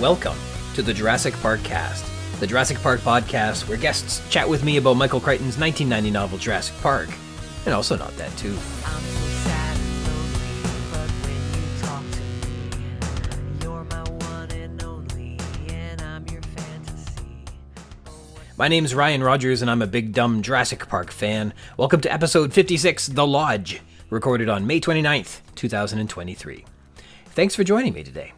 [0.00, 0.36] Welcome
[0.74, 2.04] to the Jurassic Park cast,
[2.38, 6.76] the Jurassic Park podcast where guests chat with me about Michael Crichton's 1990 novel Jurassic
[6.80, 7.08] Park,
[7.66, 8.56] and also not that too.
[8.84, 12.20] I'm so sad and lonely, but when you talk to
[13.40, 15.36] me, you're my one and only,
[15.68, 17.22] and I'm your fantasy.
[18.56, 21.52] My name's Ryan Rogers, and I'm a big dumb Jurassic Park fan.
[21.76, 26.64] Welcome to episode 56, The Lodge, recorded on May 29th, 2023.
[27.30, 28.32] Thanks for joining me today.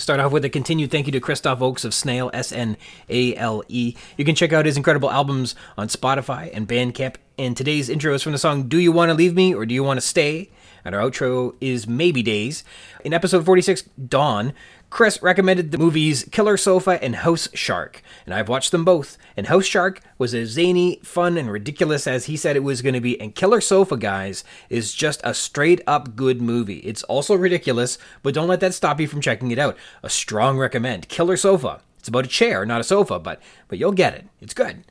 [0.00, 2.78] Start off with a continued thank you to Christoph Oakes of Snail, S N
[3.10, 3.94] A L E.
[4.16, 7.16] You can check out his incredible albums on Spotify and Bandcamp.
[7.36, 9.74] And today's intro is from the song Do You Want to Leave Me or Do
[9.74, 10.48] You Want to Stay?
[10.86, 12.64] And our outro is Maybe Days.
[13.04, 14.54] In episode 46, Dawn,
[14.90, 19.16] Chris recommended the movies Killer Sofa and House Shark, and I've watched them both.
[19.36, 22.94] And House Shark was as zany, fun, and ridiculous as he said it was going
[22.94, 23.18] to be.
[23.20, 26.78] And Killer Sofa, guys, is just a straight up good movie.
[26.78, 29.76] It's also ridiculous, but don't let that stop you from checking it out.
[30.02, 31.08] A strong recommend.
[31.08, 31.80] Killer Sofa.
[32.00, 34.24] It's about a chair, not a sofa, but but you'll get it.
[34.40, 34.84] It's good.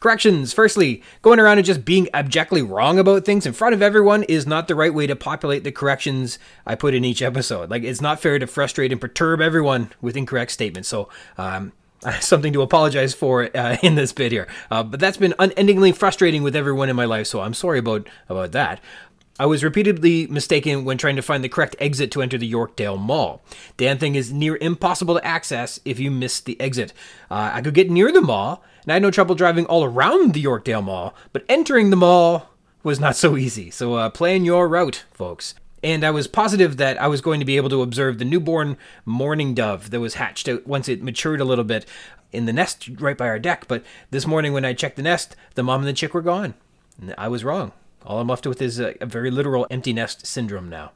[0.00, 0.54] Corrections.
[0.54, 4.46] Firstly, going around and just being abjectly wrong about things in front of everyone is
[4.46, 7.70] not the right way to populate the corrections I put in each episode.
[7.70, 10.88] Like, it's not fair to frustrate and perturb everyone with incorrect statements.
[10.88, 11.72] So, um,
[12.20, 14.48] something to apologize for uh, in this bit here.
[14.70, 18.08] Uh, but that's been unendingly frustrating with everyone in my life, so I'm sorry about
[18.28, 18.80] about that.
[19.38, 22.98] I was repeatedly mistaken when trying to find the correct exit to enter the Yorkdale
[22.98, 23.40] Mall.
[23.78, 26.92] Damn thing is near impossible to access if you miss the exit.
[27.30, 30.34] Uh, I could get near the mall, and I had no trouble driving all around
[30.34, 32.48] the Yorkdale Mall, but entering the mall
[32.82, 33.70] was not so easy.
[33.70, 35.54] So uh, plan your route, folks.
[35.80, 38.76] And I was positive that I was going to be able to observe the newborn
[39.04, 41.86] mourning dove that was hatched out once it matured a little bit
[42.32, 43.68] in the nest right by our deck.
[43.68, 46.54] But this morning when I checked the nest, the mom and the chick were gone.
[47.00, 47.70] And I was wrong.
[48.04, 50.90] All I'm left with is a, a very literal empty nest syndrome now.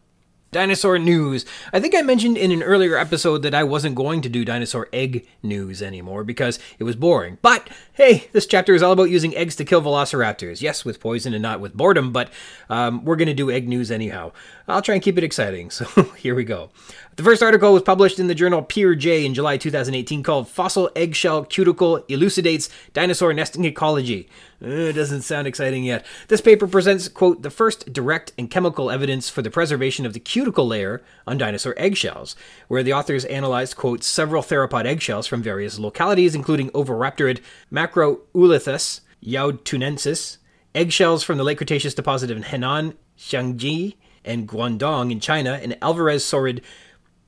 [0.55, 1.44] Dinosaur news.
[1.72, 4.89] I think I mentioned in an earlier episode that I wasn't going to do dinosaur
[4.92, 7.39] egg news anymore because it was boring.
[7.42, 10.62] But hey, this chapter is all about using eggs to kill velociraptors.
[10.62, 12.30] Yes, with poison and not with boredom, but
[12.70, 14.30] um, we're going to do egg news anyhow.
[14.68, 15.86] I'll try and keep it exciting, so
[16.17, 16.70] here we go.
[17.17, 21.45] The first article was published in the journal PeerJ in July 2018 called Fossil Eggshell
[21.45, 24.29] Cuticle Elucidates Dinosaur Nesting Ecology.
[24.61, 26.05] Uh, doesn't sound exciting yet.
[26.27, 30.19] This paper presents, quote, the first direct and chemical evidence for the preservation of the
[30.19, 32.35] cuticle layer on dinosaur eggshells,
[32.67, 37.41] where the authors analyzed, quote, several theropod eggshells from various localities, including Oviraptorid
[37.73, 40.39] Macroolithus yaotunensis,
[40.74, 46.61] eggshells from the late Cretaceous deposit in Henan, Xiangji, and Guangdong in China, and alvarezsaurid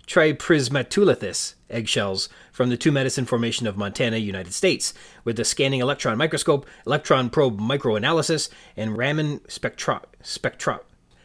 [0.07, 4.95] Triprismatoolithus eggshells from the Two Medicine Formation of Montana, United States,
[5.25, 10.81] with the scanning electron microscope, electron probe microanalysis, and Raman spectro spectro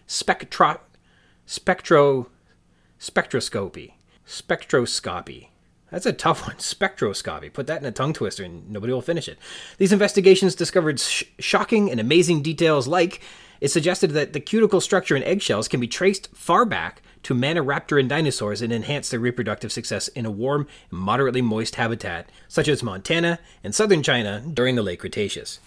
[0.07, 0.79] spectro
[1.45, 2.29] spectro
[2.99, 3.93] spectroscopy
[4.31, 5.47] spectroscopy.
[5.91, 6.55] That's a tough one.
[6.55, 7.51] Spectroscopy.
[7.51, 9.37] Put that in a tongue twister and nobody will finish it.
[9.77, 13.21] These investigations discovered sh- shocking and amazing details like
[13.61, 18.07] it suggested that the cuticle structure in eggshells can be traced far back to Maniraptoran
[18.07, 23.39] dinosaurs and enhance their reproductive success in a warm moderately moist habitat, such as Montana
[23.63, 25.59] and southern China during the late Cretaceous.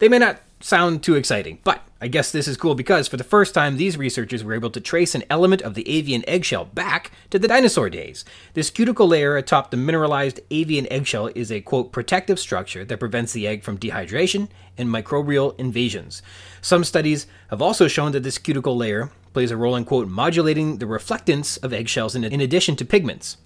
[0.00, 3.24] They may not sound too exciting, but I guess this is cool because for the
[3.24, 7.10] first time, these researchers were able to trace an element of the avian eggshell back
[7.30, 8.24] to the dinosaur days.
[8.52, 13.32] This cuticle layer atop the mineralized avian eggshell is a quote protective structure that prevents
[13.32, 16.20] the egg from dehydration and microbial invasions.
[16.60, 20.78] Some studies have also shown that this cuticle layer plays a role in quote modulating
[20.78, 23.38] the reflectance of eggshells in, addition to pigments.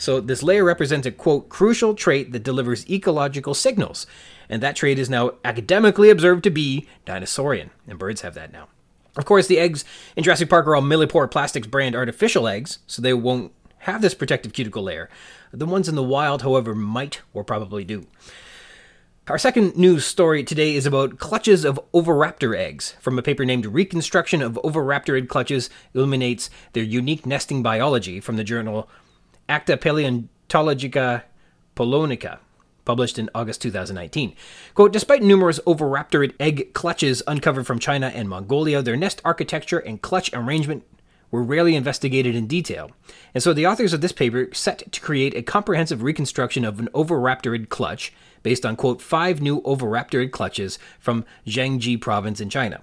[0.00, 4.06] So this layer represents a quote crucial trait that delivers ecological signals,
[4.48, 8.68] and that trait is now academically observed to be dinosaurian, and birds have that now.
[9.18, 9.84] Of course, the eggs
[10.16, 14.14] in Jurassic Park are all Millipore Plastics brand artificial eggs, so they won't have this
[14.14, 15.10] protective cuticle layer.
[15.52, 18.06] The ones in the wild, however, might or probably do.
[19.28, 22.94] Our second news story today is about clutches of oviraptor eggs.
[23.00, 28.44] From a paper named Reconstruction of Oviraptorid Clutches Illuminates Their Unique Nesting Biology from the
[28.44, 28.88] journal
[29.50, 31.24] Acta Paleontologica
[31.74, 32.38] Polonica,
[32.84, 34.34] published in August 2019.
[34.74, 40.00] Quote, despite numerous oviraptorid egg clutches uncovered from China and Mongolia, their nest architecture and
[40.00, 40.84] clutch arrangement
[41.32, 42.92] were rarely investigated in detail.
[43.34, 46.88] And so the authors of this paper set to create a comprehensive reconstruction of an
[46.94, 48.12] oviraptorid clutch
[48.42, 52.82] based on, quote, five new oviraptorid clutches from Jiangxi province in China.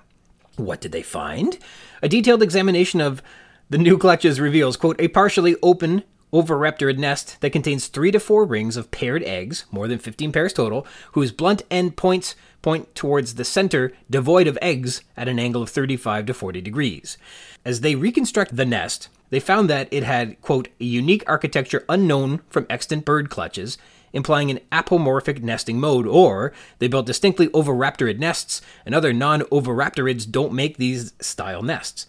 [0.57, 1.57] What did they find?
[2.01, 3.21] A detailed examination of
[3.69, 6.03] the new clutches reveals, quote, a partially open
[6.33, 10.53] oviraptorid nest that contains three to four rings of paired eggs, more than 15 pairs
[10.53, 15.61] total, whose blunt end points point towards the center, devoid of eggs, at an angle
[15.61, 17.17] of 35 to 40 degrees.
[17.63, 22.41] As they reconstruct the nest, they found that it had, quote, a unique architecture unknown
[22.49, 23.77] from extant bird clutches,
[24.13, 30.29] implying an apomorphic nesting mode, or they built distinctly oviraptorid nests, and other non oviraptorids
[30.29, 32.05] don't make these style nests.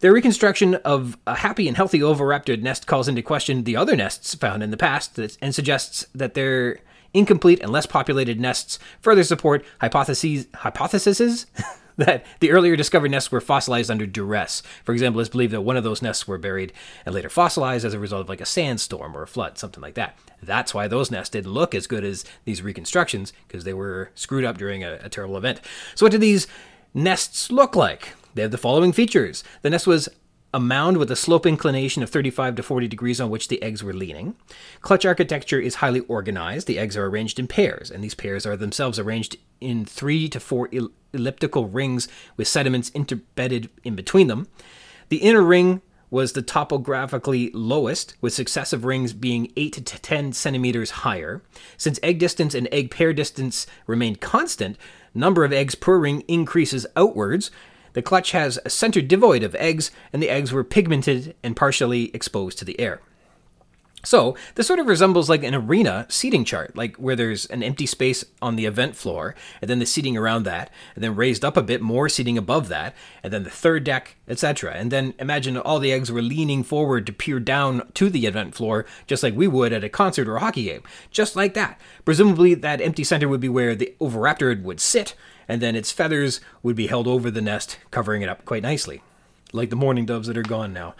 [0.00, 4.34] Their reconstruction of a happy and healthy oviraptorid nest calls into question the other nests
[4.34, 6.78] found in the past and suggests that their
[7.12, 11.46] incomplete and less populated nests further support hypotheses hypotheses
[11.96, 14.62] that the earlier discovered nests were fossilized under duress.
[14.84, 16.72] For example, it's believed that one of those nests were buried
[17.04, 19.94] and later fossilized as a result of like a sandstorm or a flood, something like
[19.94, 20.16] that.
[20.40, 24.44] That's why those nests didn't look as good as these reconstructions because they were screwed
[24.44, 25.60] up during a, a terrible event.
[25.96, 26.46] So, what do these
[26.94, 28.10] nests look like?
[28.38, 29.42] They have the following features.
[29.62, 30.08] The nest was
[30.54, 33.82] a mound with a slope inclination of 35 to 40 degrees on which the eggs
[33.82, 34.36] were leaning.
[34.80, 36.68] Clutch architecture is highly organized.
[36.68, 40.38] The eggs are arranged in pairs, and these pairs are themselves arranged in three to
[40.38, 42.06] four el- elliptical rings
[42.36, 44.46] with sediments interbedded in between them.
[45.08, 50.90] The inner ring was the topographically lowest, with successive rings being 8 to 10 centimeters
[50.90, 51.42] higher.
[51.76, 54.78] Since egg distance and egg pair distance remained constant,
[55.12, 57.50] number of eggs per ring increases outwards,
[57.98, 62.14] the clutch has a center devoid of eggs, and the eggs were pigmented and partially
[62.14, 63.00] exposed to the air.
[64.04, 67.86] So, this sort of resembles like an arena seating chart, like where there's an empty
[67.86, 71.56] space on the event floor, and then the seating around that, and then raised up
[71.56, 74.74] a bit more seating above that, and then the third deck, etc.
[74.74, 78.54] And then imagine all the eggs were leaning forward to peer down to the event
[78.54, 80.84] floor, just like we would at a concert or a hockey game.
[81.10, 81.80] Just like that.
[82.04, 85.16] Presumably, that empty center would be where the oviraptor would sit,
[85.48, 89.02] and then its feathers would be held over the nest, covering it up quite nicely.
[89.52, 90.94] Like the mourning doves that are gone now.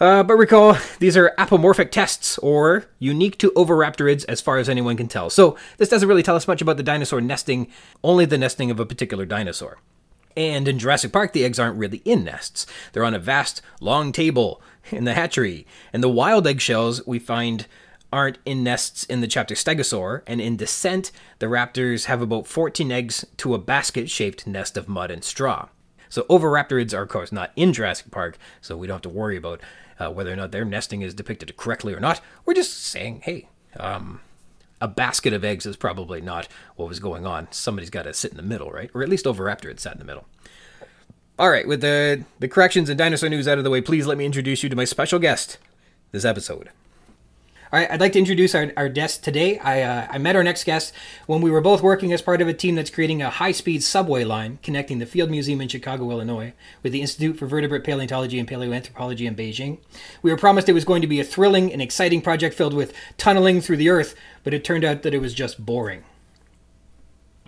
[0.00, 4.96] Uh, but recall, these are apomorphic tests, or unique to oviraptorids as far as anyone
[4.96, 5.30] can tell.
[5.30, 7.68] So this doesn't really tell us much about the dinosaur nesting,
[8.02, 9.78] only the nesting of a particular dinosaur.
[10.36, 12.66] And in Jurassic Park, the eggs aren't really in nests.
[12.92, 15.64] They're on a vast, long table in the hatchery.
[15.92, 17.66] And the wild eggshells we find
[18.14, 22.92] aren't in nests in the chapter Stegosaur, and in Descent, the raptors have about 14
[22.92, 25.68] eggs to a basket shaped nest of mud and straw.
[26.08, 29.36] So oviraptorids are, of course, not in Jurassic Park, so we don't have to worry
[29.36, 29.60] about
[29.98, 32.20] uh, whether or not their nesting is depicted correctly or not.
[32.46, 33.48] We're just saying, hey,
[33.80, 34.20] um,
[34.80, 36.46] a basket of eggs is probably not
[36.76, 37.48] what was going on.
[37.50, 38.92] Somebody's got to sit in the middle, right?
[38.94, 40.26] Or at least Oviraptor sat in the middle.
[41.36, 44.16] All right, with the, the corrections and dinosaur news out of the way, please let
[44.16, 45.58] me introduce you to my special guest
[46.12, 46.70] this episode.
[47.74, 49.58] All right, I'd like to introduce our, our guest today.
[49.58, 50.94] I, uh, I met our next guest
[51.26, 53.82] when we were both working as part of a team that's creating a high speed
[53.82, 56.52] subway line connecting the Field Museum in Chicago, Illinois,
[56.84, 59.78] with the Institute for Vertebrate Paleontology and Paleoanthropology in Beijing.
[60.22, 62.94] We were promised it was going to be a thrilling and exciting project filled with
[63.16, 66.04] tunneling through the earth, but it turned out that it was just boring.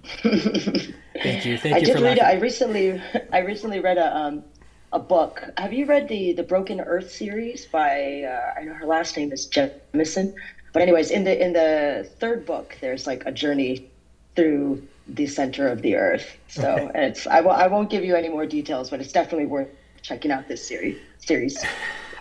[0.23, 1.57] Thank you.
[1.57, 2.19] Thank I you did for read.
[2.19, 2.25] laughing.
[2.25, 3.01] I recently,
[3.33, 4.45] I recently read a um,
[4.93, 5.45] a book.
[5.59, 8.23] Have you read the the Broken Earth series by?
[8.23, 10.35] Uh, I know her last name is Jemisin.
[10.73, 13.89] But anyways, in the in the third book, there's like a journey
[14.35, 16.37] through the center of the Earth.
[16.49, 16.91] So Okay.
[16.95, 19.69] and it's I w- I won't give you any more details, but it's definitely worth
[20.03, 20.99] checking out this series.
[21.19, 21.65] Series.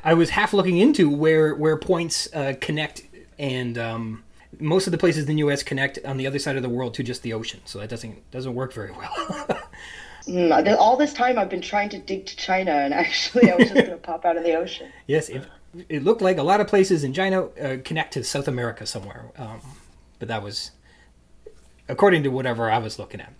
[0.04, 3.04] I was half looking into where where points uh, connect,
[3.38, 4.24] and um,
[4.60, 5.62] most of the places in the U.S.
[5.64, 7.60] connect on the other side of the world to just the ocean.
[7.66, 9.48] So that doesn't doesn't work very well.
[10.28, 13.70] Mm, all this time, I've been trying to dig to China, and actually, I was
[13.70, 14.92] just gonna pop out of the ocean.
[15.08, 15.44] yes, it,
[15.90, 19.32] it looked like a lot of places in China uh, connect to South America somewhere,
[19.38, 19.62] um,
[20.20, 20.72] but that was
[21.88, 23.34] according to whatever I was looking at.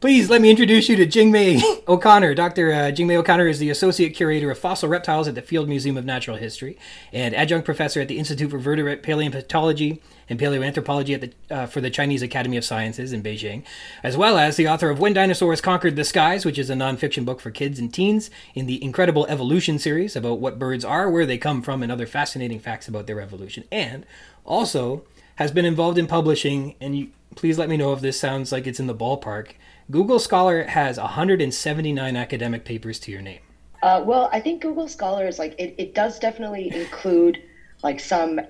[0.00, 2.34] Please let me introduce you to Jingmai O'Connor.
[2.34, 2.72] Dr.
[2.72, 6.04] Uh, Jingmai O'Connor is the Associate Curator of Fossil Reptiles at the Field Museum of
[6.04, 6.76] Natural History
[7.12, 11.82] and Adjunct Professor at the Institute for Vertebrate Paleontology and Paleoanthropology at the, uh, for
[11.82, 13.62] the Chinese Academy of Sciences in Beijing,
[14.02, 17.26] as well as the author of When Dinosaurs Conquered the Skies, which is a nonfiction
[17.26, 21.26] book for kids and teens in the Incredible Evolution series about what birds are, where
[21.26, 24.06] they come from, and other fascinating facts about their evolution, and
[24.46, 25.04] also
[25.36, 28.66] has been involved in publishing, and you, please let me know if this sounds like
[28.66, 29.52] it's in the ballpark.
[29.90, 33.40] Google Scholar has 179 academic papers to your name.
[33.82, 37.42] Uh, well, I think Google Scholar is like it, it does definitely include
[37.82, 38.40] like some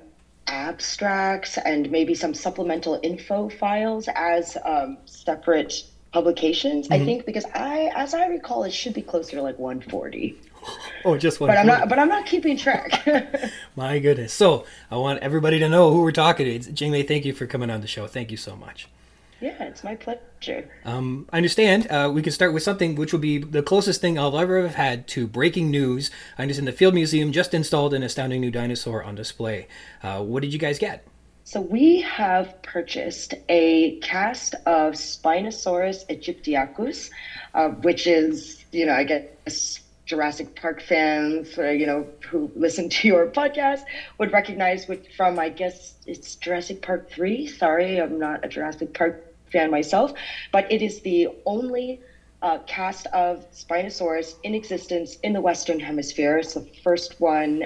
[0.46, 6.88] abstracts and maybe some supplemental info files as um, separate publications.
[6.90, 10.38] I think because I, as I recall, it should be closer to like 140.
[11.04, 11.48] Oh, just one.
[11.50, 11.88] But I'm not.
[11.88, 13.04] But I'm not keeping track.
[13.76, 14.32] My goodness.
[14.32, 16.54] So I want everybody to know who we're talking to.
[16.54, 18.06] It's, Jingmai, thank you for coming on the show.
[18.06, 18.86] Thank you so much.
[19.42, 20.70] Yeah, it's my pleasure.
[20.84, 21.88] Um, I understand.
[21.90, 24.76] Uh, we could start with something which will be the closest thing I'll ever have
[24.76, 26.12] had to breaking news.
[26.38, 29.66] I understand the Field Museum just installed an astounding new dinosaur on display.
[30.00, 31.04] Uh, what did you guys get?
[31.42, 37.10] So we have purchased a cast of Spinosaurus aegyptiacus,
[37.52, 42.88] uh, which is, you know, I guess Jurassic Park fans, uh, you know, who listen
[42.90, 43.80] to your podcast
[44.18, 47.48] would recognize with, from, I guess it's Jurassic Park 3.
[47.48, 50.12] Sorry, I'm not a Jurassic Park fan myself,
[50.50, 52.00] but it is the only
[52.42, 56.38] uh, cast of Spinosaurus in existence in the Western Hemisphere.
[56.38, 57.64] It's the first one,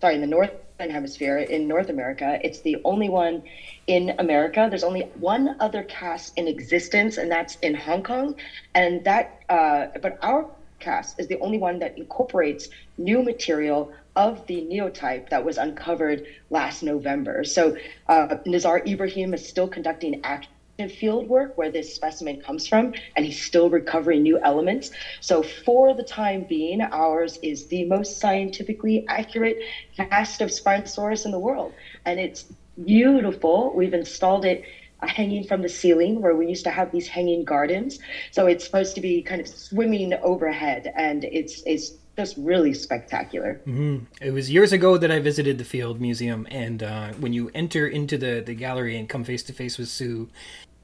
[0.00, 2.38] sorry, in the Northern Hemisphere in North America.
[2.42, 3.42] It's the only one
[3.86, 4.66] in America.
[4.68, 8.34] There's only one other cast in existence, and that's in Hong Kong.
[8.74, 10.46] And that, uh, but our
[10.78, 12.68] cast is the only one that incorporates
[12.98, 17.44] new material of the neotype that was uncovered last November.
[17.44, 17.74] So
[18.08, 20.50] uh, Nizar Ibrahim is still conducting active
[20.86, 24.92] field work where this specimen comes from, and he's still recovering new elements.
[25.20, 29.58] So for the time being, ours is the most scientifically accurate
[29.96, 31.72] cast of Spinosaurus in the world.
[32.04, 32.44] And it's
[32.84, 33.72] beautiful.
[33.74, 34.62] We've installed it
[35.02, 37.98] hanging from the ceiling where we used to have these hanging gardens.
[38.30, 43.60] So it's supposed to be kind of swimming overhead, and it's it's just really spectacular.
[43.60, 44.04] Mm-hmm.
[44.20, 47.86] It was years ago that I visited the Field Museum, and uh, when you enter
[47.86, 50.28] into the the gallery and come face to face with Sue.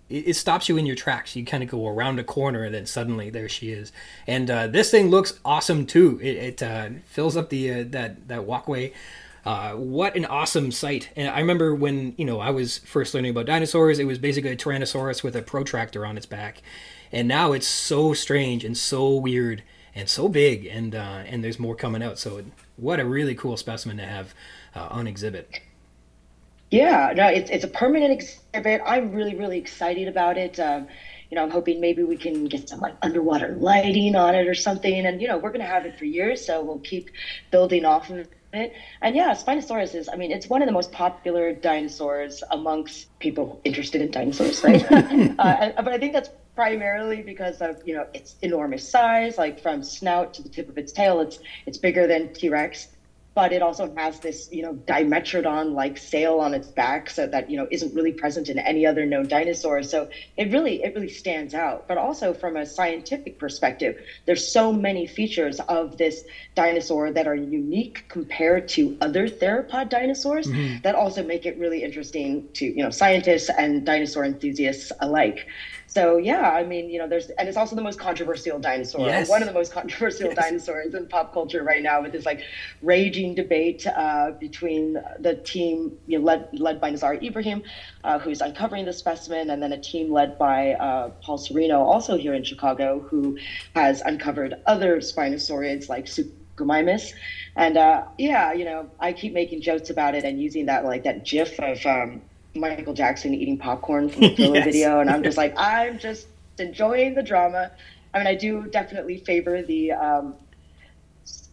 [0.09, 1.37] It, it stops you in your tracks.
[1.37, 3.93] You kind of go around a corner, and then suddenly there she is.
[4.27, 6.19] And uh, this thing looks awesome too.
[6.23, 8.93] It, it uh, fills up the uh, that that walkway
[9.45, 11.11] uh, what an awesome sight!
[11.17, 14.51] And I remember when you know I was first learning about dinosaurs, it was basically
[14.51, 16.63] a Tyrannosaurus with a protractor on its back,
[17.13, 19.63] and now it's so strange and so weird
[19.95, 22.19] and so big, and uh, and there's more coming out.
[22.19, 22.43] So
[22.77, 24.35] what a really cool specimen to have
[24.75, 25.61] uh, on exhibit.
[26.75, 28.81] Yeah, no, it's it's a permanent exhibit.
[28.85, 30.59] I'm really really excited about it.
[30.59, 30.89] Um,
[31.31, 34.55] you know, I'm hoping maybe we can get some like underwater lighting on it or
[34.55, 35.07] something.
[35.07, 37.11] And you know, we're gonna have it for years, so we'll keep
[37.53, 38.73] building off of it.
[39.03, 43.61] And yeah, Spinosaurus is, I mean, it's one of the most popular dinosaurs amongst people
[43.65, 44.85] interested in dinosaurs, right?
[45.39, 49.83] uh, but I think that's primarily because of, you know, its enormous size, like from
[49.83, 52.89] snout to the tip of its tail, it's it's bigger than T-Rex
[53.35, 57.51] but it also has this, you know, dimetrodon like sail on its back, so that
[57.51, 59.83] you know isn't really present in any other known dinosaur.
[59.83, 61.89] So it really, it really stands out.
[61.89, 66.25] But also from a scientific perspective, there's so many features of this
[66.55, 70.79] dinosaur that are unique compared to other theropod dinosaurs mm-hmm.
[70.83, 75.47] that also make it really interesting to you know scientists and dinosaur enthusiasts alike.
[75.95, 79.29] So yeah, I mean, you know, there's and it's also the most controversial dinosaur, yes.
[79.29, 80.37] one of the most controversial yes.
[80.37, 82.41] dinosaurs in pop culture right now, with this like
[82.83, 87.63] raging debate uh, between the team you know, led led by Nizar Ibrahim,
[88.03, 92.19] uh, who's uncovering the specimen, and then a team led by uh, Paul Sereno, also
[92.19, 93.39] here in Chicago, who
[93.77, 97.13] has uncovered other spinosaurids like Suchomimus.
[97.55, 101.05] And uh, yeah, you know, I keep making jokes about it and using that like
[101.05, 101.87] that GIF of.
[101.87, 102.23] Um,
[102.55, 104.65] Michael Jackson eating popcorn from the Thriller yes.
[104.65, 107.71] video, and I'm just like, I'm just enjoying the drama.
[108.13, 110.35] I mean, I do definitely favor the um,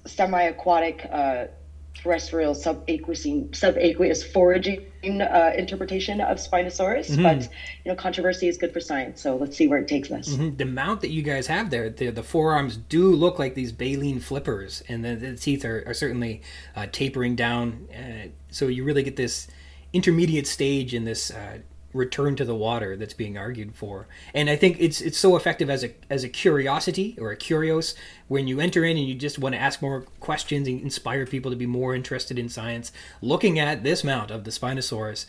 [0.06, 1.46] semi-aquatic uh,
[1.94, 7.24] terrestrial subaqueous subaqueous foraging uh, interpretation of Spinosaurus, mm-hmm.
[7.24, 7.42] but
[7.86, 9.22] you know, controversy is good for science.
[9.22, 10.30] So let's see where it takes us.
[10.30, 10.58] Mm-hmm.
[10.58, 14.20] The mount that you guys have there, the, the forearms do look like these baleen
[14.20, 16.42] flippers, and the, the teeth are, are certainly
[16.76, 17.88] uh, tapering down.
[17.94, 19.48] Uh, so you really get this
[19.94, 21.60] intermediate stage in this uh,
[21.94, 24.08] return to the water that's being argued for.
[24.34, 27.96] And I think it's it's so effective as a as a curiosity or a curios
[28.28, 31.52] when you enter in and you just want to ask more questions and inspire people
[31.52, 32.92] to be more interested in science.
[33.22, 35.26] Looking at this mount of the Spinosaurus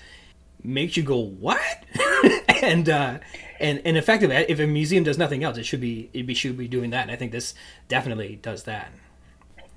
[0.64, 1.84] makes you go what
[2.62, 3.18] and uh
[3.58, 6.56] and and effective if a museum does nothing else it should be it be should
[6.56, 7.52] be doing that and i think this
[7.88, 8.92] definitely does that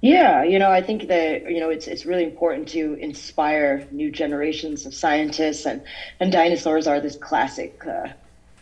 [0.01, 4.11] yeah, you know, I think that you know it's it's really important to inspire new
[4.11, 5.81] generations of scientists, and
[6.19, 8.09] and dinosaurs are this classic uh,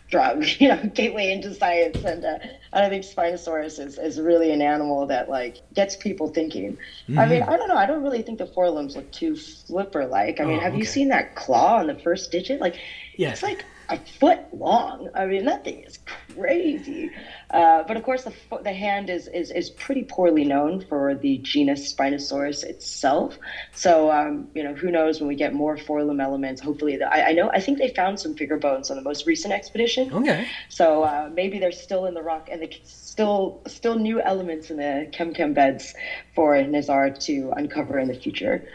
[0.08, 2.38] drug, you know, gateway into science, and uh,
[2.72, 6.78] I think Spinosaurus is is really an animal that like gets people thinking.
[7.08, 7.18] Mm-hmm.
[7.18, 10.40] I mean, I don't know, I don't really think the forelimbs look too flipper like.
[10.40, 10.78] I mean, oh, have okay.
[10.78, 12.60] you seen that claw on the first digit?
[12.60, 12.76] Like,
[13.16, 13.32] yeah.
[13.32, 15.10] it's like a foot long.
[15.14, 15.98] I mean, that thing is
[16.34, 17.10] crazy.
[17.50, 21.38] Uh, but of course, the, the hand is, is, is pretty poorly known for the
[21.38, 23.38] genus Spinosaurus itself.
[23.72, 27.28] So, um, you know, who knows when we get more forelimb elements, hopefully, the, I,
[27.28, 30.12] I, know, I think they found some figure bones on the most recent expedition.
[30.12, 30.46] Okay.
[30.68, 34.78] So uh, maybe they're still in the rock and they still, still new elements in
[34.78, 35.94] the Kem Kem beds
[36.34, 38.66] for Nazar to uncover in the future.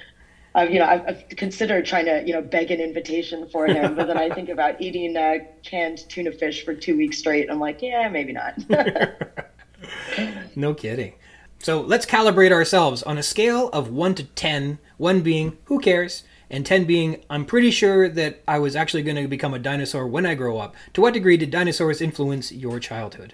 [0.60, 3.96] I've, you know, I've, I've, considered trying to, you know, beg an invitation for him,
[3.96, 7.50] but then I think about eating uh, canned tuna fish for two weeks straight.
[7.50, 8.56] I'm like, yeah, maybe not.
[10.56, 11.14] no kidding.
[11.60, 14.80] So let's calibrate ourselves on a scale of one to ten.
[14.98, 19.18] One being who cares, and ten being I'm pretty sure that I was actually going
[19.18, 20.76] to become a dinosaur when I grow up.
[20.94, 23.34] To what degree did dinosaurs influence your childhood?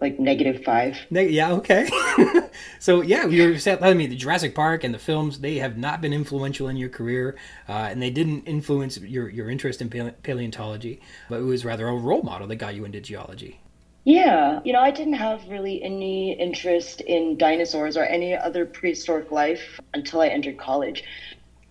[0.00, 0.96] Like negative five.
[1.10, 1.88] Ne- Yeah, okay.
[2.78, 6.00] so yeah, you were telling me the Jurassic Park and the films they have not
[6.00, 7.36] been influential in your career,
[7.68, 11.88] uh, and they didn't influence your your interest in pale- paleontology, but it was rather
[11.88, 13.60] a role model that got you into geology.
[14.04, 19.30] Yeah, you know, I didn't have really any interest in dinosaurs or any other prehistoric
[19.30, 21.04] life until I entered college.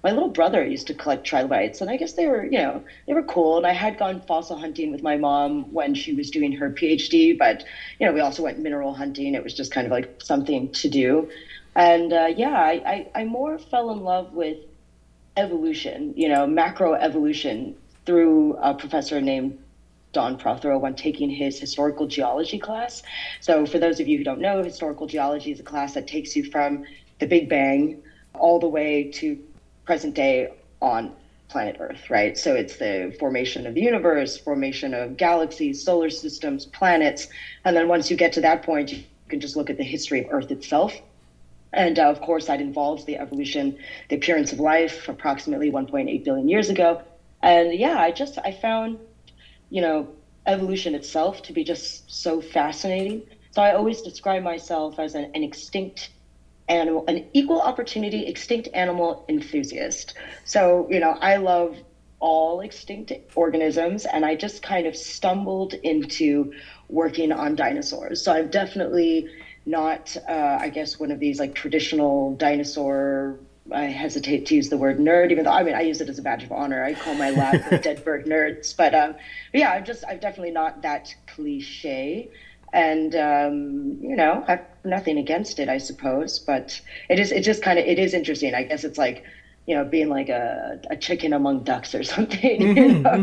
[0.08, 3.14] My little brother used to collect trilobites, and I guess they were, you know, they
[3.14, 3.58] were cool.
[3.58, 7.38] And I had gone fossil hunting with my mom when she was doing her PhD,
[7.38, 7.66] but
[8.00, 9.36] you know, we also went mineral hunting.
[9.36, 11.28] It was just kind of like something to do.
[11.76, 14.60] And uh, yeah, I, I, I more fell in love with
[15.36, 17.74] evolution, you know, macroevolution
[18.06, 19.58] through a professor named
[20.14, 23.04] Don Prothero when taking his historical geology class.
[23.42, 26.34] So, for those of you who don't know, historical geology is a class that takes
[26.34, 26.80] you from
[27.20, 27.98] the Big Bang
[28.34, 29.38] all the way to
[29.88, 30.50] present day
[30.82, 31.14] on
[31.50, 32.38] planet Earth, right?
[32.38, 37.28] So, it's the formation of the universe, formation of galaxies, solar systems, planets.
[37.66, 40.20] And then once you get to that point, you can just look at the history
[40.20, 41.02] of Earth itself.
[41.74, 43.76] And uh, of course, that involves the evolution,
[44.10, 47.00] the appearance of life approximately 1.8 billion years ago.
[47.44, 48.98] And yeah, I just, I found
[49.70, 50.10] you know,
[50.48, 53.24] evolution itself to be just so fascinating.
[53.52, 56.12] So I always describe myself as an, an extinct
[56.70, 60.14] animal, an equal opportunity extinct animal enthusiast.
[60.46, 61.78] So, you know, I love
[62.20, 66.54] all extinct organisms and I just kind of stumbled into
[66.90, 68.24] working on dinosaurs.
[68.24, 69.30] So I'm definitely
[69.66, 73.40] not, uh, I guess, one of these like traditional dinosaur
[73.72, 76.18] I hesitate to use the word nerd, even though I mean I use it as
[76.20, 76.84] a badge of honor.
[76.84, 79.14] I call my lab the dead bird nerds, but, um,
[79.52, 82.30] but yeah, I'm just I'm definitely not that cliche,
[82.74, 86.40] and um, you know I've nothing against it, I suppose.
[86.40, 86.80] But
[87.10, 88.54] it is it just kind of it is interesting.
[88.56, 89.24] I guess it's like
[89.66, 92.72] you know being like a, a chicken among ducks or something.
[92.76, 93.20] you know?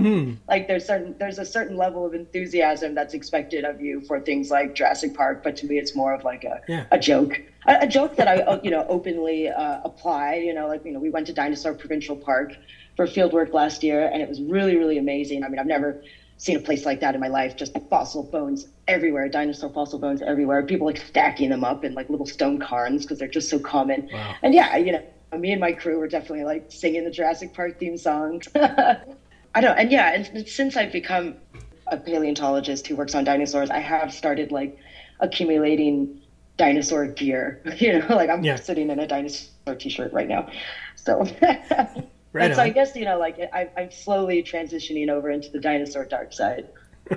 [0.48, 4.50] Like there's certain there's a certain level of enthusiasm that's expected of you for things
[4.50, 6.84] like Jurassic Park, but to me it's more of like a Yeah.
[6.90, 10.34] a joke a, a joke that I, you know, openly uh, apply.
[10.36, 12.50] You know, like you know, we went to Dinosaur Provincial Park
[12.96, 15.42] for field work last year, and it was really, really amazing.
[15.44, 15.98] I mean, I've never
[16.36, 17.56] seen a place like that in my life.
[17.56, 20.62] Just fossil bones everywhere, dinosaur fossil bones everywhere.
[20.62, 24.04] People like stacking them up in like little stone cairns because they're just so common.
[24.10, 24.34] Wow.
[24.42, 25.00] And yeah, you know,
[25.38, 28.40] me and my crew were definitely like singing the Jurassic Park theme song.
[29.54, 31.36] I don't, and yeah, and since I've become
[31.86, 34.74] a paleontologist who works on dinosaurs, I have started like
[35.20, 36.08] accumulating
[36.56, 37.60] dinosaur gear.
[37.78, 38.56] You know, like I'm Yeah.
[38.56, 40.46] sitting in a dinosaur T-shirt right now.
[40.96, 41.24] So,
[42.34, 45.60] Right and so I guess you know, like I, I'm slowly transitioning over into the
[45.60, 46.68] dinosaur dark side.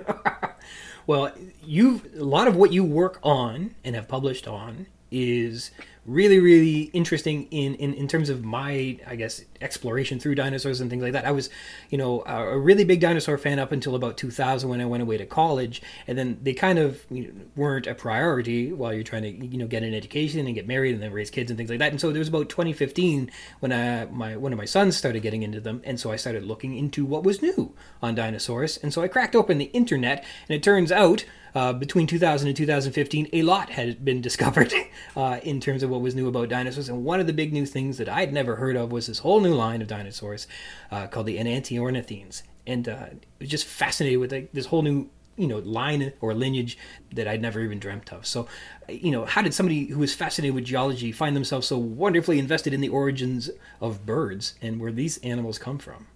[1.07, 1.31] Well,
[1.63, 5.71] you've a lot of what you work on and have published on is
[6.07, 10.89] really really interesting in, in in terms of my i guess exploration through dinosaurs and
[10.89, 11.25] things like that.
[11.25, 11.49] I was
[11.89, 15.17] you know a really big dinosaur fan up until about 2000 when i went away
[15.17, 15.81] to college.
[16.07, 19.57] And then they kind of you know, weren't a priority while you're trying to you
[19.57, 21.91] know get an education and get married and then raise kids and things like that.
[21.91, 25.43] And so there was about 2015 when I, my one of my sons started getting
[25.43, 25.81] into them.
[25.83, 28.77] And so i started looking into what was new on dinosaurs.
[28.77, 30.23] And so i cracked open the internet.
[30.47, 34.71] And it turns out uh, between 2000 and 2015, a lot had been discovered
[35.15, 36.89] uh, in terms of what was new about dinosaurs.
[36.89, 39.39] And one of the big new things that I'd never heard of was this whole
[39.39, 40.47] new line of dinosaurs
[40.91, 42.43] uh, called the Enantiornithines.
[42.65, 43.07] And uh,
[43.39, 46.77] was just fascinated with like, this whole new you know line or lineage
[47.13, 48.25] that I'd never even dreamt of.
[48.25, 48.47] So,
[48.89, 52.73] you know, how did somebody who was fascinated with geology find themselves so wonderfully invested
[52.73, 56.07] in the origins of birds and where these animals come from?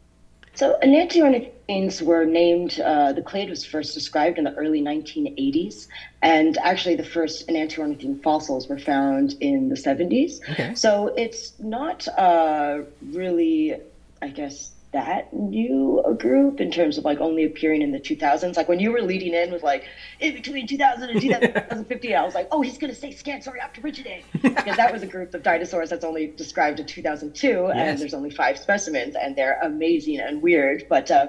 [0.54, 5.88] So enantiornithines were named, uh, the clade was first described in the early 1980s.
[6.22, 10.42] And actually, the first enantiornithine fossils were found in the 70s.
[10.50, 10.76] Okay.
[10.76, 13.78] So it's not uh, really,
[14.22, 18.58] I guess, that new a group in terms of like only appearing in the 2000s.
[18.58, 19.86] Like when you were leading in with like
[20.20, 24.76] in between 2000 and 2015, I was like, oh, he's going to say Scansoriopterygidae because
[24.78, 27.72] that was a group of dinosaurs that's only described in 2002, Yes.
[27.76, 30.86] and there's only five specimens, and they're amazing and weird.
[30.90, 31.28] But uh,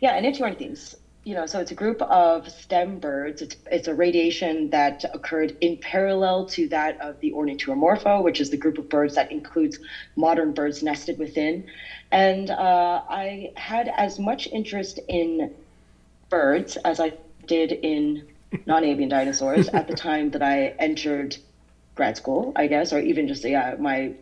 [0.00, 0.94] yeah, and enantiornithines.
[1.24, 3.40] You know, so it's a group of stem birds.
[3.40, 8.50] It's it's a radiation that occurred in parallel to that of the Ornithuromorpha, which is
[8.50, 9.78] the group of birds that includes
[10.16, 11.64] modern birds nested within.
[12.12, 15.50] And uh, I had as much interest in
[16.28, 17.14] birds as I
[17.46, 18.22] did in
[18.66, 21.38] non-avian dinosaurs at the time that I entered
[21.94, 24.12] grad school, I guess, or even just yeah, my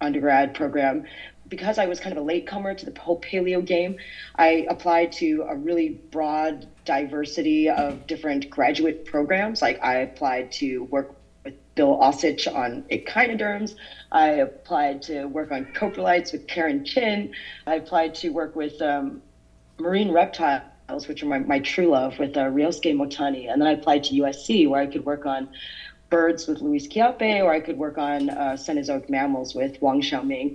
[0.00, 1.02] undergrad program.
[1.52, 3.94] Because I was kind of a latecomer to the whole paleo game,
[4.36, 9.60] I applied to a really broad diversity of different graduate programs.
[9.60, 11.08] Like I applied to work
[11.44, 13.74] with Bill Ausich on echinoderms.
[14.10, 17.28] I applied to work on coprolites with Karen Chin.
[17.66, 19.20] I applied to work with um,
[19.78, 20.62] marine reptiles
[21.06, 23.52] which are my, my true love, with uh, Ryosuke Motani.
[23.52, 25.48] And then I applied to USC, where I could work on
[26.08, 30.52] birds with Luis Chiappe, or I could work on uh, Cenozoic mammals with Wang Xiaoming.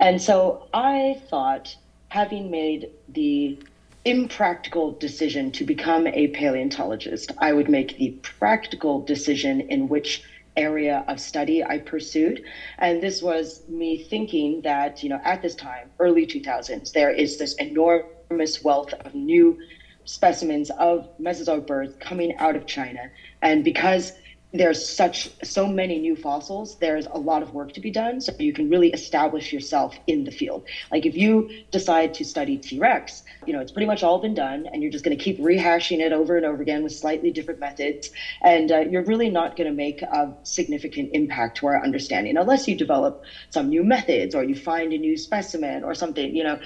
[0.00, 1.76] And so I thought,
[2.10, 3.58] having made the
[4.04, 10.22] impractical decision to become a paleontologist, I would make the practical decision in which
[10.56, 12.40] area of study I pursued.
[12.78, 17.36] And this was me thinking that, you know, at this time, early 2000s, there is
[17.36, 19.56] this enormous wealth of new
[20.04, 23.10] specimens of Mesozoic birds coming out of China.
[23.42, 24.12] And because
[24.54, 28.30] there's such so many new fossils there's a lot of work to be done so
[28.38, 30.62] you can really establish yourself in the field.
[30.92, 34.66] Like if you decide to study t-rex you know it's pretty much all been done
[34.72, 37.58] and you're just going to keep rehashing it over and over again with slightly different
[37.60, 38.10] methods
[38.42, 42.68] and uh, you're really not going to make a significant impact to our understanding unless
[42.68, 43.16] you develop
[43.50, 46.56] some new methods or you find a new specimen or something you know.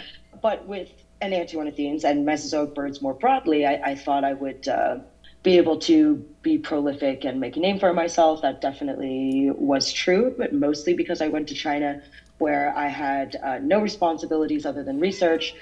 [0.43, 0.89] But with
[1.23, 4.97] enantiornithines and mesozoic birds more broadly i, I thought i would uh,
[5.43, 8.41] be able to be prolific and make a name for myself.
[8.43, 11.99] That definitely was true, but mostly because I went to China
[12.39, 15.55] where I had uh, no responsibilities other than research,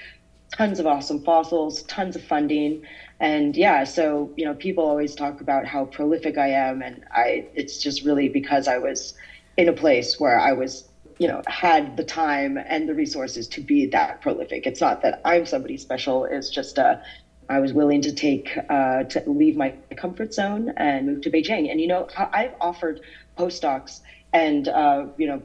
[0.57, 2.79] tons of awesome fossils, tons of funding.
[3.19, 6.81] And yeah, so, you know, people always talk about how prolific I am.
[6.81, 9.13] And I, it's just really because I was
[9.57, 10.85] in a place where I was
[11.19, 15.19] you know had the time and the resources to be that prolific it's not that
[15.25, 16.95] i'm somebody special it's just uh
[17.49, 21.71] I was willing to take uh, to leave my comfort zone and move to Beijing.
[21.71, 23.01] And you know, I've offered
[23.37, 24.01] postdocs
[24.33, 25.41] and uh, you know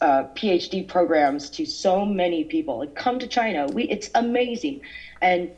[0.00, 2.78] uh, PhD programs to so many people.
[2.78, 3.66] Like, come to China.
[3.66, 4.80] We it's amazing,
[5.20, 5.50] and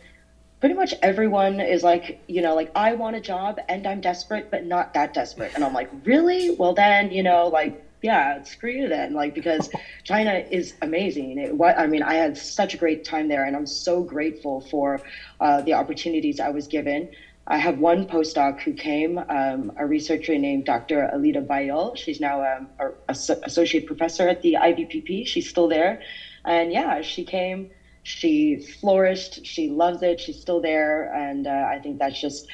[0.61, 4.50] pretty much everyone is like, you know, like I want a job and I'm desperate,
[4.50, 5.52] but not that desperate.
[5.55, 6.50] And I'm like, really?
[6.50, 9.12] Well, then you know, like yeah, screw you then.
[9.12, 9.68] Like because
[10.04, 11.38] China is amazing.
[11.38, 14.60] It, what I mean, I had such a great time there, and I'm so grateful
[14.60, 15.00] for
[15.40, 17.08] uh, the opportunities I was given.
[17.48, 21.08] I have one postdoc who came, um, a researcher named Dr.
[21.12, 21.96] Alida Bailleul.
[21.96, 25.26] She's now um, a, a, associate professor at the IVPP.
[25.26, 25.98] She's still there,
[26.44, 27.68] and yeah, she came.
[28.04, 29.44] She flourished.
[29.44, 30.20] She loves it.
[30.20, 32.46] She's still there, and uh, I think that's just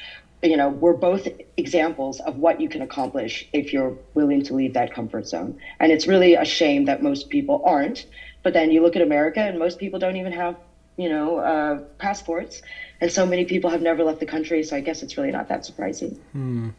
[0.43, 4.73] you know, we're both examples of what you can accomplish if you're willing to leave
[4.73, 5.57] that comfort zone.
[5.79, 8.05] And it's really a shame that most people aren't.
[8.43, 10.57] But then you look at America, and most people don't even have,
[10.97, 12.61] you know, uh, passports.
[12.99, 14.63] And so many people have never left the country.
[14.63, 16.19] So I guess it's really not that surprising.
[16.33, 16.69] Hmm.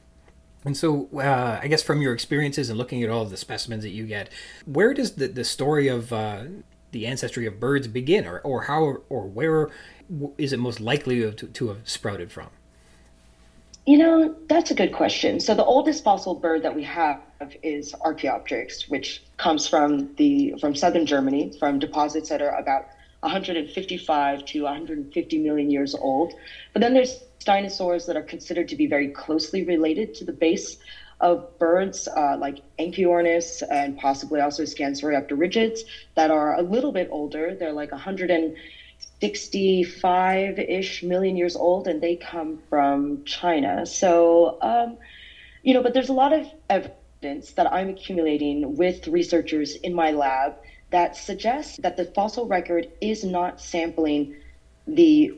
[0.66, 3.90] And so, uh, I guess from your experiences and looking at all the specimens that
[3.90, 4.30] you get,
[4.66, 6.44] where does the, the story of uh,
[6.90, 9.70] the ancestry of birds begin, or, or how or where
[10.38, 12.48] is it most likely to, to have sprouted from?
[13.86, 15.40] You know, that's a good question.
[15.40, 17.18] So the oldest fossil bird that we have
[17.62, 22.86] is Archaeopteryx, which comes from the from southern Germany, from deposits that are about
[23.20, 26.32] 155 to 150 million years old.
[26.72, 30.78] But then there's dinosaurs that are considered to be very closely related to the base
[31.20, 37.54] of birds uh, like Anchiornis and possibly also Scansoraptor that are a little bit older.
[37.54, 38.52] They're like 100 and
[39.20, 43.86] 65 ish million years old, and they come from China.
[43.86, 44.96] So, um,
[45.62, 50.10] you know, but there's a lot of evidence that I'm accumulating with researchers in my
[50.10, 50.54] lab
[50.90, 54.34] that suggests that the fossil record is not sampling
[54.86, 55.32] the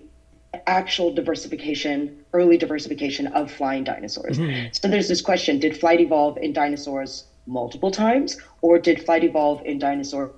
[0.67, 4.39] actual diversification, early diversification of flying dinosaurs.
[4.39, 4.69] Mm-hmm.
[4.73, 9.63] So there's this question did flight evolve in dinosaurs multiple times, or did flight evolve
[9.65, 10.33] in dinosaurs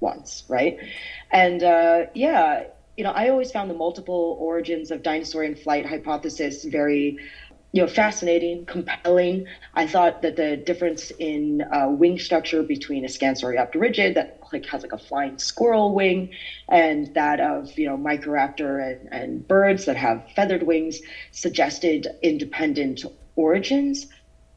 [0.00, 0.78] once, right?
[1.32, 2.64] And uh, yeah,
[2.96, 7.16] you know, I always found the multiple origins of dinosaurian flight hypothesis very,
[7.72, 9.44] you know, fascinating, compelling.
[9.74, 14.82] I thought that the difference in uh, wing structure between a Scansoriopterygid that like has
[14.82, 16.28] like a flying squirrel wing,
[16.70, 21.00] and that of you know Microraptor and, and birds that have feathered wings
[21.32, 23.04] suggested independent
[23.36, 24.06] origins.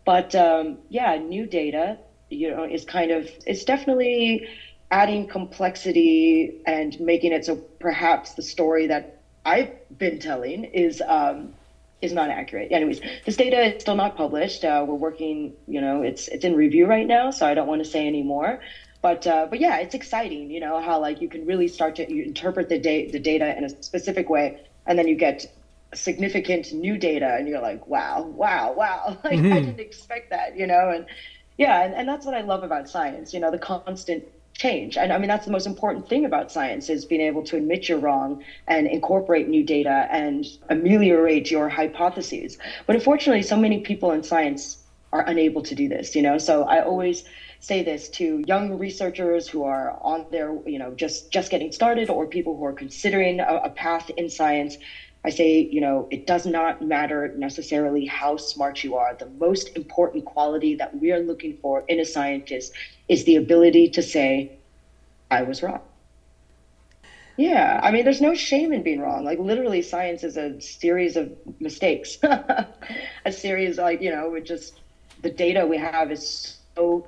[0.05, 1.97] But um, yeah, new data,
[2.29, 4.41] you know, is kind of it's definitely
[4.91, 11.53] adding complexity and making it so perhaps the story that I've been telling is um,
[12.01, 12.71] is not accurate.
[12.71, 14.63] Anyways, this data is still not published.
[14.63, 17.83] Uh, we're working, you know, it's it's in review right now, so I don't want
[17.83, 18.59] to say any more.
[19.01, 20.49] But uh, but yeah, it's exciting.
[20.49, 23.55] You know how like you can really start to you interpret the data the data
[23.55, 25.45] in a specific way, and then you get
[25.93, 29.17] significant new data, and you're like, wow, wow, wow!
[29.23, 29.53] Like mm-hmm.
[29.53, 31.05] I didn't expect that, you know, and
[31.57, 33.33] yeah, and, and that's what I love about science.
[33.33, 34.23] You know, the constant
[34.57, 34.97] change.
[34.97, 37.89] And I mean, that's the most important thing about science is being able to admit
[37.89, 38.37] you're wrong
[38.67, 42.57] and incorporate new data and ameliorate your hypotheses.
[42.85, 44.77] But unfortunately, so many people in science
[45.11, 46.37] are unable to do this, you know?
[46.37, 47.23] So I always
[47.65, 52.10] say this to young researchers who are on their, you know, just just getting started
[52.10, 54.78] or people who are considering a, a path in science
[55.25, 59.15] I say, you know, it does not matter necessarily how smart you are.
[59.15, 62.71] The most important quality that we are looking for in a scientist
[63.08, 64.49] is the ability to say,
[65.32, 65.80] I was wrong.
[67.38, 69.23] Yeah, I mean, there's no shame in being wrong.
[69.23, 72.17] Like, literally, science is a series of mistakes,
[73.25, 74.80] a series, like, you know, it just
[75.23, 77.08] the data we have is so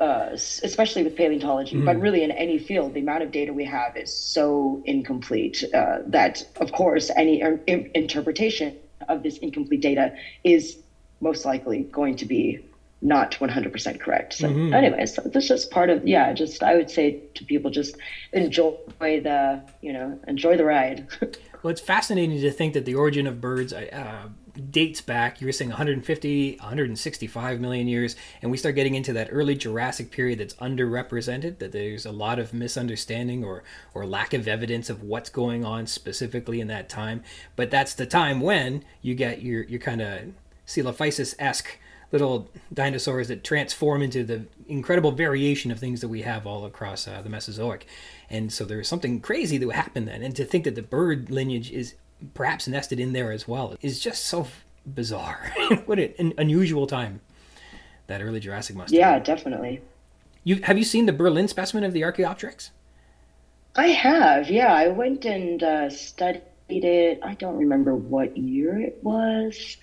[0.00, 1.84] uh, especially with paleontology, mm.
[1.84, 5.98] but really in any field, the amount of data we have is so incomplete uh,
[6.06, 8.76] that, of course, any er- interpretation
[9.08, 10.78] of this incomplete data is
[11.20, 12.64] most likely going to be
[13.02, 14.34] not 100% correct.
[14.34, 14.74] So, mm-hmm.
[14.74, 17.96] anyways, so this is just part of, yeah, just I would say to people, just
[18.32, 21.08] enjoy the, you know, enjoy the ride.
[21.62, 24.28] well, it's fascinating to think that the origin of birds, uh,
[24.70, 29.28] dates back, you were saying 150, 165 million years, and we start getting into that
[29.30, 33.62] early Jurassic period that's underrepresented, that there's a lot of misunderstanding or,
[33.94, 37.22] or lack of evidence of what's going on specifically in that time.
[37.56, 40.20] But that's the time when you get your, your kind of
[40.66, 41.78] Coelophysis esque
[42.12, 47.06] little dinosaurs that transform into the incredible variation of things that we have all across
[47.06, 47.86] uh, the Mesozoic.
[48.28, 50.22] And so there's something crazy that happened then.
[50.22, 51.94] And to think that the bird lineage is
[52.34, 54.46] perhaps nested in there as well is just so
[54.86, 55.52] bizarre.
[55.86, 57.20] what an unusual time
[58.06, 58.92] that early Jurassic must.
[58.92, 59.80] Yeah, definitely.
[60.44, 62.70] You have you seen the Berlin specimen of the Archaeopteryx?
[63.76, 64.50] I have.
[64.50, 67.20] Yeah, I went and uh, studied it.
[67.22, 69.76] I don't remember what year it was.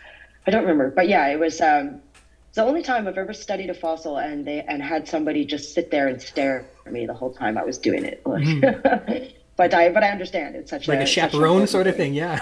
[0.45, 1.61] I don't remember, but yeah, it was.
[1.61, 2.01] Um,
[2.47, 5.73] it's the only time I've ever studied a fossil and they and had somebody just
[5.73, 8.23] sit there and stare at me the whole time I was doing it.
[8.25, 9.33] mm.
[9.57, 12.13] But I but I understand it's such like a, a chaperone sort of thing.
[12.13, 12.39] Yeah.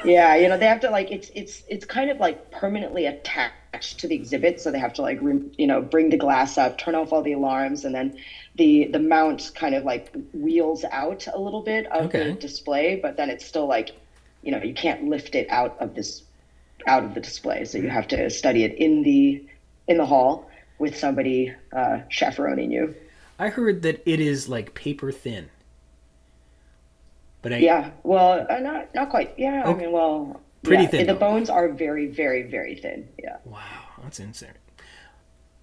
[0.04, 4.00] yeah, you know they have to like it's it's it's kind of like permanently attached
[4.00, 6.96] to the exhibit, so they have to like you know bring the glass up, turn
[6.96, 8.16] off all the alarms, and then
[8.56, 12.24] the the mount kind of like wheels out a little bit of okay.
[12.24, 13.90] the display, but then it's still like
[14.42, 16.24] you know you can't lift it out of this
[16.88, 19.46] out of the display, so you have to study it in the
[19.86, 20.50] in the hall
[20.80, 22.96] with somebody uh, chaperoning you.
[23.38, 25.48] I heard that it is like paper thin.
[27.42, 29.34] But I, yeah, well, uh, not not quite.
[29.36, 31.06] Yeah, oh, I mean, well, pretty yeah, thin.
[31.06, 31.18] The though.
[31.18, 33.08] bones are very, very, very thin.
[33.22, 33.38] Yeah.
[33.44, 33.60] Wow,
[34.02, 34.52] that's insane.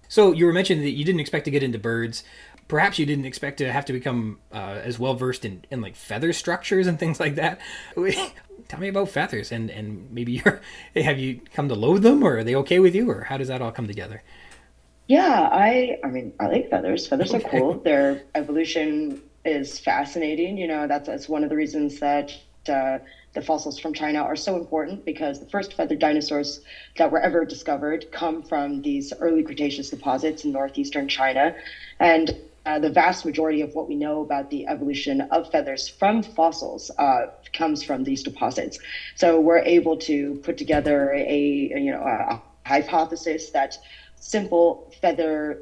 [0.08, 2.24] So you were mentioning that you didn't expect to get into birds.
[2.68, 5.96] Perhaps you didn't expect to have to become uh, as well versed in, in like
[5.96, 7.60] feather structures and things like that.
[8.68, 10.60] Tell me about feathers and and maybe you're
[10.96, 13.48] have you come to loathe them or are they okay with you or how does
[13.48, 14.22] that all come together?
[15.06, 17.06] Yeah, I I mean I like feathers.
[17.06, 17.46] Feathers okay.
[17.46, 17.80] are cool.
[17.80, 20.56] They're evolution is fascinating.
[20.56, 22.34] You know, that's, that's one of the reasons that
[22.68, 22.98] uh,
[23.34, 26.60] the fossils from China are so important because the first feathered dinosaurs
[26.96, 31.52] that were ever discovered come from these early Cretaceous deposits in northeastern China.
[31.98, 32.30] And
[32.66, 36.90] uh, the vast majority of what we know about the evolution of feathers from fossils
[36.98, 37.22] uh,
[37.52, 38.78] comes from these deposits.
[39.14, 43.78] So we're able to put together a, you know a hypothesis that
[44.16, 45.58] simple feather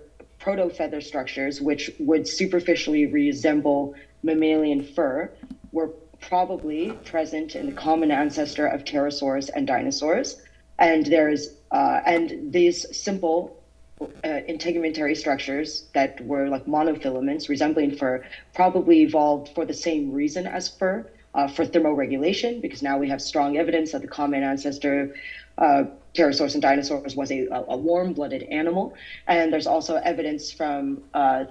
[0.49, 5.31] proto feather structures, which would superficially resemble mammalian fur,
[5.73, 5.89] were
[6.23, 10.41] probably present in the common ancestor of pterosaurs and dinosaurs.
[10.79, 13.63] And there's uh, and these simple
[14.01, 14.07] uh,
[14.49, 20.67] integumentary structures that were like monofilaments resembling fur probably evolved for the same reason as
[20.67, 25.15] fur uh, for thermoregulation because now we have strong evidence that the common ancestor
[25.59, 28.93] uh, pterosaurs and dinosaurs was a, a warm-blooded animal.
[29.27, 31.45] And there's also evidence from uh,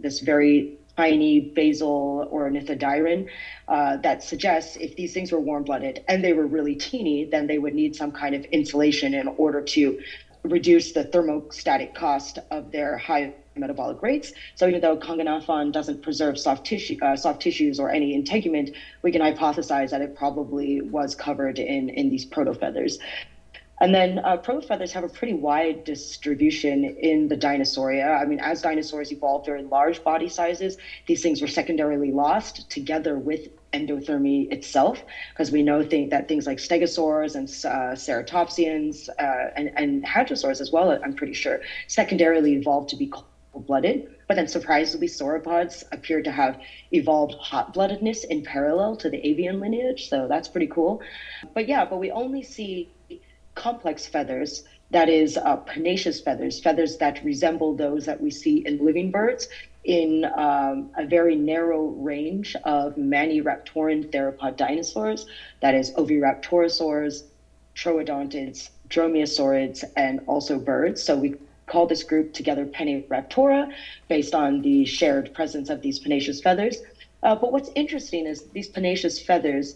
[0.00, 3.24] this very tiny basal ornithodiran,
[3.68, 7.58] uh, that suggests if these things were warm-blooded and they were really teeny, then they
[7.58, 9.94] would need some kind of insulation in order to
[10.44, 14.32] reduce the thermostatic cost of their high metabolic rates.
[14.54, 18.70] So even though Kongonaphon doesn't preserve soft tissue, uh, soft tissues or any integument,
[19.02, 22.98] we can hypothesize that it probably was covered in in these protofeathers.
[23.80, 28.20] And then uh, protofeathers have a pretty wide distribution in the Dinosauria.
[28.20, 33.18] I mean, as dinosaurs evolved very large body sizes, these things were secondarily lost together
[33.18, 39.72] with endothermy itself, because we know that things like stegosaurs and uh, ceratopsians uh, and,
[39.76, 43.08] and hadrosaurs as well, I'm pretty sure, secondarily evolved to be
[43.60, 44.02] blooded.
[44.26, 46.56] But then surprisingly, sauropods appear to have
[46.92, 50.08] evolved hot bloodedness in parallel to the avian lineage.
[50.08, 51.00] So that's pretty cool.
[51.52, 52.88] But yeah, but we only see
[53.54, 55.56] complex feathers, that is, uh,
[56.24, 59.48] feathers, feathers that resemble those that we see in living birds
[59.84, 65.26] in um, a very narrow range of Maniraptoran theropod dinosaurs,
[65.60, 67.22] that is, oviraptorosaurs,
[67.74, 71.02] troodontids, dromaeosaurids, and also birds.
[71.02, 71.34] So we
[71.66, 73.66] call this group together Pennaraptora
[74.08, 76.82] based on the shared presence of these pennaceous feathers.
[77.22, 79.74] Uh, but what's interesting is these pennaceous feathers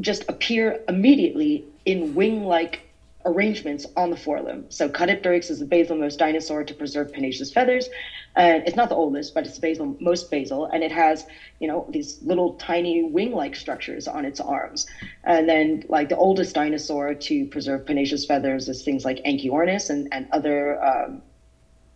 [0.00, 2.80] just appear immediately in wing-like
[3.24, 4.64] arrangements on the forelimb.
[4.72, 7.88] So Caudipteryx is the basal-most dinosaur to preserve pennaceous feathers,
[8.36, 11.24] and it's not the oldest, but it's the basal most basal, and it has
[11.60, 14.86] you know these little tiny wing-like structures on its arms.
[15.24, 20.08] And then like the oldest dinosaur to preserve pennaceous feathers is things like Anchiornis and
[20.12, 21.22] and other um,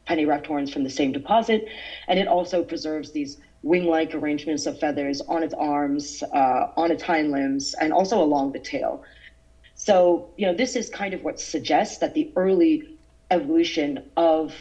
[0.06, 1.64] pennaraptorans from the same deposit,
[2.08, 7.02] and it also preserves these wing-like arrangements of feathers on its arms, uh, on its
[7.02, 9.02] hind limbs, and also along the tail.
[9.86, 12.82] So, you know, this is kind of what suggests that the early
[13.30, 14.52] evolution of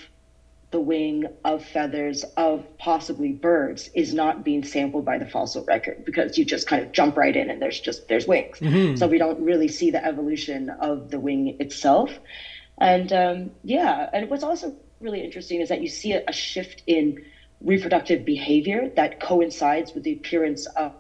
[0.72, 6.04] the wing, of feathers, of possibly birds is not being sampled by the fossil record
[6.06, 8.62] because you just kind of jump right in and there's just there's wings.
[8.94, 12.20] So we don't really see the evolution of the wing itself.
[12.80, 16.84] And um, yeah, and what's also really interesting is that you see a, a shift
[16.86, 17.16] in
[17.62, 20.94] reproductive behavior that coincides with the appearance of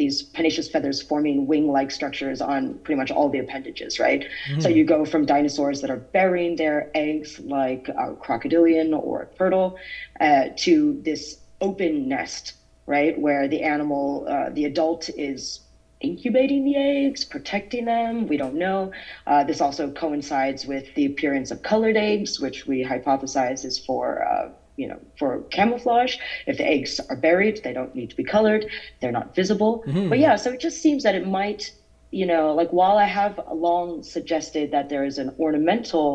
[0.00, 4.24] these pennaceous feathers forming wing-like structures on pretty much all the appendages, right?
[4.58, 9.28] So you go from dinosaurs that are burying their eggs, like a crocodilian or a
[9.38, 9.76] turtle,
[10.20, 12.54] uh, to this open nest,
[12.86, 15.60] right, where the animal, uh, the adult is
[16.00, 18.26] incubating the eggs, protecting them.
[18.26, 18.90] We don't know.
[19.26, 24.26] Uh, this also coincides with the appearance of colored eggs, which we hypothesize is for.
[24.26, 24.48] Uh,
[24.80, 26.16] you know, for camouflage.
[26.46, 28.62] If the eggs are buried, they don't need to be colored.
[29.00, 29.72] They're not visible.
[30.08, 31.62] But yeah, so it just seems that it might,
[32.10, 36.10] you know, like while I have long suggested that there is an ornamental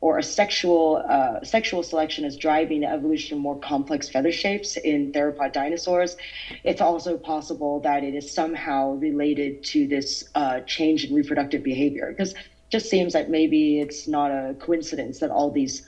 [0.00, 4.76] or a sexual uh, sexual selection is driving the evolution of more complex feather shapes
[4.76, 6.16] in theropod dinosaurs.
[6.64, 12.06] It's also possible that it is somehow related to this uh, change in reproductive behavior
[12.08, 15.82] because it just seems that maybe it's not a coincidence that all these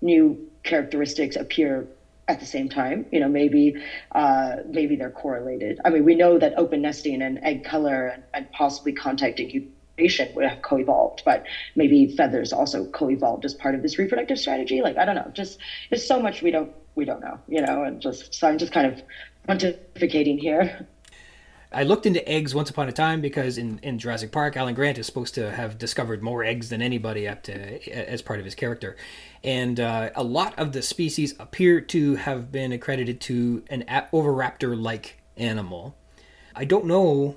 [0.00, 1.88] new characteristics appear
[2.28, 3.06] at the same time.
[3.10, 3.74] You know, maybe
[4.12, 5.80] uh, maybe they're correlated.
[5.84, 10.34] I mean, we know that open nesting and egg color and, and possibly contact incubation
[10.34, 14.82] would have co-evolved, but maybe feathers also co-evolved as part of this reproductive strategy.
[14.82, 15.58] Like I don't know, just
[15.90, 17.40] there's so much we don't we don't know.
[17.48, 19.02] You know, and just so I'm just kind of
[19.48, 20.86] pontificating here.
[21.70, 24.96] I looked into eggs once upon a time because in, in Jurassic Park, Alan Grant
[24.96, 28.54] is supposed to have discovered more eggs than anybody up to as part of his
[28.54, 28.96] character,
[29.44, 35.20] and uh, a lot of the species appear to have been accredited to an oviraptor-like
[35.36, 35.96] animal.
[36.54, 37.36] I don't know.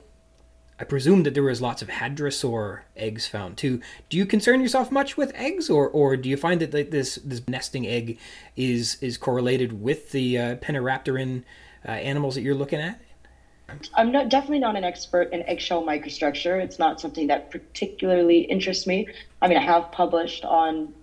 [0.80, 3.82] I presume that there was lots of hadrosaur eggs found too.
[4.10, 7.20] Do you concern yourself much with eggs, or, or do you find that like, this
[7.24, 8.18] this nesting egg
[8.56, 13.00] is is correlated with the uh, uh, animals that you're looking at?
[13.94, 16.62] I'm not definitely not an expert in eggshell microstructure.
[16.62, 19.08] It's not something that particularly interests me.
[19.42, 20.94] I mean, I have published on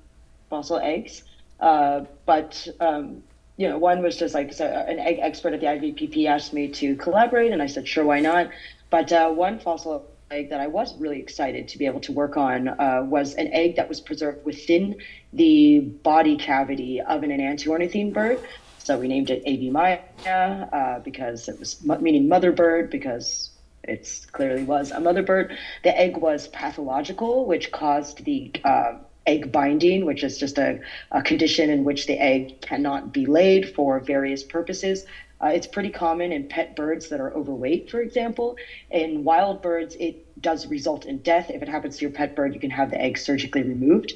[0.49, 1.23] fossil eggs,
[1.61, 3.23] uh, but um,
[3.57, 6.69] you know, one was just like so an egg expert at the IVPP asked me
[6.69, 8.51] to collaborate, and I said sure, why not?
[8.91, 12.37] But uh, one fossil egg that I was really excited to be able to work
[12.37, 14.97] on uh, was an egg that was preserved within
[15.33, 18.41] the body cavity of an enantiornithine bird.
[18.79, 20.01] So we named it Avimaia
[20.73, 23.51] uh, because it was meaning mother bird because
[23.85, 25.57] it clearly was a mother bird.
[25.83, 28.95] The egg was pathological, which caused the uh,
[29.29, 30.81] egg binding, which is just a,
[31.13, 35.05] a condition in which the egg cannot be laid for various purposes.
[35.41, 38.57] Uh, it's pretty common in pet birds that are overweight, for example.
[38.91, 41.51] In wild birds, it does result in death.
[41.51, 44.15] If it happens to your pet bird, you can have the egg surgically removed.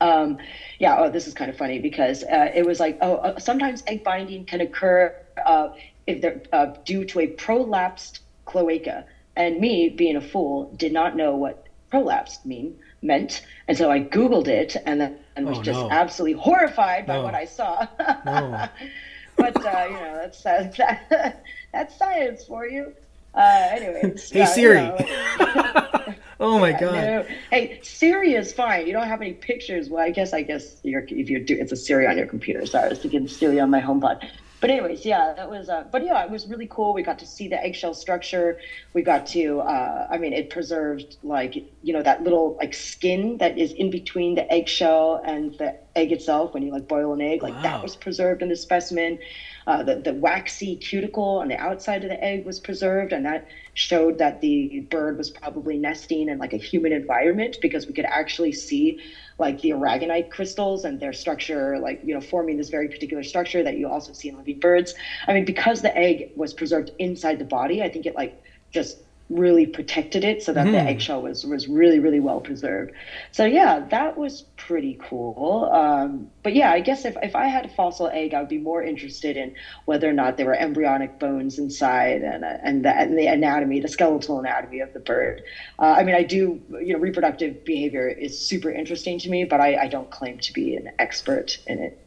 [0.00, 0.38] Um,
[0.78, 3.82] yeah, oh, this is kind of funny because uh, it was like, oh, uh, sometimes
[3.88, 5.12] egg binding can occur
[5.44, 5.70] uh,
[6.06, 9.04] if they're uh, due to a prolapsed cloaca.
[9.34, 14.00] And me, being a fool, did not know what prolapsed mean meant, and so I
[14.00, 15.90] Googled it and then and was Oh, just no.
[15.90, 17.22] absolutely horrified by No.
[17.24, 17.86] what I saw.
[18.24, 18.68] No.
[19.36, 22.92] but uh, you know, that's uh, that, that's science for you.
[23.34, 24.78] Uh, anyways, Hey uh, Siri.
[24.80, 27.26] you know, oh my god.
[27.50, 28.86] Hey, Siri is fine.
[28.86, 29.88] You don't have any pictures.
[29.88, 32.66] Well, I guess I guess you're, if you do, it's a Siri on your computer.
[32.66, 34.28] Sorry, I was thinking Siri on my home HomePod.
[34.60, 35.68] But anyways, yeah, that was.
[35.68, 36.92] Uh, but yeah, it was really cool.
[36.94, 38.56] We got to see the eggshell structure.
[38.92, 39.60] We got to.
[39.60, 43.90] Uh, I mean, it preserved like you know that little like skin that is in
[43.90, 47.42] between the eggshell and the egg itself when you like boil an egg.
[47.42, 47.62] Like Wow.
[47.62, 49.18] that was preserved in the specimen.
[49.66, 53.44] Uh, the, the waxy cuticle on the outside of the egg was preserved, and that
[53.74, 58.06] showed that the bird was probably nesting in like a human environment because we could
[58.08, 58.96] actually see
[59.38, 63.62] like the aragonite crystals and their structure, like you know, forming this very particular structure
[63.62, 64.94] that you also see in living birds.
[65.26, 68.34] I mean, because the egg was preserved inside the body, I think it like
[68.72, 68.98] just
[69.30, 72.92] really protected it so that the eggshell was was really really well preserved.
[73.30, 75.68] So yeah, that was pretty cool.
[75.70, 78.58] Um, but yeah, I guess if if I had a fossil egg, I would be
[78.58, 79.54] more interested in
[79.84, 83.80] whether or not there were embryonic bones inside and uh, and the, and the anatomy,
[83.80, 85.42] the skeletal anatomy of the bird.
[85.78, 89.60] Uh, I mean, I do you know reproductive behavior is super interesting to me, but
[89.60, 91.98] I, I don't claim to be an expert in it.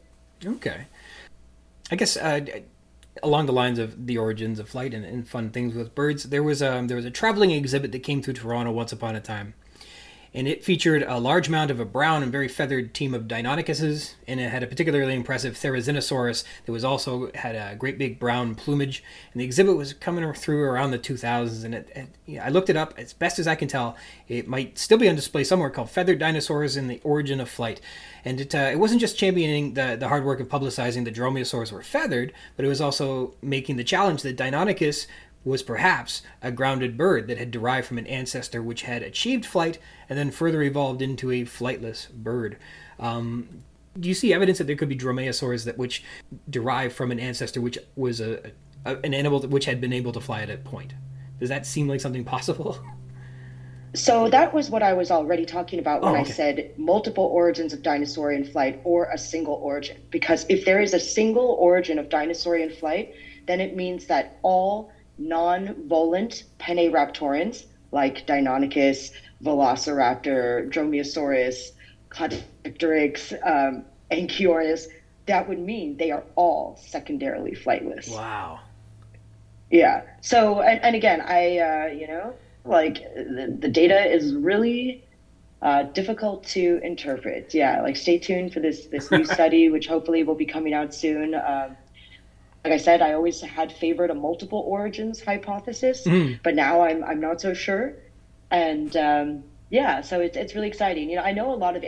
[0.43, 0.87] Okay.
[1.91, 2.39] I guess uh,
[3.23, 6.43] along the lines of the origins of flight and, and fun things with birds, there
[6.43, 9.53] was a there was a traveling exhibit that came through Toronto once upon a time,
[10.33, 14.13] and it featured a large mound of a brown and very feathered team of Deinonychuses,
[14.27, 18.55] and it had a particularly impressive Therizinosaurus that was also had a great big brown
[18.55, 19.03] plumage.
[19.33, 22.93] And the exhibit was coming through around the 2000s, and it, I looked it up
[22.97, 23.97] as best as I can tell.
[24.29, 27.81] It might still be on display somewhere called "Feathered Dinosaurs and the Origin of Flight."
[28.23, 31.71] And it, uh, it wasn't just championing the, the hard work of publicizing the dromaeosaurs
[31.71, 35.07] were feathered, but it was also making the challenge that Deinonychus
[35.43, 39.79] was perhaps a grounded bird that had derived from an ancestor which had achieved flight
[40.09, 42.57] and then further evolved into a flightless bird.
[42.99, 43.63] Um,
[43.99, 46.03] do you see evidence that there could be dromaeosaurs that which
[46.49, 48.51] derive from an ancestor which was a,
[48.85, 50.93] a an animal that, which had been able to fly at a point?
[51.39, 52.79] Does that seem like something possible?
[53.93, 57.73] So that was what I was already talking about when Oh, I said multiple origins
[57.73, 59.97] of dinosaurian flight or a single origin.
[60.11, 63.13] Because if there is a single origin of dinosaurian flight,
[63.47, 69.11] then it means that all non-volant Raptorans, like Deinonychus,
[69.43, 71.71] Velociraptor, Dromaeosaurus,
[72.09, 74.87] Caudipteryx, um, Anchiornis,
[75.25, 78.09] that would mean they are all secondarily flightless.
[78.11, 78.59] Wow.
[79.69, 80.01] Yeah.
[80.21, 82.33] So, and, and again, I, uh, you know,
[82.65, 85.03] like the, the data is really
[85.61, 87.53] uh, difficult to interpret.
[87.53, 87.81] Yeah.
[87.81, 91.35] Like stay tuned for this, this new study, which hopefully will be coming out soon.
[91.35, 91.77] Um,
[92.63, 96.05] like I said, I always had favored a multiple origins hypothesis,
[96.43, 97.93] but now I'm, I'm not so sure.
[98.51, 101.09] And um, yeah, so it's, it's really exciting.
[101.09, 101.83] You know, I know a lot of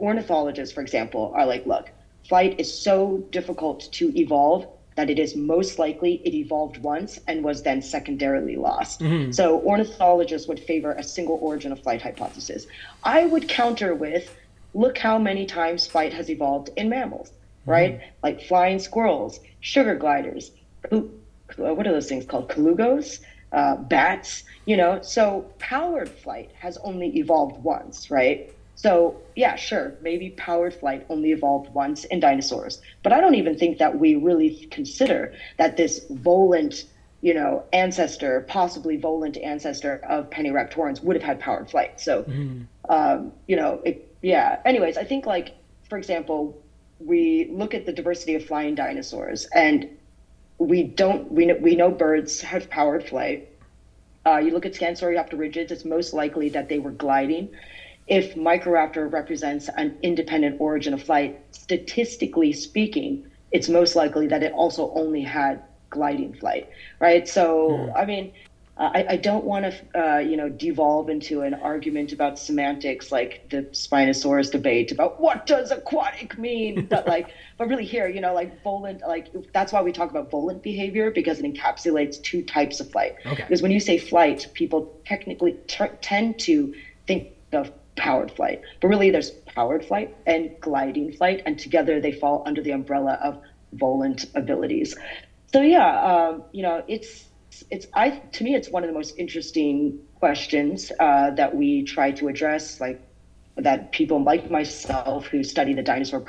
[0.00, 1.90] ornithologists, for example, are like, look,
[2.28, 4.66] flight is so difficult to evolve
[4.96, 9.02] that it is most likely it evolved once and was then secondarily lost.
[9.30, 12.66] So ornithologists would favor a single origin of flight hypothesis.
[13.04, 14.34] I would counter with
[14.74, 17.30] look how many times flight has evolved in mammals,
[17.66, 18.00] right?
[18.22, 20.52] Like flying squirrels, sugar gliders,
[20.90, 22.48] what are those things called?
[22.48, 23.20] Colugos,
[23.52, 25.00] uh, bats, you know?
[25.02, 28.52] So powered flight has only evolved once, right?
[28.76, 32.80] So, yeah, sure, maybe powered flight only evolved once in dinosaurs.
[33.02, 36.84] But I don't even think that we really consider that this volant,
[37.22, 41.98] you know, ancestor, possibly volant ancestor of Pennaraptorans would have had powered flight.
[42.00, 42.24] So,
[42.90, 44.60] um, you know, it, yeah.
[44.66, 45.54] Anyways, I think, like,
[45.88, 46.62] for example,
[46.98, 49.88] we look at the diversity of flying dinosaurs and
[50.58, 53.48] we don't, we know, we know birds have powered flight.
[54.24, 57.50] Uh, you look at Scansoriopterygids, it's most likely that they were gliding.
[58.06, 64.52] If Microraptor represents an independent origin of flight, statistically speaking, it's most likely that it
[64.52, 66.68] also only had gliding flight,
[66.98, 67.28] right?
[67.28, 68.32] So, I mean,
[68.78, 73.10] uh, I, I don't want to, uh, you know, devolve into an argument about semantics
[73.10, 78.20] like the Spinosaurus debate about what does aquatic mean, but like, but really here, you
[78.20, 82.42] know, like volant, like that's why we talk about volant behavior because it encapsulates two
[82.42, 83.14] types of flight.
[83.24, 83.44] Okay.
[83.44, 86.70] Because when you say flight, people technically t- tend to
[87.06, 92.12] think of powered flight, but really there's powered flight and gliding flight, and together they
[92.12, 93.38] fall under the umbrella of
[93.72, 94.94] volant abilities.
[95.52, 97.24] So yeah, um, you know, it's
[97.70, 102.10] it's I to me it's one of the most interesting questions uh, that we try
[102.12, 102.98] to address, like
[103.56, 106.22] that people like myself who study the dinosaur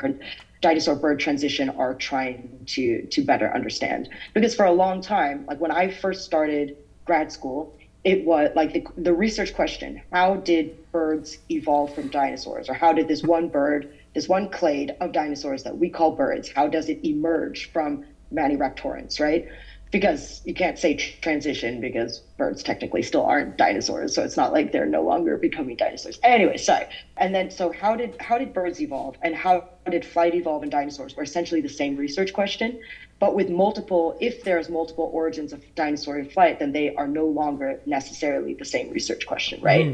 [0.62, 4.10] dinosaur bird transition are trying to to better understand.
[4.34, 6.74] Because for a long time, like when I first started
[7.06, 7.70] grad school,
[8.04, 12.94] it was like the, the research question: How did birds evolve from dinosaurs, or how
[12.94, 16.90] did this one bird, this one clade of dinosaurs that we call birds, how does
[16.90, 18.00] it emerge from
[18.34, 19.44] Maniraptorans, right?
[19.92, 24.72] Because you can't say transition because birds technically still aren't dinosaurs so it's not like
[24.72, 26.20] they're no longer becoming dinosaurs.
[26.24, 26.88] Anyway sorry.
[27.16, 30.70] And then so how did how did birds evolve and how did flight evolve in
[30.70, 32.78] dinosaurs were essentially the same research question
[33.20, 37.80] but with multiple if there's multiple origins of dinosaurian flight then they are no longer
[37.86, 39.86] necessarily the same research question right?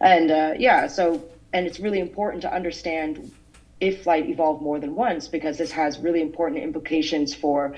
[0.00, 3.32] And uh, yeah so and it's really important to understand
[3.80, 7.74] if flight evolved more than once because this has really important implications for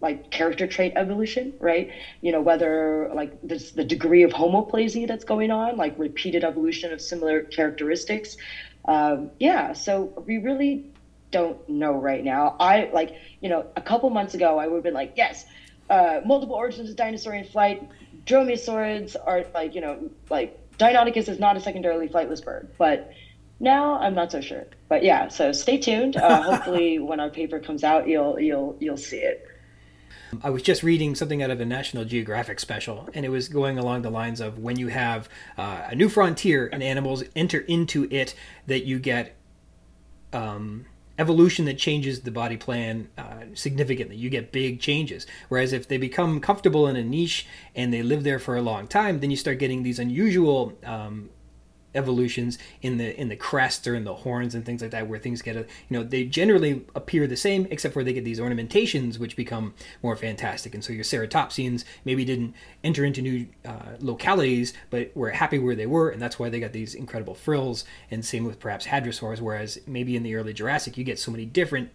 [0.00, 1.90] like character trait evolution, right?
[2.20, 6.92] You know, whether like this, the degree of homoplasy that's going on, like repeated evolution
[6.92, 8.36] of similar characteristics.
[8.84, 10.90] Um, yeah, so we really
[11.30, 12.56] don't know right now.
[12.60, 15.44] I like, you know, a couple months ago, I would have been like, yes,
[15.88, 17.88] uh, multiple origins of dinosaurian flight,
[18.26, 23.10] dromaeosaurids are like you know like Deinonychus is not a secondarily flightless bird, but
[23.60, 24.66] now I'm not so sure.
[24.88, 26.16] But yeah, so stay tuned.
[26.16, 29.46] Uh, hopefully, when our paper comes out, you'll you'll you'll see it.
[30.44, 33.78] I was just reading something out of a National Geographic special, and it was going
[33.78, 38.08] along the lines of when you have uh, a new frontier and animals enter into
[38.10, 38.34] it,
[38.66, 39.36] that you get
[40.32, 40.86] um,
[41.18, 44.16] evolution that changes the body plan uh, significantly.
[44.16, 45.26] You get big changes.
[45.48, 48.86] Whereas if they become comfortable in a niche and they live there for a long
[48.86, 51.30] time, then you start getting these unusual um,
[51.96, 55.18] evolutions in the in the crest or in the horns and things like that where
[55.18, 58.40] things get a you know they generally appear the same except for they get these
[58.40, 60.74] ornamentations which become more fantastic.
[60.74, 65.74] And so your ceratopsians maybe didn't enter into new uh, localities but were happy where
[65.74, 67.84] they were and that's why they got these incredible frills.
[68.10, 71.46] And same with perhaps hadrosaurs whereas maybe in the early jurassic you get so many
[71.46, 71.90] different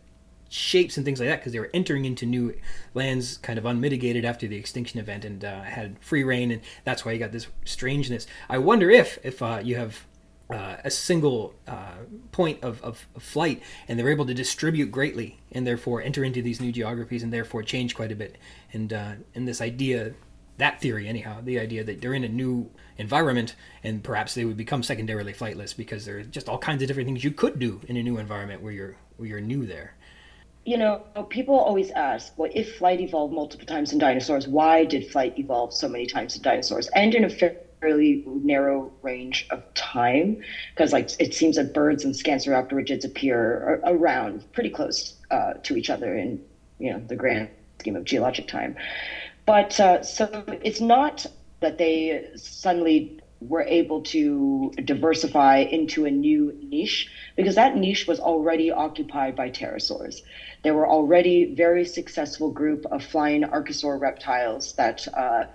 [0.52, 2.54] shapes and things like that because they were entering into new
[2.94, 7.06] lands kind of unmitigated after the extinction event and uh, had free reign and that's
[7.06, 8.28] why you got this strangeness.
[8.50, 10.06] I wonder if if uh, you have
[10.52, 11.94] uh, a single uh,
[12.34, 16.42] point of, of, of, flight and they're able to distribute greatly and therefore enter into
[16.42, 18.38] these new geographies and therefore change quite a bit.
[18.74, 20.14] And uh, and this idea
[20.58, 24.58] that theory anyhow the idea that they're in a new environment and perhaps they would
[24.58, 27.80] become secondarily flightless because there are just all kinds of different things you could do
[27.88, 29.96] in a new environment where you're where you're new there
[30.66, 35.06] you know, people always ask, well, if flight evolved multiple times in dinosaurs, why did
[35.06, 40.38] flight evolve so many times in dinosaurs and in a fairly narrow range of time?
[40.74, 45.90] Because, like, it seems that birds and Scansoriopterygids appear around pretty close uh, to each
[45.90, 46.40] other in,
[46.78, 47.50] you know, the grand
[47.80, 48.76] scheme of geologic time.
[49.46, 50.30] But uh, so
[50.62, 51.26] it's not
[51.62, 53.12] that they suddenly
[53.42, 59.50] were able to diversify into a new niche because that niche was already occupied by
[59.50, 60.22] pterosaurs.
[60.64, 65.46] There were already very successful group of flying archosaur reptiles that uh,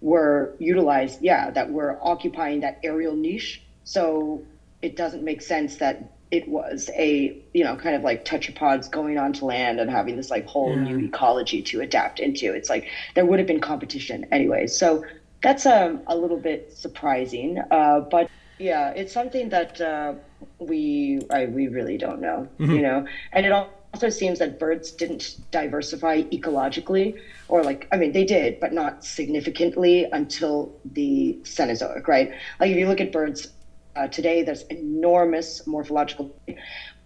[0.00, 3.62] were utilized, yeah, that were occupying that aerial niche.
[3.84, 4.42] So
[4.80, 9.18] it doesn't make sense that it was a you know kind of like tetrapods going
[9.18, 10.82] onto land and having this like whole yeah.
[10.82, 15.04] new ecology to adapt into it's like there would have been competition anyway so
[15.44, 18.28] that's um, a little bit surprising uh, but
[18.58, 20.14] yeah it's something that uh,
[20.58, 22.72] we I, we really don't know mm-hmm.
[22.72, 27.16] you know and it also seems that birds didn't diversify ecologically,
[27.46, 32.32] or like, I mean, they did, but not significantly until the Cenozoic, right?
[32.58, 33.52] Like, if you look at birds
[33.94, 36.34] uh, today, there's enormous morphological,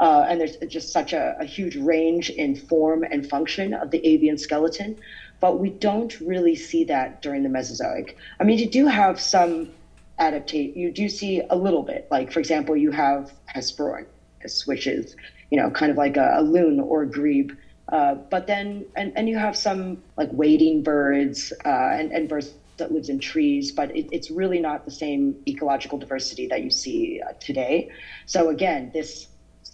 [0.01, 4.01] uh, and there's just such a, a, huge range in form and function of the
[4.07, 4.99] avian skeleton,
[5.41, 8.17] but we don't really see that during the Mesozoic.
[8.41, 9.71] I mean, you do have some
[10.19, 15.15] adaptate, you do see a little bit, like, for example, you have Hesperornis, which is
[15.51, 17.53] you know, kind of like a, a loon or a grebe.
[17.91, 22.55] Uh, but then, and, and you have some like wading birds uh, and, and birds
[22.77, 26.71] that lives in trees, but it, it's really not the same ecological diversity that you
[26.71, 27.89] see uh, today.
[28.27, 29.29] So again, this,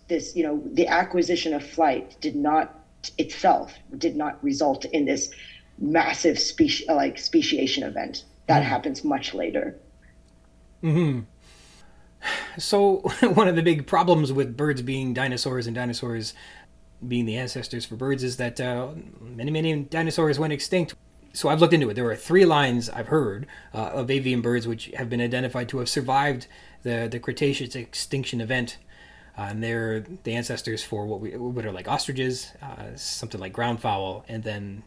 [0.09, 2.81] this, you know, the acquisition of flight did not
[3.19, 5.29] itself did not result in this
[5.79, 9.77] massive species like speciation event that mm happens much later.
[10.81, 11.20] Hmm.
[12.57, 12.97] So,
[13.35, 16.33] one of the big problems with birds being dinosaurs and dinosaurs
[17.07, 20.95] being the ancestors for birds is that uh, many, many dinosaurs went extinct.
[21.35, 21.95] So, I've looked into it.
[21.95, 25.79] There are three lines I've heard uh, of avian birds which have been identified to
[25.79, 26.47] have survived
[26.83, 28.79] the, the Cretaceous extinction event.
[29.37, 33.53] Uh, and they're the ancestors for what we what are like ostriches, uh, something like
[33.53, 34.85] groundfowl, and then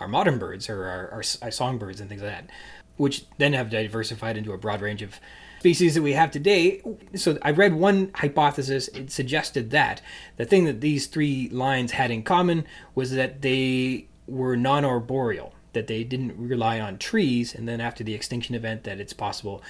[0.00, 2.50] our modern birds or our, our, our songbirds and things like that,
[2.96, 5.18] which then have diversified into a broad range of
[5.58, 6.82] species that we have today.
[7.14, 10.00] So I read one hypothesis, it suggested that
[10.36, 15.54] the thing that these three lines had in common was that they were non arboreal,
[15.72, 19.62] that they didn't rely on trees, and then after the extinction event, that it's possible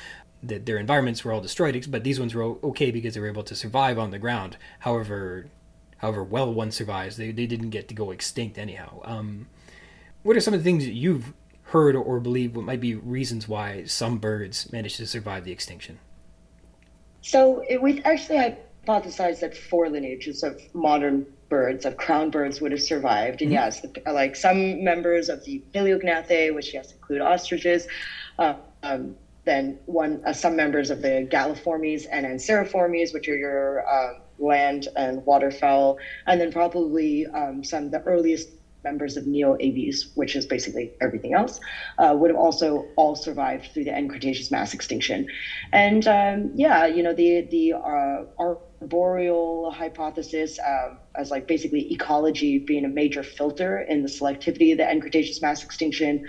[0.42, 3.42] that their environments were all destroyed, but these ones were okay because they were able
[3.42, 4.56] to survive on the ground.
[4.80, 5.46] However,
[5.98, 9.00] however well one survives, they, they didn't get to go extinct anyhow.
[9.04, 9.48] Um,
[10.22, 13.46] what are some of the things that you've heard or believe what might be reasons
[13.46, 15.98] why some birds managed to survive the extinction?
[17.20, 18.38] So we've actually
[18.86, 23.42] hypothesized that four lineages of modern birds, of crown birds, would have survived.
[23.42, 23.64] And mm-hmm.
[23.64, 27.86] yes, the, like some members of the Paleognathae, which yes include ostriches,
[28.38, 33.86] uh, um, then one uh, some members of the Galliformes and Anseriformes, which are your
[33.88, 38.50] uh, land and waterfowl, and then probably um, some of the earliest
[38.84, 41.60] members of Neo-Aves, which is basically everything else,
[41.98, 45.26] uh, would have also all survived through the end Cretaceous mass extinction.
[45.72, 52.58] And um, yeah, you know, the the uh, arboreal hypothesis uh, as like basically ecology
[52.58, 56.20] being a major filter in the selectivity of the end Cretaceous mass extinction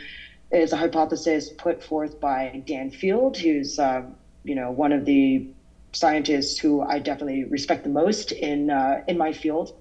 [0.52, 5.45] is a hypothesis put forth by Dan Field, who's um, you know one of the
[5.93, 9.72] scientists who I definitely respect the most in uh, in my field.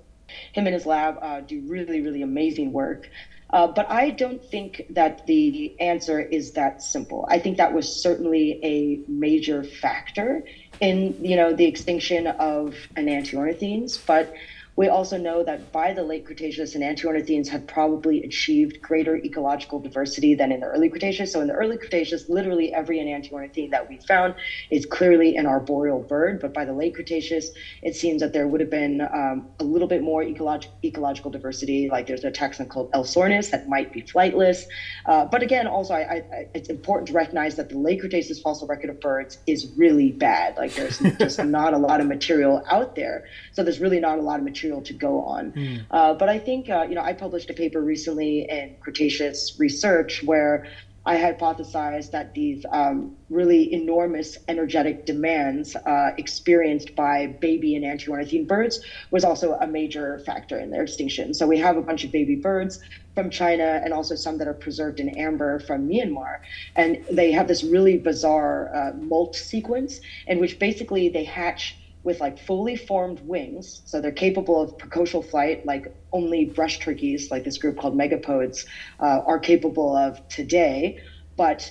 [0.53, 3.09] Him and his lab uh, do really really amazing work.
[3.51, 7.27] Uh, but I don't think that the answer is that simple.
[7.31, 10.45] I think that was certainly a major factor
[10.81, 14.33] in you know the extinction of enantiornithines, but
[14.79, 20.37] we also know that by the late Cretaceous, enantiornithines had probably achieved greater ecological diversity
[20.37, 21.33] than in the early Cretaceous.
[21.33, 24.37] So in the early Cretaceous, literally every enantiornithine that we found
[24.71, 26.39] is clearly an arboreal bird.
[26.39, 27.51] But by the late Cretaceous,
[27.83, 31.89] it seems that there would have been um, a little bit more ecolog- ecological diversity.
[31.91, 34.63] Like there's a taxon called Elsornis that might be flightless.
[35.07, 38.69] Uh, but again, also I, I, it's important to recognize that the late Cretaceous fossil
[38.69, 40.57] record of birds is really bad.
[40.57, 43.25] Like there's just not a lot of material out there.
[43.51, 45.53] So there's really not a lot of material to go on.
[45.53, 45.85] Mm.
[45.91, 50.23] Uh, but I think, uh, you know, I published a paper recently in Cretaceous Research
[50.23, 50.67] where
[51.09, 58.47] I hypothesized that these um, really enormous energetic demands uh, experienced by baby and enantiornithine
[58.47, 61.33] birds was also a major factor in their extinction.
[61.33, 62.81] So we have a bunch of baby birds
[63.15, 66.41] from China and also some that are preserved in amber from Myanmar.
[66.77, 72.21] And they have this really bizarre uh, molt sequence in which basically they hatch with
[72.21, 73.83] like fully formed wings.
[73.85, 78.65] So they're capable of precocial flight, like only brush turkeys, like this group called megapodes,
[79.01, 80.95] uh, are capable of today.
[81.37, 81.71] But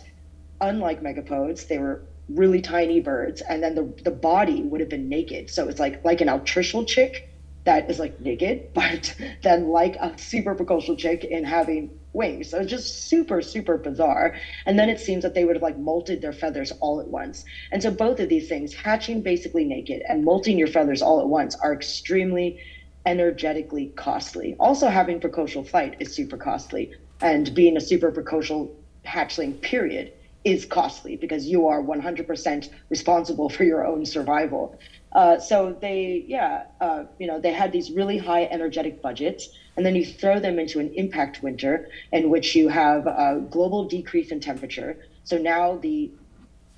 [0.62, 3.42] unlike megapodes, they were really tiny birds.
[3.50, 5.50] And then the, the body would have been naked.
[5.50, 7.24] So it's like like an altricial chick
[7.66, 9.14] that is like naked, but
[9.44, 12.49] then like a super precocial chick in having wings.
[12.49, 14.36] So it's just super, super bizarre.
[14.65, 17.45] And then it seems that they would have like molted their feathers all at once.
[17.72, 21.30] And so both of these things, hatching basically naked and molting your feathers all at
[21.30, 22.57] once, are extremely
[23.05, 24.55] energetically costly.
[24.59, 26.91] Also, having precocial flight is super costly.
[27.22, 28.72] And being a super precocial
[29.05, 30.11] hatchling, period,
[30.43, 34.76] is costly because you are 100% responsible for your own survival.
[35.14, 39.86] Uh, so they, yeah, uh, you know, they had these really high energetic budgets and
[39.86, 44.32] then you throw them into an impact winter in which you have a global decrease
[44.32, 44.97] in temperature.
[45.24, 46.12] So now the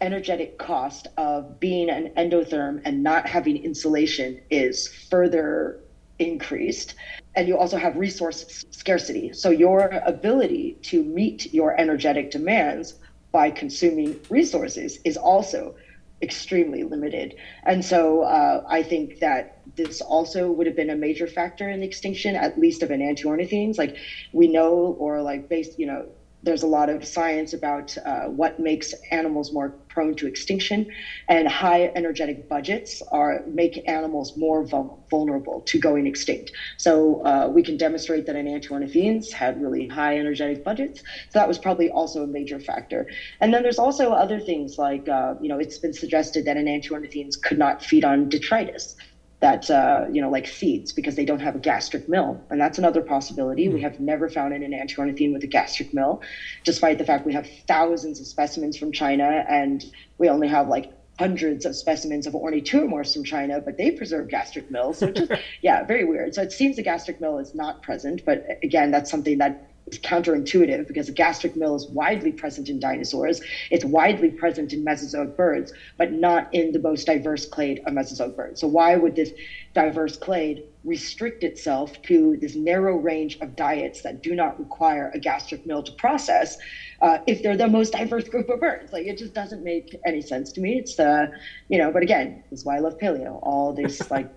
[0.01, 5.79] energetic cost of being an endotherm and not having insulation is further
[6.19, 6.95] increased.
[7.35, 9.33] And you also have resource scarcity.
[9.33, 12.95] So your ability to meet your energetic demands
[13.31, 15.75] by consuming resources is also
[16.21, 17.33] extremely limited.
[17.65, 21.79] And so uh, I think that this also would have been a major factor in
[21.79, 23.77] the extinction, at least of enantiornithines.
[23.77, 23.95] Like
[24.31, 26.03] we know, or like based, you know,
[26.43, 30.85] there's a lot of science about uh, what makes animals more prone to extinction,
[31.27, 36.51] and high energetic budgets are make animals more vul- vulnerable to going extinct.
[36.77, 41.01] So uh, we can demonstrate that enantiornithines had really high energetic budgets.
[41.29, 43.05] So that was probably also a major factor.
[43.41, 47.39] And then there's also other things like uh, you know it's been suggested that enantiornithines
[47.41, 48.95] could not feed on detritus
[49.39, 52.77] that uh, you know like seeds because they don't have a gastric mill and that's
[52.77, 53.73] another possibility mm.
[53.73, 53.83] we hmm.
[53.83, 56.21] have never found an enantiornithine with a gastric mill
[56.63, 59.85] despite the fact we have thousands of specimens from china and
[60.17, 64.69] we only have like hundreds of specimens of ornithuromorphs from china but they preserve gastric
[64.71, 65.31] mills so just
[65.61, 69.09] yeah very weird so it seems the gastric mill is not present but again that's
[69.09, 73.39] something that it's counterintuitive because the gastric mill is widely present in dinosaurs.
[73.71, 78.35] It's widely present in Mesozoic birds, but not in the most diverse clade of Mesozoic
[78.35, 78.59] birds.
[78.59, 79.33] So why would this
[79.73, 85.19] diverse clade restrict itself to this narrow range of diets that do not require a
[85.19, 86.55] gastric mill to process
[87.01, 88.93] uh, if they're the most diverse group of birds?
[88.93, 90.77] Like it just doesn't make any sense to me.
[90.77, 91.27] It's uh,
[91.67, 93.39] you know, but again, this is why I love paleo.
[93.41, 94.27] All these like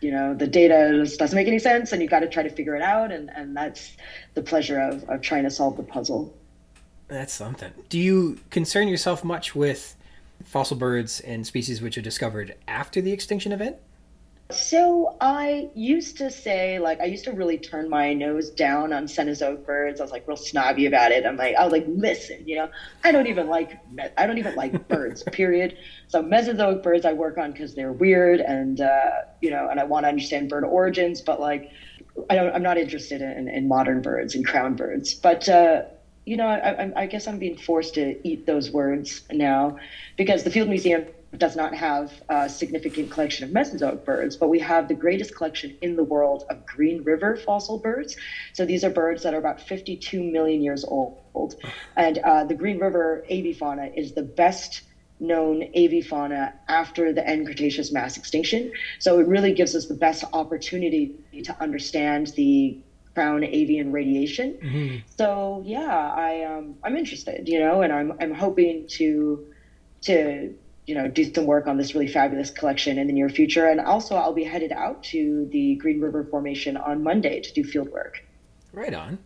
[0.00, 2.76] you know the data doesn't make any sense and you've got to try to figure
[2.76, 3.12] it out.
[3.12, 3.96] And and that's
[4.34, 6.34] the pleasure of, of trying to solve the puzzle.
[7.08, 7.72] That's something.
[7.88, 9.96] Do you concern yourself much with
[10.44, 13.76] fossil birds and species which are discovered after the extinction event
[14.50, 19.06] so I used to say, like, I used to really turn my nose down on
[19.06, 20.00] Cenozoic birds.
[20.00, 21.26] I was like real snobby about it.
[21.26, 22.68] I'm like, I was like, listen, you know,
[23.04, 23.78] I don't even like,
[24.16, 25.74] I don't even like birds, period.
[26.06, 29.10] So Mesozoic birds I work on because they're weird and, uh,
[29.42, 31.68] you know, and I want to understand bird origins, but like,
[32.30, 35.14] I don't, I'm not interested in, in modern birds and crown birds.
[35.14, 35.82] But, uh,
[36.24, 39.76] you know, I, I guess I'm being forced to eat those words now
[40.16, 41.06] because the Field Museum
[41.36, 45.72] does not have a significant collection of Mesozoic birds, but we have the greatest collection
[45.80, 48.16] in the world of Green River fossil birds.
[48.52, 51.12] So these are birds that are about 52 million years old.
[51.96, 54.82] And uh, the Green River avifauna is the best
[55.20, 58.70] known avifauna after the end Cretaceous mass extinction.
[58.98, 61.10] So it really gives us the best opportunity
[61.44, 62.76] to understand the
[63.14, 64.54] crown avian radiation.
[65.16, 69.40] So yeah, I um, I'm interested, you know, and I'm I'm hoping to
[70.02, 70.54] to
[70.88, 73.66] you know do some work on this really fabulous collection in the near future.
[73.66, 77.62] And also, I'll be headed out to the Green River Formation on Monday to do
[77.62, 78.24] field work.
[78.72, 79.18] Right on.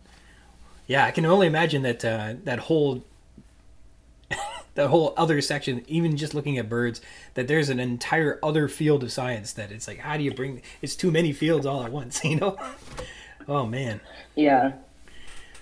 [0.87, 3.05] Yeah, I can only imagine that uh, that whole
[4.75, 6.99] that whole other section, even just looking at birds,
[7.35, 10.61] that there's an entire other field of science that it's like, how do you bring?
[10.81, 12.57] It's too many fields all at once, you know?
[13.47, 14.01] Oh man.
[14.35, 14.73] Yeah.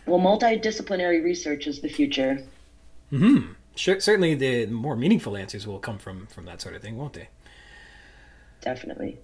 [0.07, 2.43] Well, multidisciplinary research is the future.
[3.75, 7.13] Sure, certainly the more meaningful answers will come from from that sort of thing, won't
[7.13, 7.29] they?
[8.61, 9.17] Definitely.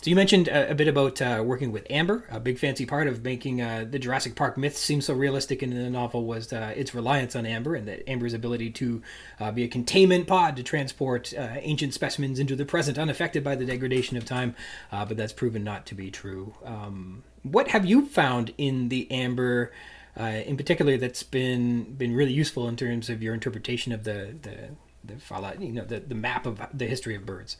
[0.00, 2.24] So you mentioned a, a bit about uh, working with amber.
[2.30, 5.70] A big fancy part of making uh, the Jurassic Park myth seem so realistic in
[5.70, 9.02] the novel was uh, its reliance on amber and that amber's ability to
[9.40, 13.56] uh, be a containment pod to transport uh, ancient specimens into the present, unaffected by
[13.56, 14.54] the degradation of time.
[14.92, 16.54] Uh, but that's proven not to be true.
[16.64, 19.72] Um, what have you found in the amber?
[20.16, 24.34] Uh, in particular, that's been been really useful in terms of your interpretation of the
[24.42, 24.70] the
[25.04, 27.56] the phyla- you know the, the map of the history of birds.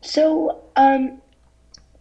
[0.00, 1.20] So, um,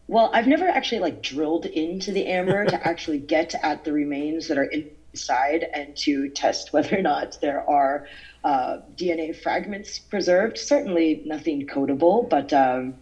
[0.07, 4.47] well, I've never actually like drilled into the amber to actually get at the remains
[4.47, 4.71] that are
[5.17, 8.07] inside and to test whether or not there are
[8.43, 10.57] uh, DNA fragments preserved.
[10.57, 12.95] Certainly nothing codable, but um,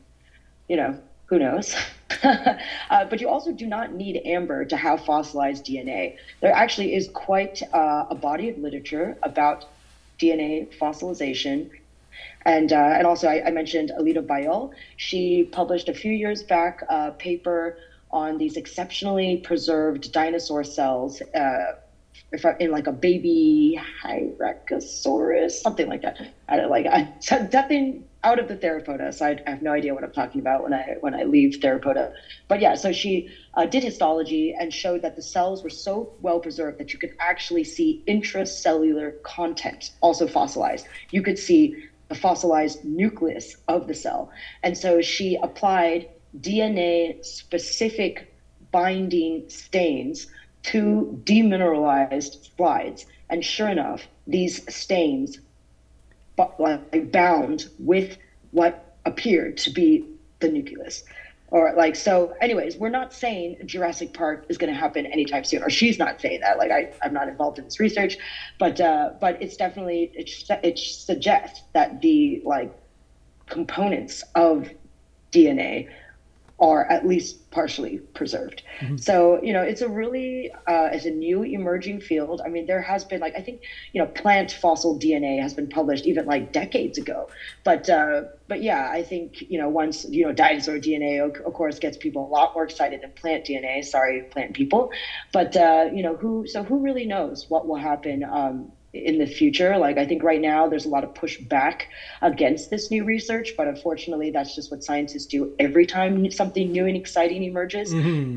[0.68, 1.76] you know, who knows?
[2.24, 6.18] uh, but you also do not need amber to have fossilized DNA.
[6.42, 9.66] There actually is quite uh, a body of literature about
[10.20, 11.70] DNA fossilization
[12.46, 14.72] and uh, and also I, I mentioned Alida Bailleul.
[14.98, 17.78] She published a few years back a paper
[18.12, 21.22] on these exceptionally preserved dinosaur cells.
[21.34, 21.74] Uh,
[22.32, 26.18] if I, in like a baby Hypacrosaurus, something like that.
[26.48, 27.12] I don't like I,
[27.52, 30.64] nothing out of the theropoda, so I, I have no idea what I'm talking about
[30.64, 32.10] when I when I leave theropoda.
[32.50, 36.42] But yeah, so she uh, did histology and showed that the cells were so well
[36.42, 40.88] preserved that you could actually see intracellular content also fossilized.
[41.12, 41.74] You could see
[42.10, 44.30] the fossilized nucleus of the cell,
[44.64, 46.08] and so she applied
[46.40, 48.28] DNA specific
[48.72, 50.28] binding stains
[50.64, 53.06] to demineralized slides.
[53.30, 55.40] And sure enough, these stains
[56.60, 58.18] like bound with
[58.52, 60.06] what appeared to be
[60.40, 61.04] the nucleus.
[61.50, 65.70] Or like so anyways, we're not saying Jurassic Park is gonna happen anytime soon, or
[65.70, 66.58] she's not saying that.
[66.58, 68.18] Like I, I'm not involved in this research,
[68.58, 70.30] but uh, but it's definitely it,
[70.64, 72.74] it suggests that the like
[73.48, 74.70] components of
[75.32, 75.88] DNA
[76.60, 78.62] are at least partially preserved.
[78.98, 82.42] So, you know, it's a really, uh, it's a new emerging field.
[82.46, 83.62] I mean, there has been like, I think,
[83.94, 87.28] you know, plant fossil DNA has been published even like decades ago.
[87.64, 91.54] But, uh, but yeah, I think, you know, once, you know, dinosaur DNA, of, of
[91.54, 93.84] course, gets people a lot more excited than plant DNA.
[93.84, 94.92] Sorry, plant people.
[95.32, 98.24] But, uh, you know, who, so who really knows what will happen?
[98.24, 98.72] Um,
[99.04, 99.78] in the future.
[99.78, 101.82] Like I think right now there's a lot of pushback
[102.22, 106.86] against this new research, but unfortunately that's just what scientists do every time something new
[106.86, 107.96] and exciting emerges.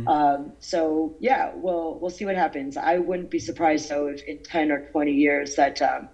[0.09, 2.77] Um, so yeah, we'll we'll see what happens.
[2.77, 6.09] I wouldn't be surprised though if in 10 or 20 years that um,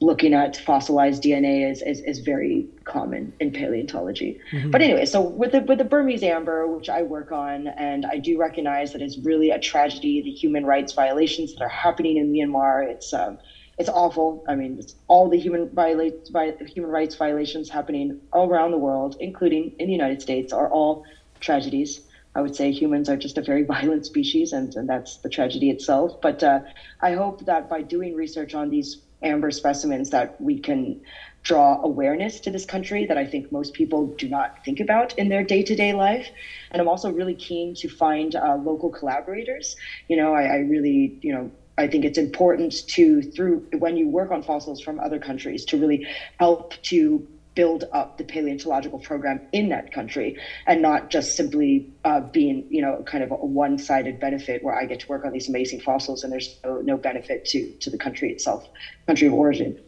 [0.00, 4.36] looking at fossilized DNA is, is, is very common in paleontology.
[4.70, 8.18] But anyway, so with the with the Burmese amber, which I work on, and I
[8.18, 12.30] do recognize that it's really a tragedy, the human rights violations that are happening in
[12.32, 12.86] Myanmar.
[12.88, 13.38] It's um,
[13.78, 14.42] it's awful.
[14.48, 19.72] I mean, it's all the human human rights violations happening all around the world, including
[19.78, 21.02] in the United States, are all
[21.40, 22.00] tragedies.
[22.34, 25.70] I would say humans are just a very violent species, and, and that's the tragedy
[25.70, 26.12] itself.
[26.20, 26.60] But uh,
[27.00, 30.96] I hope that by doing research on these amber specimens, that we can
[31.42, 35.28] draw awareness to this country that I think most people do not think about in
[35.28, 36.28] their day-to-day life.
[36.70, 39.76] And I'm also really keen to find uh, local collaborators.
[40.08, 44.08] You know, I, I really, you know, I think it's important to through when you
[44.08, 46.06] work on fossils from other countries to really
[46.38, 52.20] help to build up the paleontological program in that country and not just simply uh,
[52.20, 55.48] being you know kind of a one-sided benefit where I get to work on these
[55.48, 58.66] amazing fossils and there's no, no benefit to to the country itself,
[59.06, 59.78] country of origin.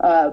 [0.00, 0.30] Uh,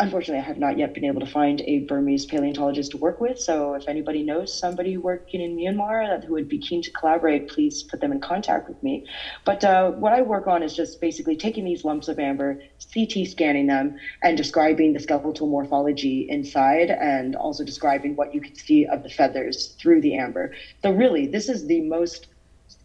[0.00, 3.38] unfortunately, I have not yet been able to find a Burmese paleontologist to work with.
[3.38, 7.82] So, if anybody knows somebody working in Myanmar who would be keen to collaborate, please
[7.82, 9.04] put them in contact with me.
[9.44, 12.58] But uh, what I work on is just basically taking these lumps of amber,
[12.92, 18.54] CT scanning them, and describing the skeletal morphology inside, and also describing what you can
[18.54, 20.50] see of the feathers through the amber.
[20.82, 22.26] So, really, this is the most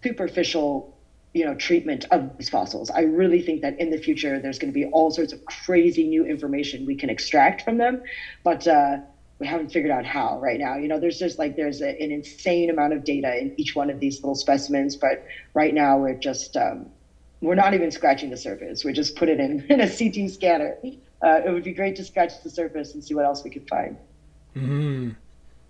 [0.03, 0.94] superficial
[1.35, 4.71] you know treatment of these fossils i really think that in the future there's going
[4.71, 8.01] to be all sorts of crazy new information we can extract from them
[8.43, 8.97] but uh,
[9.39, 10.77] we haven't figured out how right now.
[10.77, 13.89] You know, there's just like there's a, an insane amount of data in each one
[13.89, 16.87] of these little specimens, but right now we're just um,
[17.41, 18.85] we're not even scratching the surface.
[18.85, 20.77] We just put it in, in a CT scanner.
[21.21, 23.67] Uh, it would be great to scratch the surface and see what else we could
[23.67, 23.97] find.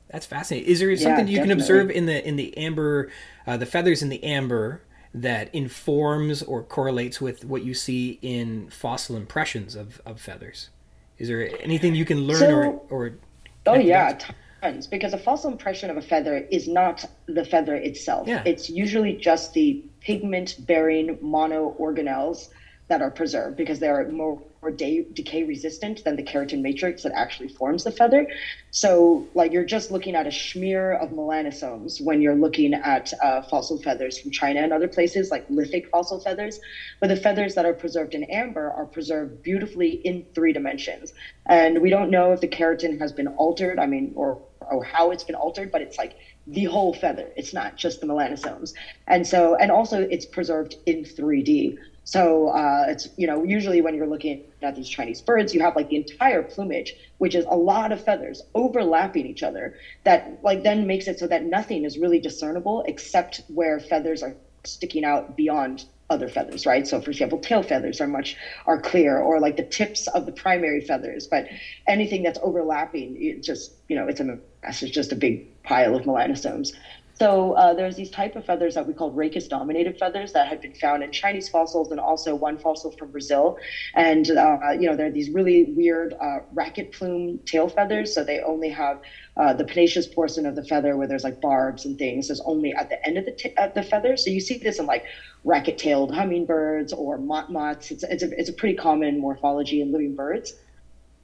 [0.10, 0.70] That's fascinating.
[0.70, 3.12] Is there something you can observe in the in the amber,
[3.48, 4.82] uh, the feathers in the amber
[5.16, 10.70] that informs or correlates with what you see in fossil impressions of, of feathers?
[11.18, 13.14] Is there anything you can learn So- or or?
[13.68, 14.20] Oh yeah,
[14.62, 14.86] tons.
[14.86, 18.28] Because a fossil impression of a feather is not the feather itself.
[18.28, 18.44] Yeah.
[18.46, 22.50] It's usually just the pigment-bearing mono organelles
[22.90, 27.04] that are preserved because they are more, more de- decay resistant than the keratin matrix
[27.04, 28.26] that actually forms the feather.
[28.72, 33.42] So, like you're just looking at a smear of melanosomes when you're looking at uh,
[33.50, 36.60] fossil feathers from China and other places, like lithic fossil feathers.
[37.02, 41.14] But the feathers that are preserved in amber are preserved beautifully in three dimensions.
[41.48, 45.12] And we don't know if the keratin has been altered, I mean, or, or how
[45.12, 46.14] it's been altered, but it's like
[46.48, 47.32] the whole feather.
[47.36, 48.72] It's not just the melanosomes.
[49.08, 51.74] And so, and also it's preserved in 3D.
[52.06, 55.76] So uh, it's you know usually when you're looking at these Chinese birds, you have
[55.78, 59.74] like the entire plumage, which is a lot of feathers overlapping each other.
[60.06, 64.36] That like then makes it so that nothing is really discernible except where feathers are
[64.66, 66.88] sticking out beyond other feathers, right?
[66.88, 68.36] So for example, tail feathers are much
[68.68, 71.28] are clear, or like the tips of the primary feathers.
[71.30, 71.46] But
[71.88, 74.84] anything that's overlapping, it just you know it's a mess.
[74.84, 76.70] It's just a big pile of melanosomes.
[77.18, 80.60] So uh, there's these type of feathers that we call rachis dominated feathers that had
[80.60, 83.56] been found in Chinese fossils and also one fossil from Brazil.
[83.94, 88.14] And uh, you know, they're these really weird uh, racket plume tail feathers.
[88.14, 88.98] So they only have
[89.38, 92.74] uh, the pennaceous portion of the feather where there's like barbs and things is only
[92.76, 94.18] at the end of the t- of the feather.
[94.18, 95.04] So you see this in like
[95.46, 97.92] racket-tailed hummingbirds or motmots.
[97.92, 100.54] It's it's a, it's a pretty common morphology in living birds.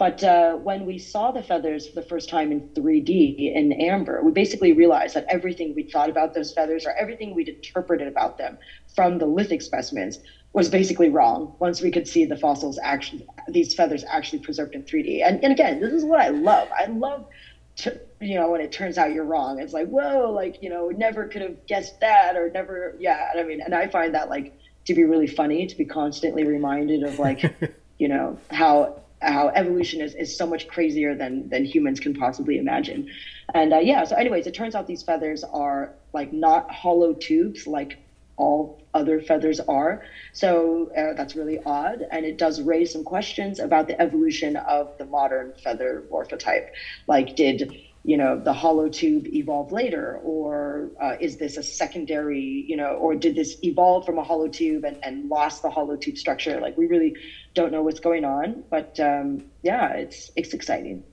[0.02, 4.24] But uh, when we saw the feathers for the first time in 3D in amber,
[4.24, 8.40] we basically realized that everything we thought about those feathers or everything we'd interpreted about
[8.40, 8.58] them
[8.96, 10.18] from the lithic specimens
[10.54, 14.82] was basically wrong once we could see the fossils actually, these feathers actually preserved in
[14.82, 15.24] 3D.
[15.24, 16.68] And, and again, this is what I love.
[16.76, 17.28] I love,
[17.76, 19.60] to, you know, when it turns out you're wrong.
[19.60, 23.34] It's like, whoa, like, you know, never could have guessed that or never, yeah.
[23.38, 27.04] I mean, and I find that like to be really funny to be constantly reminded
[27.04, 27.44] of like,
[28.00, 32.58] you know, how how evolution is, is so much crazier than than humans can possibly
[32.58, 33.06] imagine.
[33.54, 37.68] And uh, yeah so anyways it turns out these feathers are like not hollow tubes
[37.68, 37.98] like
[38.38, 40.00] all other feathers are.
[40.34, 44.90] So uh, that's really odd and it does raise some questions about the evolution of
[44.98, 46.66] the modern feather morphotype.
[47.08, 47.70] Like did
[48.04, 52.94] you know the hollow tube evolve later or uh, is this a secondary you know
[52.96, 56.60] or did this evolve from a hollow tube and, and lost the hollow tube structure?
[56.60, 57.14] Like we really
[57.54, 61.04] don't know what's going on but um, yeah it's it's exciting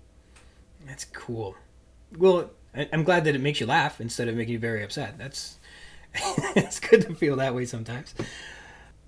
[0.87, 1.55] That's cool.
[2.17, 5.19] Well, I'm glad that it makes you laugh instead of making you very upset.
[5.19, 5.59] That's
[6.57, 8.15] it's good to feel that way sometimes.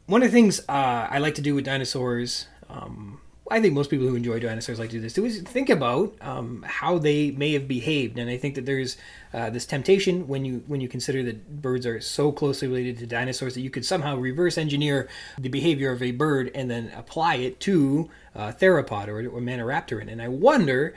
[0.06, 3.20] One of the things uh, I like to do with dinosaurs, um,
[3.50, 6.14] I think most people who enjoy dinosaurs like to do this too, is think about
[6.20, 8.16] um, how they may have behaved.
[8.16, 8.96] And I think that there's
[9.34, 13.06] uh, this temptation when you when you consider that birds are so closely related to
[13.06, 17.36] dinosaurs that you could somehow reverse engineer the behavior of a bird and then apply
[17.36, 20.10] it to uh, theropod or, or Maniraptoran.
[20.10, 20.94] And I wonder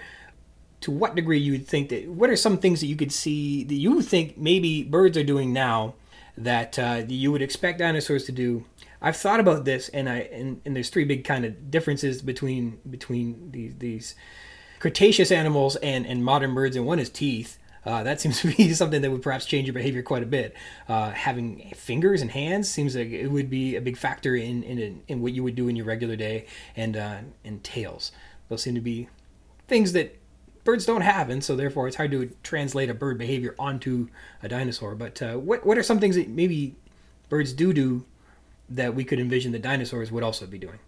[0.82, 3.64] to what degree you would think that what are some things that you could see
[3.64, 5.96] that you think maybe birds are doing now
[6.38, 8.66] that uh, you would expect dinosaurs to do
[9.04, 12.80] i've thought about this and i and, and there's three big kind of differences between
[12.90, 14.16] between these these
[14.80, 18.74] cretaceous animals and and modern birds and one is teeth uh, that seems to be
[18.74, 20.56] something that would perhaps change your behavior quite a bit.
[20.88, 25.04] Uh, having fingers and hands seems like it would be a big factor in in,
[25.08, 26.46] in what you would do in your regular day,
[26.76, 28.12] and uh, and tails.
[28.50, 29.10] Those seem to be
[29.68, 30.20] things that
[30.64, 34.08] birds don't have, and so therefore it's hard to translate a bird behavior onto
[34.42, 34.96] a dinosaur.
[34.96, 36.76] But uh, what what are some things that maybe
[37.30, 38.06] birds do do
[38.70, 40.80] that we could envision the dinosaurs would also be doing?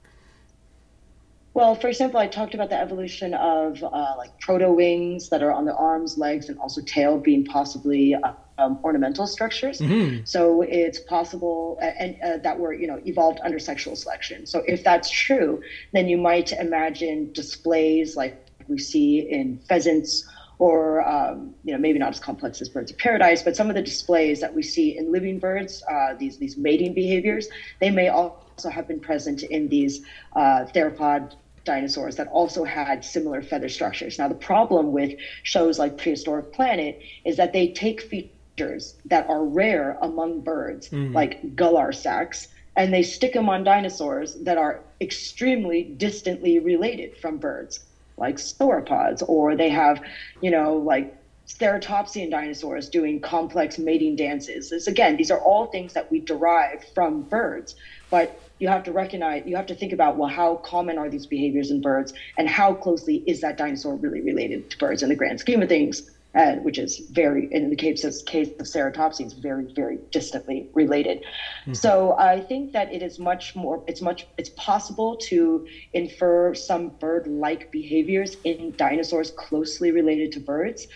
[1.56, 5.54] Well, for example, I talked about the evolution of uh, like proto wings that are
[5.54, 9.82] on the arms, legs, and also tail being possibly uh, um, ornamental structures.
[10.26, 14.46] So it's possible, uh, and uh, that were you know evolved under sexual selection.
[14.46, 15.62] So if that's true,
[15.94, 18.36] then you might imagine displays like
[18.68, 20.28] we see in pheasants.
[20.58, 23.76] Or um, you know maybe not as complex as birds of paradise, but some of
[23.76, 27.50] the displays that we see in living birds, uh, these these mating behaviors,
[27.80, 30.02] they may also have been present in these
[30.36, 31.32] uh, theropod
[31.66, 34.18] dinosaurs that also had similar feather structures.
[34.18, 35.12] Now, the problem with
[35.44, 41.40] shows like Prehistoric Planet is that they take features that are rare among birds, like
[41.56, 47.80] gular sacs, and they stick them on dinosaurs that are extremely distantly related from birds.
[48.18, 50.00] Like sauropods, or they have,
[50.42, 51.08] you know, like
[51.48, 54.70] ceratopsian dinosaurs doing complex mating dances.
[54.70, 57.76] This again, these are all things that we derive from birds,
[58.10, 61.26] but you have to recognize, you have to think about, well, how common are these
[61.26, 65.16] behaviors in birds, and how closely is that dinosaur really related to birds in the
[65.16, 66.04] grand scheme of things?
[66.36, 71.24] Uh, which is very, in the case of, case of ceratopsians, very, very distantly related.
[71.72, 76.90] So I think that it is much more, it's much, it's possible to infer some
[76.90, 80.88] bird-like behaviors in dinosaurs closely related to birds,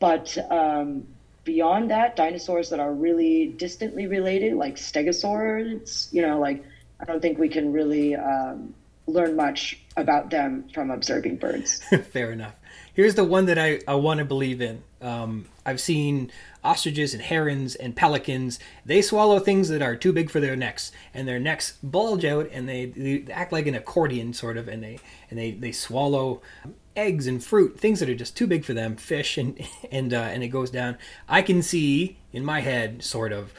[0.00, 1.06] but um,
[1.44, 6.64] beyond that, dinosaurs that are really distantly related, like stegosaurs, you know, like
[6.98, 8.74] I don't think we can really um,
[9.06, 11.80] learn much about them from observing birds.
[12.12, 12.54] Fair enough.
[13.00, 14.82] Here's the one that I, I want to believe in.
[15.00, 16.30] Um, I've seen
[16.62, 18.58] ostriches and herons and pelicans.
[18.84, 22.50] They swallow things that are too big for their necks, and their necks bulge out,
[22.52, 24.98] and they, they act like an accordion, sort of, and they
[25.30, 26.42] and they, they swallow
[26.94, 29.58] eggs and fruit, things that are just too big for them, fish, and
[29.90, 30.98] and uh, and it goes down.
[31.26, 33.54] I can see in my head, sort of,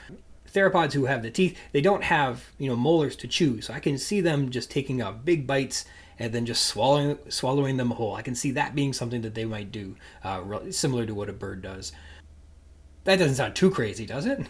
[0.54, 1.58] theropods who have the teeth.
[1.72, 5.02] They don't have you know molars to chew, so I can see them just taking
[5.02, 5.86] off big bites
[6.22, 8.16] and then just swallowing swallowing them whole.
[8.16, 11.34] I can see that being something that they might do, uh, similar to what a
[11.34, 11.92] bird does.
[13.06, 14.46] That doesn't sound too crazy, does it?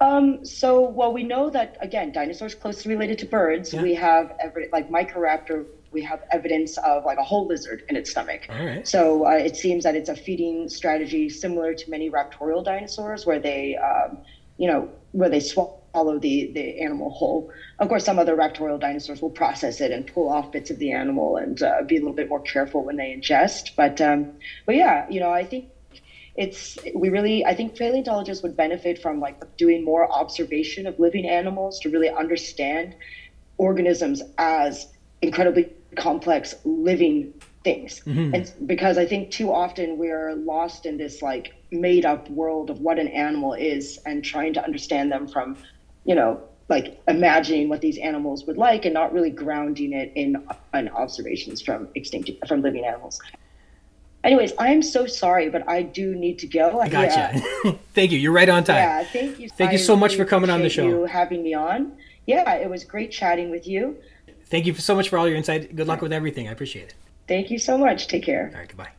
[0.00, 3.74] Um, so, well, we know that again, dinosaurs closely related to birds.
[3.74, 3.82] Yeah.
[3.82, 8.10] We have evidence, like Microraptor, we have evidence of like a whole lizard in its
[8.10, 8.46] stomach.
[8.48, 8.86] All right.
[8.86, 13.40] So uh, it seems that it's a feeding strategy similar to many raptorial dinosaurs, where
[13.40, 14.18] they, um,
[14.56, 17.50] you know, where they swallow the the animal whole.
[17.78, 20.92] Of course, some other raptorial dinosaurs will process it and pull off bits of the
[20.92, 23.74] animal and uh, be a little bit more careful when they ingest.
[23.76, 24.32] But um,
[24.66, 25.66] but yeah, you know, I think
[26.36, 31.26] it's we really I think paleontologists would benefit from like doing more observation of living
[31.26, 32.94] animals to really understand
[33.58, 34.86] organisms as
[35.22, 38.00] incredibly complex living things.
[38.06, 42.80] And because I think too often we're lost in this like made up world of
[42.80, 45.56] what an animal is and trying to understand them from,
[46.04, 50.46] you know, like imagining what these animals would like and not really grounding it in,
[50.72, 53.20] observations from extinct from living animals.
[54.22, 56.80] Anyways, I'm so sorry, but I do need to go.
[56.80, 57.42] I gotcha.
[57.64, 58.18] Uh, thank you.
[58.18, 58.76] You're right on time.
[58.76, 59.48] Yeah, thank you.
[59.48, 60.86] Thank you I so much for coming on the show.
[60.86, 61.96] You having me on.
[62.26, 63.96] Yeah, it was great chatting with you.
[64.46, 65.74] Thank you so much for all your insight.
[65.74, 66.48] Good luck with everything.
[66.48, 66.94] I appreciate it.
[67.26, 68.08] Thank you so much.
[68.08, 68.50] Take care.
[68.52, 68.90] All right, goodbye.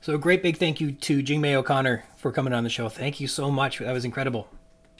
[0.00, 2.88] So, a great big thank you to Jingmai O'Connor for coming on the show.
[2.88, 3.78] Thank you so much.
[3.78, 4.48] That was incredible.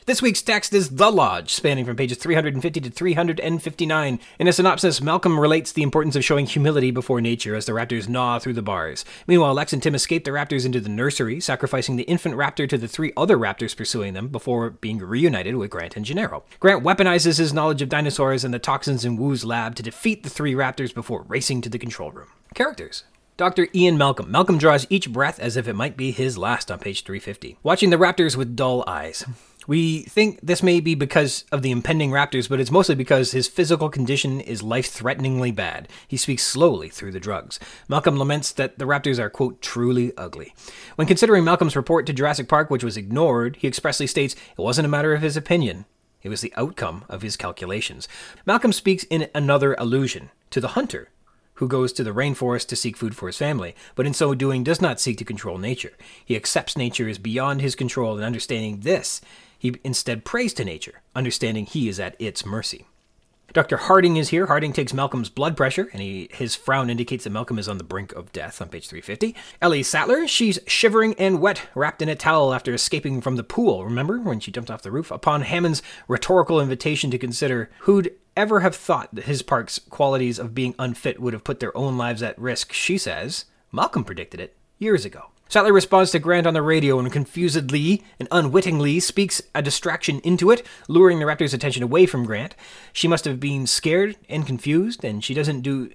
[0.08, 4.20] This week's text is The Lodge, spanning from pages 350 to 359.
[4.38, 8.08] In a synopsis, Malcolm relates the importance of showing humility before nature as the raptors
[8.08, 9.04] gnaw through the bars.
[9.26, 12.78] Meanwhile, Lex and Tim escape the raptors into the nursery, sacrificing the infant raptor to
[12.78, 16.42] the three other raptors pursuing them before being reunited with Grant and Gennaro.
[16.58, 20.30] Grant weaponizes his knowledge of dinosaurs and the toxins in Wu's lab to defeat the
[20.30, 22.28] three raptors before racing to the control room.
[22.54, 23.04] Characters.
[23.36, 23.68] Dr.
[23.74, 24.30] Ian Malcolm.
[24.30, 27.58] Malcolm draws each breath as if it might be his last on page 350.
[27.62, 29.26] Watching the raptors with dull eyes.
[29.68, 33.48] We think this may be because of the impending raptors, but it's mostly because his
[33.48, 35.88] physical condition is life threateningly bad.
[36.08, 37.60] He speaks slowly through the drugs.
[37.86, 40.54] Malcolm laments that the raptors are, quote, truly ugly.
[40.96, 44.86] When considering Malcolm's report to Jurassic Park, which was ignored, he expressly states it wasn't
[44.86, 45.84] a matter of his opinion.
[46.22, 48.08] It was the outcome of his calculations.
[48.46, 51.10] Malcolm speaks in another allusion to the hunter,
[51.54, 54.64] who goes to the rainforest to seek food for his family, but in so doing
[54.64, 55.92] does not seek to control nature.
[56.24, 59.20] He accepts nature is beyond his control, and understanding this,
[59.58, 62.86] he instead prays to nature, understanding he is at its mercy.
[63.54, 63.78] Dr.
[63.78, 64.46] Harding is here.
[64.46, 67.84] Harding takes Malcolm's blood pressure, and he, his frown indicates that Malcolm is on the
[67.84, 69.34] brink of death on page 350.
[69.62, 73.86] Ellie Sattler, she's shivering and wet, wrapped in a towel after escaping from the pool.
[73.86, 75.10] Remember when she jumped off the roof?
[75.10, 80.54] Upon Hammond's rhetorical invitation to consider who'd ever have thought that his park's qualities of
[80.54, 84.56] being unfit would have put their own lives at risk, she says, Malcolm predicted it
[84.78, 85.30] years ago.
[85.48, 90.50] Sattler responds to Grant on the radio and confusedly and unwittingly speaks a distraction into
[90.50, 92.54] it, luring the raptor's attention away from Grant.
[92.92, 95.90] She must have been scared and confused, and she doesn't do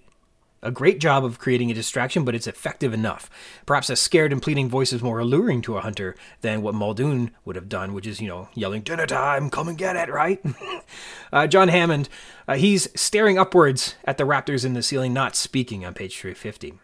[0.63, 3.29] a great job of creating a distraction, but it's effective enough.
[3.65, 7.31] Perhaps a scared and pleading voice is more alluring to a hunter than what Muldoon
[7.45, 10.41] would have done, which is, you know, yelling, Dinner time, come and get it, right?
[11.33, 12.09] uh, John Hammond,
[12.47, 16.79] uh, he's staring upwards at the raptors in the ceiling, not speaking on page 350.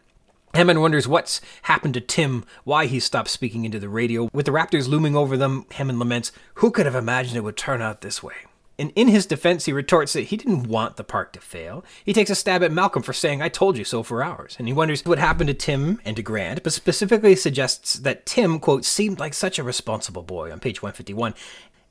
[0.54, 4.30] Hammond wonders what's happened to Tim, why he stopped speaking into the radio.
[4.34, 7.82] With the raptors looming over them, Hammond laments, Who could have imagined it would turn
[7.82, 8.34] out this way?
[8.80, 11.84] And in his defense, he retorts that he didn't want the park to fail.
[12.06, 14.56] He takes a stab at Malcolm for saying, I told you so for hours.
[14.58, 18.58] And he wonders what happened to Tim and to Grant, but specifically suggests that Tim,
[18.58, 21.34] quote, seemed like such a responsible boy on page 151,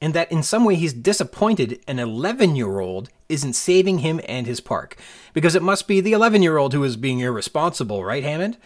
[0.00, 4.46] and that in some way he's disappointed an 11 year old isn't saving him and
[4.46, 4.96] his park.
[5.34, 8.56] Because it must be the 11 year old who is being irresponsible, right, Hammond?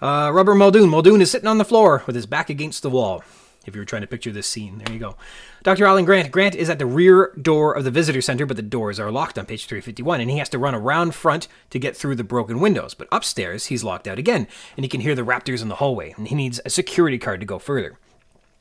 [0.00, 0.88] Uh, Robert Muldoon.
[0.88, 3.22] Muldoon is sitting on the floor with his back against the wall.
[3.66, 5.16] If you were trying to picture this scene, there you go.
[5.62, 5.84] Dr.
[5.84, 6.32] Alan Grant.
[6.32, 9.38] Grant is at the rear door of the visitor center, but the doors are locked
[9.38, 12.60] on page 351, and he has to run around front to get through the broken
[12.60, 12.94] windows.
[12.94, 16.14] But upstairs, he's locked out again, and he can hear the raptors in the hallway,
[16.16, 17.98] and he needs a security card to go further.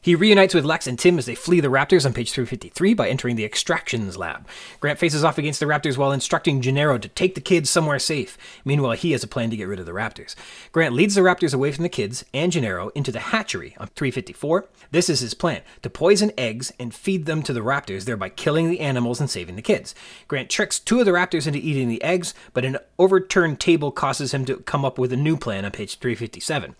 [0.01, 3.09] He reunites with Lex and Tim as they flee the Raptors on page 353 by
[3.09, 4.47] entering the extractions lab.
[4.79, 8.37] Grant faces off against the Raptors while instructing Gennaro to take the kids somewhere safe.
[8.63, 10.35] Meanwhile, he has a plan to get rid of the Raptors.
[10.71, 14.69] Grant leads the Raptors away from the kids and Gennaro into the hatchery on 354.
[14.91, 18.69] This is his plan to poison eggs and feed them to the Raptors, thereby killing
[18.69, 19.93] the animals and saving the kids.
[20.29, 24.33] Grant tricks two of the Raptors into eating the eggs, but an overturned table causes
[24.33, 26.73] him to come up with a new plan on page 357.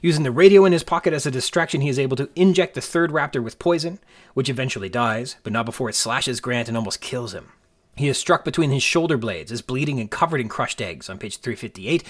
[0.00, 2.80] Using the radio in his pocket as a distraction, he is able to inject the
[2.80, 3.98] third raptor with poison,
[4.34, 7.52] which eventually dies, but not before it slashes Grant and almost kills him.
[7.96, 11.18] He is struck between his shoulder blades, is bleeding and covered in crushed eggs on
[11.18, 12.04] page 358,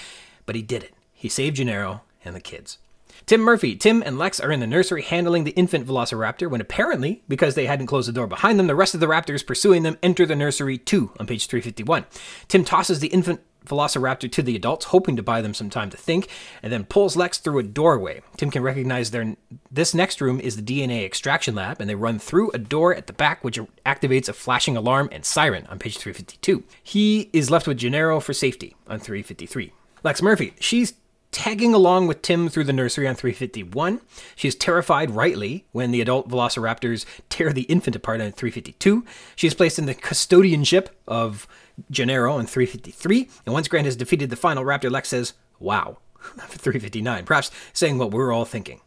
[0.44, 0.94] but he did it.
[1.14, 2.78] He saved Gennaro and the kids.
[3.26, 3.74] Tim Murphy.
[3.74, 7.66] Tim and Lex are in the nursery handling the infant velociraptor when apparently, because they
[7.66, 10.36] hadn't closed the door behind them, the rest of the raptors pursuing them enter the
[10.36, 12.04] nursery too on page 351.
[12.48, 15.96] Tim tosses the infant Velociraptor to the adults, hoping to buy them some time to
[15.96, 16.28] think,
[16.62, 18.22] and then pulls Lex through a doorway.
[18.36, 19.36] Tim can recognize their
[19.70, 23.06] this next room is the DNA extraction lab, and they run through a door at
[23.06, 26.64] the back, which activates a flashing alarm and siren on page 352.
[26.82, 29.72] He is left with Gennaro for safety on 353.
[30.04, 30.94] Lex Murphy, she's
[31.30, 34.00] tagging along with Tim through the nursery on 351.
[34.34, 39.04] She is terrified, rightly, when the adult velociraptors tear the infant apart on 352.
[39.36, 41.46] She is placed in the custodianship of
[41.90, 43.28] Gennaro on 353.
[43.46, 48.10] And once Grant has defeated the final raptor, Lex says, Wow, 359, perhaps saying what
[48.10, 48.80] we're all thinking.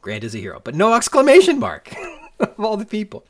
[0.00, 1.94] Grant is a hero, but no exclamation mark.
[2.38, 3.24] of all the people.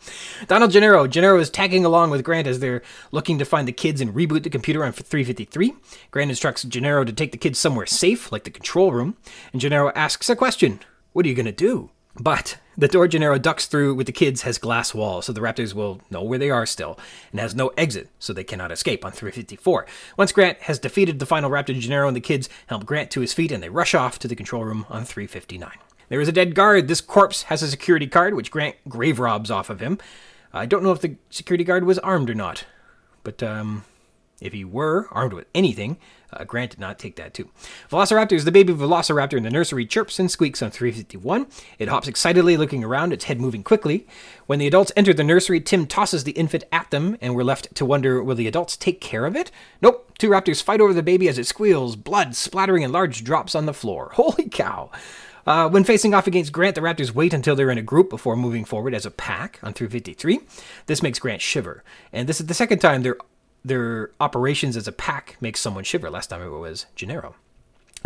[0.48, 1.06] Donald Gennaro.
[1.06, 4.42] Gennaro is tagging along with Grant as they're looking to find the kids and reboot
[4.42, 5.74] the computer on 353.
[6.10, 9.16] Grant instructs Gennaro to take the kids somewhere safe, like the control room,
[9.52, 10.80] and Gennaro asks a question
[11.12, 11.90] What are you going to do?
[12.18, 15.74] But the door Gennaro ducks through with the kids has glass walls, so the Raptors
[15.74, 16.98] will know where they are still,
[17.30, 19.86] and has no exit, so they cannot escape on 354.
[20.16, 23.32] Once Grant has defeated the final Raptor, Gennaro and the kids help Grant to his
[23.32, 25.70] feet, and they rush off to the control room on 359.
[26.08, 26.88] There is a dead guard.
[26.88, 29.98] This corpse has a security card, which Grant grave robs off of him.
[30.52, 32.64] I don't know if the security guard was armed or not,
[33.24, 33.84] but um,
[34.40, 35.98] if he were armed with anything,
[36.32, 37.50] uh, Grant did not take that too.
[37.90, 41.46] Velociraptor is the baby Velociraptor in the nursery chirps and squeaks on 351.
[41.78, 44.06] It hops excitedly, looking around, its head moving quickly.
[44.46, 47.74] When the adults enter the nursery, Tim tosses the infant at them, and we're left
[47.74, 49.50] to wonder will the adults take care of it?
[49.80, 50.12] Nope.
[50.18, 53.66] Two raptors fight over the baby as it squeals, blood splattering in large drops on
[53.66, 54.10] the floor.
[54.14, 54.90] Holy cow!
[55.46, 58.34] Uh, when facing off against Grant, the Raptors wait until they're in a group before
[58.34, 60.40] moving forward as a pack on 353.
[60.86, 63.16] This makes Grant shiver, and this is the second time their
[63.66, 66.08] their operations as a pack makes someone shiver.
[66.08, 67.34] Last time it was Gennaro.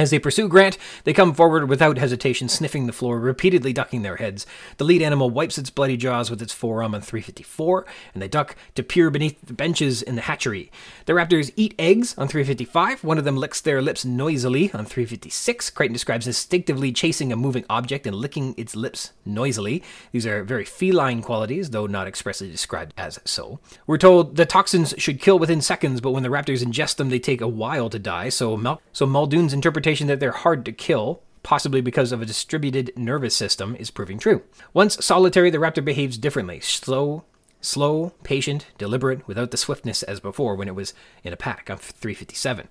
[0.01, 4.17] As they pursue Grant, they come forward without hesitation, sniffing the floor, repeatedly ducking their
[4.17, 4.47] heads.
[4.79, 7.85] The lead animal wipes its bloody jaws with its forearm on 354,
[8.15, 10.73] and they duck to peer beneath the benches in the hatchery.
[11.05, 13.05] The raptors eat eggs on 355.
[13.05, 15.69] One of them licks their lips noisily on 356.
[15.69, 19.83] Crichton describes instinctively chasing a moving object and licking its lips noisily.
[20.13, 23.61] These are very feline qualities, though not expressly described as so.
[23.87, 27.19] We're told the toxins should kill within seconds, but when the raptors ingest them, they
[27.19, 28.31] take a while to die.
[28.31, 32.93] So, Mal- so Muldoon's interpretation that they're hard to kill, possibly because of a distributed
[32.97, 34.43] nervous system, is proving true.
[34.73, 36.61] Once solitary, the raptor behaves differently.
[36.61, 37.25] Slow,
[37.61, 41.79] slow, patient, deliberate, without the swiftness as before when it was in a pack on
[41.79, 42.69] 357.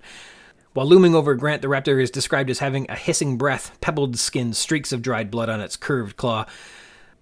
[0.72, 4.52] While looming over Grant, the raptor is described as having a hissing breath, pebbled skin,
[4.52, 6.46] streaks of dried blood on its curved claw,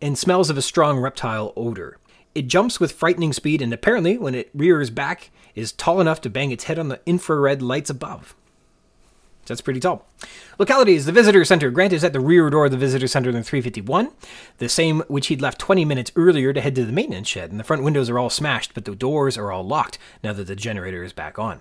[0.02, 1.96] and smells of a strong reptile odor.
[2.34, 6.30] It jumps with frightening speed and apparently, when it rears back, is tall enough to
[6.30, 8.36] bang its head on the infrared lights above.
[9.48, 10.06] That's pretty tall.
[10.58, 11.70] Localities, the visitor center.
[11.70, 14.10] Grant is at the rear door of the visitor center in 351,
[14.58, 17.50] the same which he'd left 20 minutes earlier to head to the maintenance shed.
[17.50, 20.46] And the front windows are all smashed, but the doors are all locked now that
[20.46, 21.60] the generator is back on.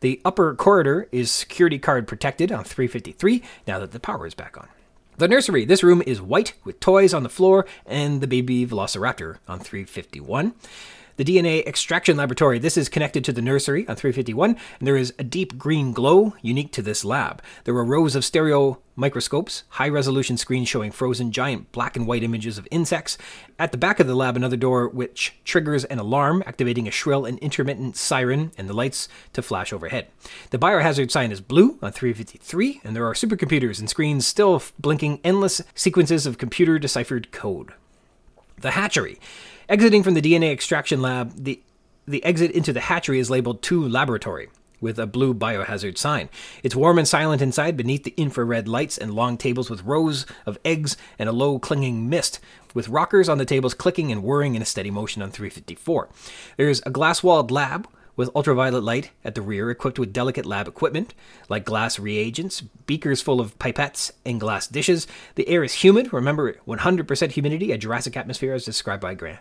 [0.00, 4.56] The upper corridor is security card protected on 353 now that the power is back
[4.56, 4.68] on.
[5.18, 5.64] The nursery.
[5.64, 10.52] This room is white with toys on the floor and the baby velociraptor on 351.
[11.16, 12.58] The DNA extraction laboratory.
[12.58, 16.34] This is connected to the nursery on 351, and there is a deep green glow
[16.42, 17.42] unique to this lab.
[17.64, 22.22] There are rows of stereo microscopes, high resolution screens showing frozen giant black and white
[22.22, 23.16] images of insects.
[23.58, 27.24] At the back of the lab, another door which triggers an alarm, activating a shrill
[27.24, 30.08] and intermittent siren and the lights to flash overhead.
[30.50, 35.20] The biohazard sign is blue on 353, and there are supercomputers and screens still blinking
[35.24, 37.72] endless sequences of computer deciphered code.
[38.60, 39.18] The hatchery.
[39.68, 41.60] Exiting from the DNA extraction lab, the,
[42.06, 44.48] the exit into the hatchery is labeled to laboratory
[44.80, 46.28] with a blue biohazard sign.
[46.62, 50.56] It's warm and silent inside beneath the infrared lights and long tables with rows of
[50.64, 52.38] eggs and a low clinging mist,
[52.74, 56.10] with rockers on the tables clicking and whirring in a steady motion on 354.
[56.56, 60.66] There's a glass walled lab with ultraviolet light at the rear, equipped with delicate lab
[60.66, 61.14] equipment
[61.48, 65.06] like glass reagents, beakers full of pipettes, and glass dishes.
[65.34, 66.12] The air is humid.
[66.12, 69.40] Remember, 100% humidity, a Jurassic atmosphere as described by Grant.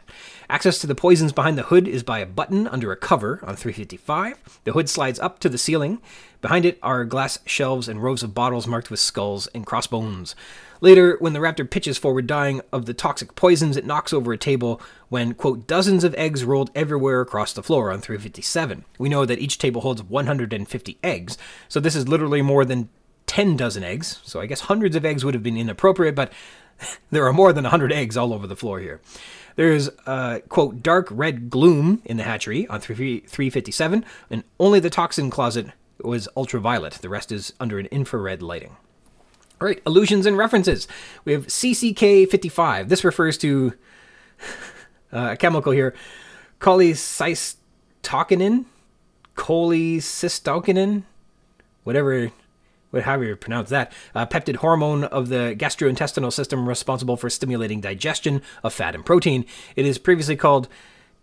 [0.50, 3.56] Access to the poisons behind the hood is by a button under a cover on
[3.56, 4.60] 355.
[4.66, 6.02] The hood slides up to the ceiling.
[6.42, 10.36] Behind it are glass shelves and rows of bottles marked with skulls and crossbones.
[10.82, 14.38] Later, when the raptor pitches forward, dying of the toxic poisons, it knocks over a
[14.38, 18.86] table when, quote, dozens of eggs rolled everywhere across the floor on 357.
[18.98, 21.38] We know that each table holds 150 eggs,
[21.68, 22.90] so this is literally more than
[23.28, 26.32] 10 dozen eggs, so I guess hundreds of eggs would have been inappropriate, but
[27.12, 29.02] there are more than 100 eggs all over the floor here.
[29.56, 35.30] There's, uh, quote, dark red gloom in the hatchery on 357, and only the toxin
[35.30, 35.68] closet
[36.02, 36.94] was ultraviolet.
[36.96, 38.76] The rest is under an infrared lighting.
[39.62, 40.86] All right, allusions and references.
[41.24, 42.90] We have CCK55.
[42.90, 43.74] This refers to
[45.14, 45.96] uh, a chemical here,
[46.60, 48.66] cholecystokinin,
[49.36, 51.04] cholecystokinin,
[51.84, 52.32] whatever,
[52.92, 58.42] however you pronounce that, uh, peptide hormone of the gastrointestinal system responsible for stimulating digestion
[58.62, 59.46] of fat and protein.
[59.78, 60.68] It is previously called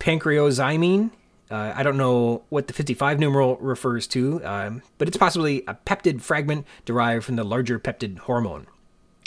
[0.00, 1.10] pancreozyme.
[1.50, 5.74] Uh, I don't know what the 55 numeral refers to, um, but it's possibly a
[5.74, 8.66] peptide fragment derived from the larger peptide hormone,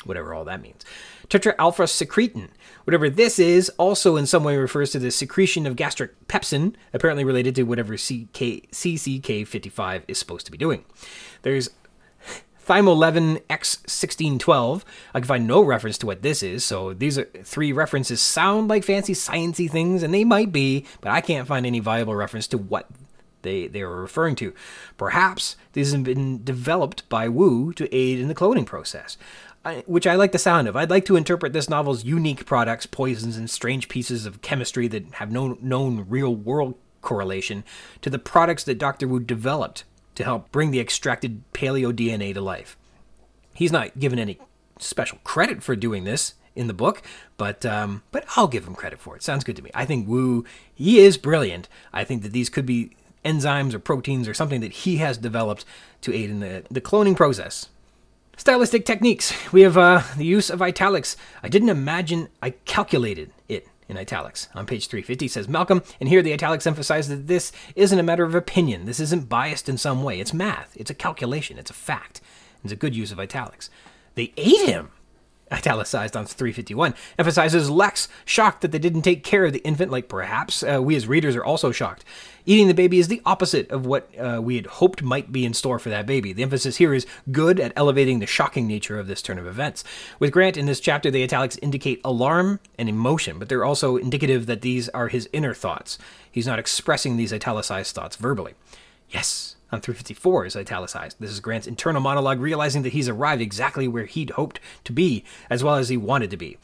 [0.05, 0.83] whatever all that means.
[1.29, 2.49] Tetra alpha secretin,
[2.85, 7.23] whatever this is, also in some way refers to the secretion of gastric pepsin, apparently
[7.23, 10.83] related to whatever CK, CCK55 is supposed to be doing.
[11.43, 11.69] There's
[12.65, 14.83] Thymolevan X1612.
[15.13, 18.67] I can find no reference to what this is, so these are three references sound
[18.67, 22.47] like fancy sciencey things, and they might be, but I can't find any viable reference
[22.47, 22.87] to what
[23.43, 24.53] they, they are referring to.
[24.97, 29.17] Perhaps these have been developed by Wu to aid in the cloning process.
[29.63, 30.75] I, which I like the sound of.
[30.75, 35.15] I'd like to interpret this novel's unique products, poisons, and strange pieces of chemistry that
[35.15, 37.63] have no known real world correlation
[38.01, 39.07] to the products that Dr.
[39.07, 39.83] Wu developed
[40.15, 42.77] to help bring the extracted paleo DNA to life.
[43.53, 44.39] He's not given any
[44.79, 47.01] special credit for doing this in the book,
[47.37, 49.23] but um, but I'll give him credit for it.
[49.23, 49.71] Sounds good to me.
[49.73, 51.67] I think Wu he is brilliant.
[51.93, 52.91] I think that these could be
[53.23, 55.65] enzymes or proteins or something that he has developed
[56.01, 57.69] to aid in the, the cloning process.
[58.37, 59.33] Stylistic techniques.
[59.51, 61.15] We have uh, the use of italics.
[61.41, 64.49] I didn't imagine I calculated it in italics.
[64.55, 68.23] On page 350 says Malcolm, and here the italics emphasize that this isn't a matter
[68.23, 68.85] of opinion.
[68.85, 70.19] This isn't biased in some way.
[70.19, 70.75] It's math.
[70.75, 71.57] It's a calculation.
[71.57, 72.21] It's a fact.
[72.63, 73.69] It's a good use of italics.
[74.15, 74.91] They ate him
[75.51, 80.09] italicized on 351, emphasizes Lex, shocked that they didn't take care of the infant, like
[80.09, 82.03] perhaps uh, we as readers are also shocked.
[82.47, 85.53] Eating the baby is the opposite of what uh, we had hoped might be in
[85.53, 86.31] store for that baby.
[86.31, 89.83] The emphasis here is good at elevating the shocking nature of this turn of events.
[90.19, 94.45] With Grant in this chapter, the italics indicate alarm and emotion, but they're also indicative
[94.45, 95.97] that these are his inner thoughts.
[96.31, 98.53] He's not expressing these italicized thoughts verbally.
[99.09, 101.17] Yes, on 354 is italicized.
[101.19, 105.23] This is Grant's internal monologue, realizing that he's arrived exactly where he'd hoped to be,
[105.49, 106.57] as well as he wanted to be.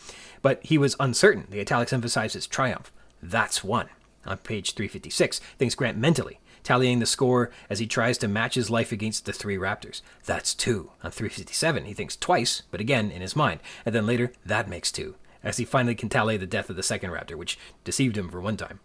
[0.43, 1.47] But he was uncertain.
[1.49, 2.91] The italics emphasize his triumph.
[3.21, 3.89] That's one.
[4.25, 8.69] On page 356, thinks Grant mentally, tallying the score as he tries to match his
[8.69, 10.01] life against the three raptors.
[10.25, 10.91] That's two.
[11.03, 13.59] On 357, he thinks twice, but again in his mind.
[13.85, 16.83] And then later, that makes two, as he finally can tally the death of the
[16.83, 18.79] second raptor, which deceived him for one time.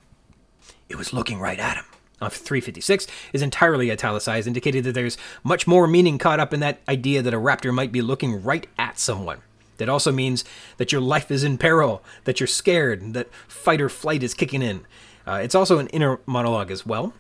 [0.88, 1.84] It was looking right at him
[2.20, 6.80] of 356 is entirely italicized, indicating that there's much more meaning caught up in that
[6.88, 9.42] idea that a raptor might be looking right at someone.
[9.76, 10.44] That also means
[10.78, 14.62] that your life is in peril, that you're scared, that fight or flight is kicking
[14.62, 14.86] in.
[15.27, 17.12] Uh, it's also an inner monologue as well.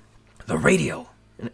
[0.46, 1.08] The radio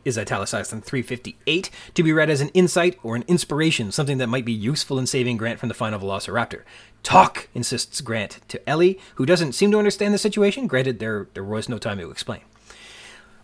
[0.04, 4.28] is italicized in 358 to be read as an insight or an inspiration, something that
[4.28, 6.62] might be useful in saving Grant from the final Velociraptor.
[7.02, 10.66] Talk, insists Grant to Ellie, who doesn't seem to understand the situation.
[10.66, 12.42] Granted, there, there was no time to explain.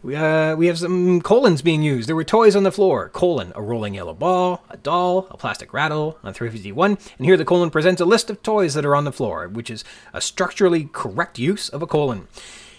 [0.01, 2.09] We, uh, we have some colons being used.
[2.09, 3.09] There were toys on the floor.
[3.09, 6.99] Colon, a rolling yellow ball, a doll, a plastic rattle on 351.
[7.19, 9.71] And here the colon presents a list of toys that are on the floor, which
[9.71, 9.83] is
[10.13, 12.29] a structurally correct use of a colon.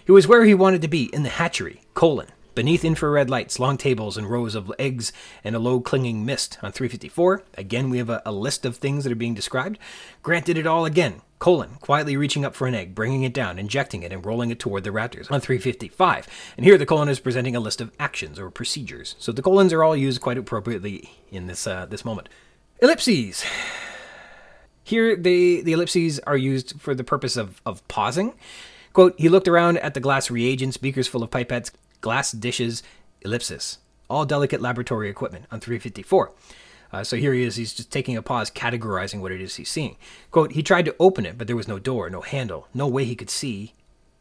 [0.10, 3.78] He was where he wanted to be, in the hatchery, colon, beneath infrared lights, long
[3.78, 5.14] tables, and rows of eggs,
[5.44, 6.58] and a low clinging mist.
[6.64, 9.78] On 354, again, we have a, a list of things that are being described.
[10.24, 13.60] Grant did it all again, colon, quietly reaching up for an egg, bringing it down,
[13.60, 15.32] injecting it, and rolling it toward the raptors.
[15.32, 16.28] On 355,
[16.58, 19.14] and here the colon is presenting a list of actions or procedures.
[19.20, 22.30] So the colons are all used quite appropriately in this uh, this moment.
[22.82, 23.46] Ellipses.
[24.84, 28.34] Here, the, the ellipses are used for the purpose of, of pausing.
[28.94, 31.72] Quote, he looked around at the glass reagents, beakers full of pipettes,
[32.02, 32.84] glass dishes,
[33.22, 33.80] ellipsis,
[34.10, 36.32] all delicate laboratory equipment on 354.
[36.92, 39.70] Uh, so here he is, he's just taking a pause, categorizing what it is he's
[39.70, 39.96] seeing.
[40.32, 43.06] Quote, he tried to open it, but there was no door, no handle, no way
[43.06, 43.74] he could see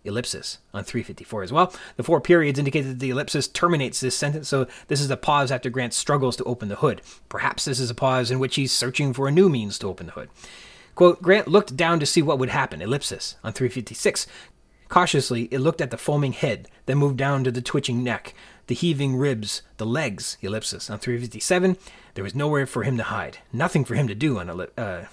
[0.04, 1.72] ellipsis on 354 as well.
[1.96, 5.50] The four periods indicate that the ellipsis terminates this sentence, so this is a pause
[5.50, 7.02] after Grant struggles to open the hood.
[7.28, 10.06] Perhaps this is a pause in which he's searching for a new means to open
[10.06, 10.28] the hood.
[10.94, 14.26] Quote, Grant looked down to see what would happen, ellipsis, on 356.
[14.88, 18.34] Cautiously, it looked at the foaming head, then moved down to the twitching neck,
[18.68, 20.88] the heaving ribs, the legs, ellipsis.
[20.88, 21.76] On 357,
[22.14, 25.06] there was nowhere for him to hide, nothing for him to do on uh,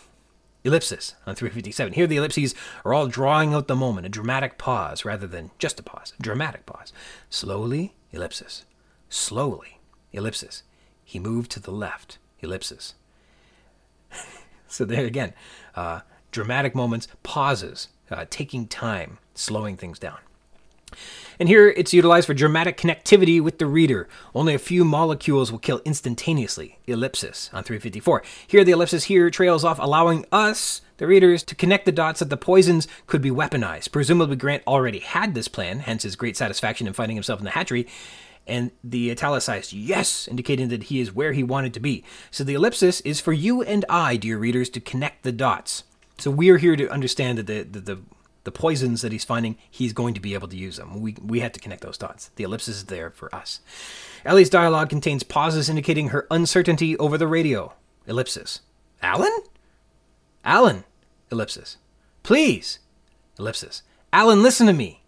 [0.63, 1.93] ellipsis on 357.
[1.93, 5.79] Here, the ellipses are all drawing out the moment, a dramatic pause rather than just
[5.79, 6.93] a pause, a dramatic pause.
[7.29, 8.65] Slowly, ellipsis.
[9.09, 9.79] Slowly,
[10.13, 10.63] ellipsis.
[11.03, 12.95] He moved to the left, ellipsis.
[14.67, 15.33] so there again,
[15.75, 20.17] uh, dramatic moments, pauses, uh, taking time, slowing things down.
[21.39, 24.07] And here it's utilized for dramatic connectivity with the reader.
[24.33, 26.79] Only a few molecules will kill instantaneously.
[26.87, 28.23] Ellipsis on 354.
[28.47, 32.29] Here the ellipsis here trails off, allowing us, the readers, to connect the dots that
[32.29, 33.91] the poisons could be weaponized.
[33.91, 37.51] Presumably Grant already had this plan, hence his great satisfaction in finding himself in the
[37.51, 37.87] hatchery.
[38.47, 42.03] And the italicized yes, indicating that he is where he wanted to be.
[42.29, 45.83] So the ellipsis is for you and I, dear readers, to connect the dots.
[46.17, 48.01] So we're here to understand that the, the, the
[48.45, 51.01] the poisons that he's finding, he's going to be able to use them.
[51.01, 52.29] We, we had to connect those dots.
[52.35, 53.59] The ellipsis is there for us.
[54.23, 57.73] Ellie's dialogue contains pauses indicating her uncertainty over the radio.
[58.07, 58.61] Ellipsis.
[59.01, 59.35] Alan?
[60.45, 60.83] Alan.
[61.31, 61.77] Ellipsis.
[62.21, 62.77] Please.
[63.39, 63.81] Ellipsis.
[64.13, 65.01] Alan, listen to me.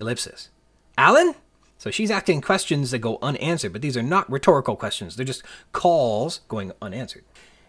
[0.00, 0.48] Ellipsis.
[0.96, 1.34] Alan?
[1.78, 5.16] So she's asking questions that go unanswered, but these are not rhetorical questions.
[5.16, 5.42] They're just
[5.72, 7.24] calls going unanswered.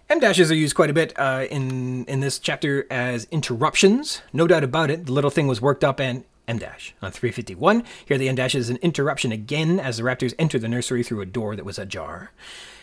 [0.10, 4.24] M dashes are used quite a bit uh, in in this chapter as interruptions.
[4.34, 5.06] No doubt about it.
[5.06, 7.84] The little thing was worked up and em dash on 351.
[8.08, 11.22] Here the em dash is an interruption again as the Raptors enter the nursery through
[11.22, 12.32] a door that was ajar.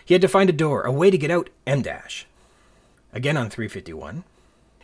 [0.04, 1.50] He had to find a door, a way to get out.
[1.66, 2.28] em dash.
[3.12, 4.22] Again on 351.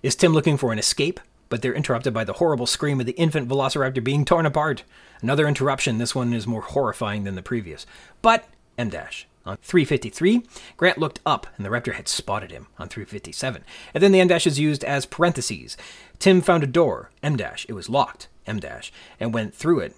[0.02, 1.20] Is Tim looking for an escape?
[1.48, 4.82] But they're interrupted by the horrible scream of the infant velociraptor being torn apart.
[5.20, 5.98] Another interruption.
[5.98, 7.86] This one is more horrifying than the previous.
[8.20, 9.28] But em dash.
[9.44, 10.44] On 353,
[10.76, 13.64] Grant looked up and the raptor had spotted him on 357.
[13.92, 15.76] And then the em dash is used as parentheses.
[16.18, 17.66] Tim found a door, em dash.
[17.68, 19.96] It was locked, em dash, and went through it,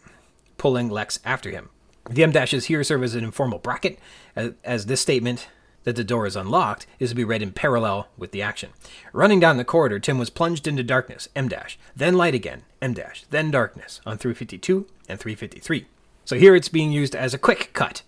[0.57, 1.69] pulling Lex after him.
[2.09, 3.99] The em dashes here serve as an informal bracket,
[4.35, 5.49] as, as this statement
[5.85, 8.71] that the door is unlocked is to be read in parallel with the action.
[9.13, 12.95] Running down the corridor, Tim was plunged into darkness, em dash, then light again, em
[12.95, 15.87] dash, then darkness on 352 and 353.
[16.25, 18.03] So here it's being used as a quick cut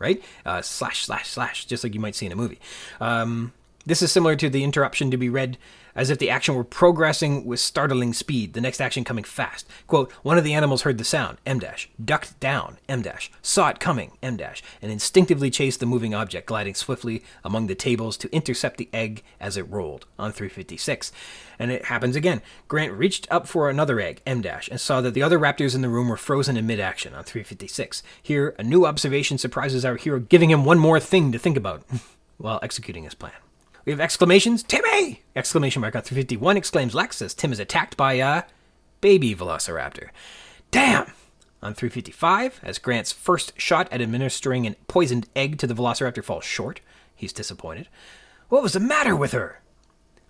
[0.00, 0.20] right?
[0.44, 2.58] Uh, slash, slash, slash, just like you might see in a movie.
[3.00, 3.52] Um,
[3.86, 5.56] this is similar to the interruption to be read
[5.94, 9.68] as if the action were progressing with startling speed, the next action coming fast.
[9.86, 13.68] Quote, one of the animals heard the sound, em dash, ducked down, em dash, saw
[13.68, 18.16] it coming, em dash, and instinctively chased the moving object, gliding swiftly among the tables
[18.16, 21.12] to intercept the egg as it rolled, on 356.
[21.58, 22.40] And it happens again.
[22.68, 25.82] Grant reached up for another egg, em dash, and saw that the other raptors in
[25.82, 28.02] the room were frozen in mid action, on 356.
[28.22, 31.82] Here, a new observation surprises our hero, giving him one more thing to think about
[32.38, 33.32] while executing his plan.
[33.84, 34.62] We have exclamations.
[34.62, 35.22] Timmy!
[35.34, 38.44] Exclamation mark on 351 exclaims Lex as Tim is attacked by a
[39.00, 40.10] baby velociraptor.
[40.70, 41.12] Damn!
[41.62, 46.44] On 355, as Grant's first shot at administering an poisoned egg to the velociraptor falls
[46.44, 46.80] short,
[47.14, 47.88] he's disappointed.
[48.48, 49.60] What was the matter with her?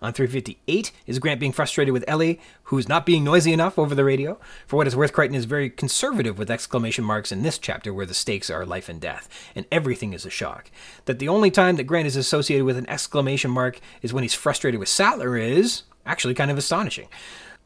[0.02, 4.04] On 358 is Grant being frustrated with Ellie, who's not being noisy enough over the
[4.04, 4.38] radio.
[4.66, 8.06] For what it's worth, Crichton is very conservative with exclamation marks in this chapter where
[8.06, 10.70] the stakes are life and death, and everything is a shock.
[11.04, 14.32] That the only time that Grant is associated with an exclamation mark is when he's
[14.32, 17.08] frustrated with Sattler is actually kind of astonishing.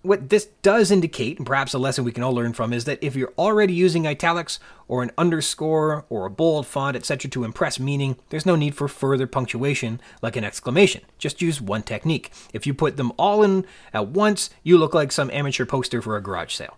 [0.04, 3.02] What this does indicate, and perhaps a lesson we can all learn from, is that
[3.02, 7.80] if you're already using italics or an underscore or a bold font, etc., to impress
[7.80, 11.00] meaning, there's no need for further punctuation like an exclamation.
[11.16, 12.30] Just use one technique.
[12.52, 13.64] If you put them all in
[13.94, 16.76] at once, you look like some amateur poster for a garage sale.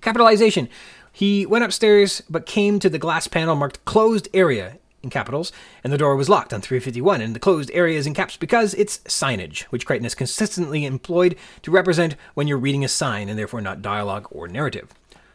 [0.00, 0.70] Capitalization.
[1.12, 5.52] He went upstairs but came to the glass panel marked closed area in capitals,
[5.82, 8.74] and the door was locked on 351, and the closed area is in caps because
[8.74, 13.38] it's signage, which Crichton has consistently employed to represent when you're reading a sign and
[13.38, 14.92] therefore not dialogue or narrative.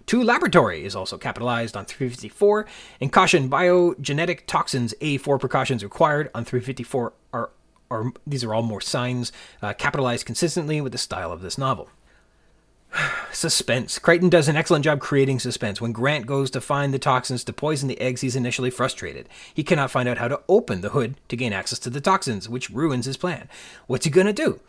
[0.08, 2.68] To laboratory is also capitalized on 354,
[3.00, 7.50] and caution biogenetic toxins A4 precautions required on 354 are,
[7.90, 9.32] are these are all more signs
[9.62, 11.90] uh, capitalized consistently with the style of this novel.
[13.32, 14.00] Suspense.
[14.00, 15.80] Crichton does an excellent job creating suspense.
[15.80, 19.30] When Grant goes to find the toxins to poison the eggs, he's initially frustrated.
[19.54, 22.50] He cannot find out how to open the hood to gain access to the toxins,
[22.50, 23.50] which ruins his plan.
[23.88, 24.60] What's he gonna do?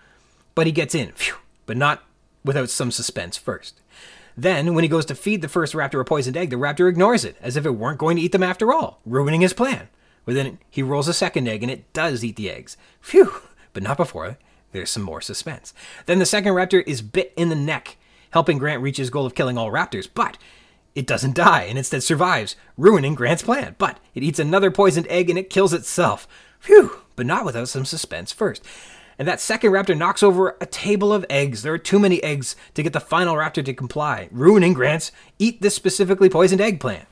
[0.54, 1.34] But he gets in, phew,
[1.66, 2.02] but not
[2.44, 3.80] without some suspense first.
[4.36, 7.24] Then, when he goes to feed the first raptor a poisoned egg, the raptor ignores
[7.24, 9.88] it, as if it weren't going to eat them after all, ruining his plan.
[10.24, 12.76] But then he rolls a second egg and it does eat the eggs.
[13.00, 13.42] Phew!
[13.72, 14.38] But not before.
[14.72, 15.74] There's some more suspense.
[16.06, 17.96] Then the second raptor is bit in the neck,
[18.32, 20.36] helping Grant reach his goal of killing all raptors, but
[20.94, 23.76] it doesn't die and instead survives, ruining Grant's plan.
[23.78, 26.28] But it eats another poisoned egg and it kills itself.
[26.60, 27.00] Phew!
[27.16, 28.64] But not without some suspense first.
[29.18, 31.62] And that second raptor knocks over a table of eggs.
[31.62, 35.60] There are too many eggs to get the final raptor to comply, ruining Grant's eat
[35.62, 37.06] this specifically poisoned egg plan.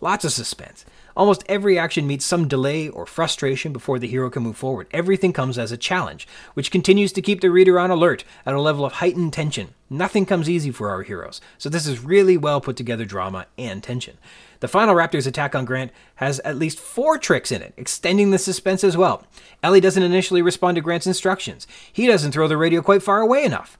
[0.00, 0.84] Lots of suspense.
[1.16, 4.88] Almost every action meets some delay or frustration before the hero can move forward.
[4.90, 8.60] Everything comes as a challenge, which continues to keep the reader on alert at a
[8.60, 9.74] level of heightened tension.
[9.88, 13.80] Nothing comes easy for our heroes, so this is really well put together drama and
[13.80, 14.18] tension.
[14.58, 18.38] The final Raptor's attack on Grant has at least four tricks in it, extending the
[18.38, 19.24] suspense as well.
[19.62, 21.68] Ellie doesn't initially respond to Grant's instructions.
[21.92, 23.78] He doesn't throw the radio quite far away enough.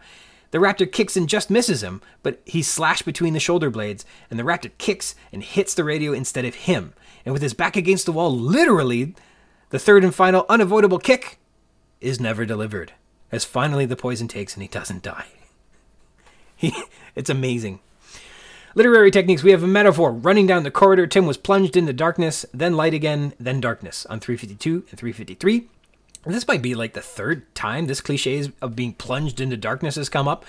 [0.52, 4.38] The raptor kicks and just misses him, but he's slashed between the shoulder blades, and
[4.38, 6.92] the raptor kicks and hits the radio instead of him.
[7.24, 9.14] And with his back against the wall, literally,
[9.70, 11.38] the third and final unavoidable kick
[12.00, 12.92] is never delivered,
[13.32, 15.26] as finally the poison takes and he doesn't die.
[16.56, 16.72] He,
[17.16, 17.80] it's amazing.
[18.76, 20.12] Literary techniques we have a metaphor.
[20.12, 24.20] Running down the corridor, Tim was plunged into darkness, then light again, then darkness on
[24.20, 25.68] 352 and 353.
[26.24, 29.96] And this might be like the third time this cliche of being plunged into darkness
[29.96, 30.44] has come up.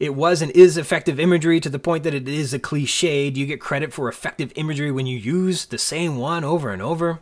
[0.00, 3.28] It was and is effective imagery to the point that it is a cliche.
[3.28, 6.80] Do you get credit for effective imagery when you use the same one over and
[6.80, 7.20] over?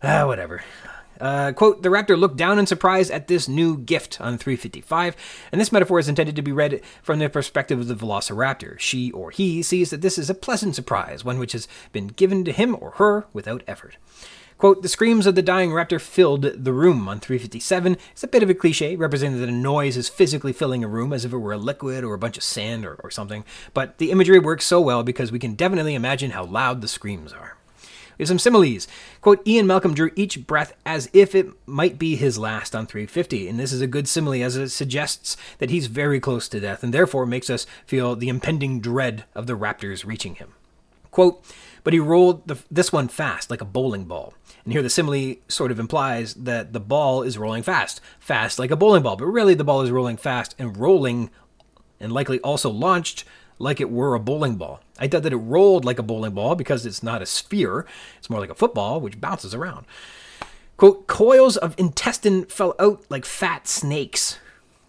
[0.00, 0.62] Ah, whatever.
[1.20, 5.16] Uh, quote, the raptor looked down in surprise at this new gift on 355,
[5.50, 8.78] and this metaphor is intended to be read from the perspective of the velociraptor.
[8.78, 12.44] She or he sees that this is a pleasant surprise, one which has been given
[12.44, 13.96] to him or her without effort.
[14.58, 17.96] Quote, the screams of the dying raptor filled the room on 357.
[18.10, 21.12] It's a bit of a cliche, representing that a noise is physically filling a room
[21.12, 23.44] as if it were a liquid or a bunch of sand or, or something.
[23.72, 27.32] But the imagery works so well because we can definitely imagine how loud the screams
[27.32, 27.56] are.
[28.18, 28.88] We have some similes.
[29.20, 33.46] Quote, Ian Malcolm drew each breath as if it might be his last on 350,
[33.46, 36.82] and this is a good simile as it suggests that he's very close to death
[36.82, 40.54] and therefore makes us feel the impending dread of the raptors reaching him.
[41.12, 41.44] Quote,
[41.84, 44.34] but he rolled the, this one fast, like a bowling ball.
[44.64, 48.70] And here the simile sort of implies that the ball is rolling fast, fast like
[48.70, 51.30] a bowling ball, but really the ball is rolling fast and rolling
[52.00, 53.24] and likely also launched
[53.58, 54.80] like it were a bowling ball.
[54.98, 57.86] I thought that it rolled like a bowling ball because it's not a sphere,
[58.18, 59.86] it's more like a football which bounces around.
[60.76, 64.38] Quote, coils of intestine fell out like fat snakes.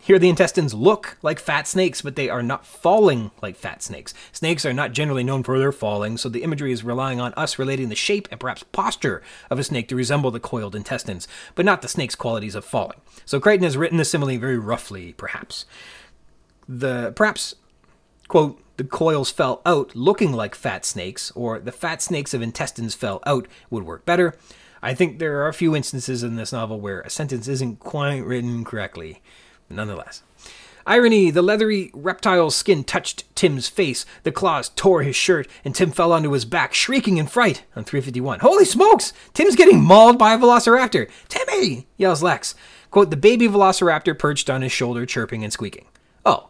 [0.09, 4.11] Here, the intestines look like fat snakes, but they are not falling like fat snakes.
[4.31, 7.59] Snakes are not generally known for their falling, so the imagery is relying on us
[7.59, 9.21] relating the shape and perhaps posture
[9.51, 12.99] of a snake to resemble the coiled intestines, but not the snake's qualities of falling.
[13.23, 15.65] So Crichton has written the simile very roughly, perhaps.
[16.67, 17.53] The perhaps
[18.27, 22.95] quote the coils fell out looking like fat snakes, or the fat snakes of intestines
[22.95, 24.35] fell out would work better.
[24.81, 28.25] I think there are a few instances in this novel where a sentence isn't quite
[28.25, 29.21] written correctly
[29.69, 30.23] nonetheless.
[30.85, 35.91] Irony the leathery reptile's skin touched Tim's face, the claws tore his shirt, and Tim
[35.91, 38.39] fell onto his back, shrieking in fright on 351.
[38.39, 39.13] Holy smokes!
[39.33, 41.09] Tim's getting mauled by a velociraptor!
[41.27, 41.87] Timmy!
[41.97, 42.55] yells Lex.
[42.89, 45.85] Quote, the baby velociraptor perched on his shoulder, chirping and squeaking.
[46.25, 46.49] Oh,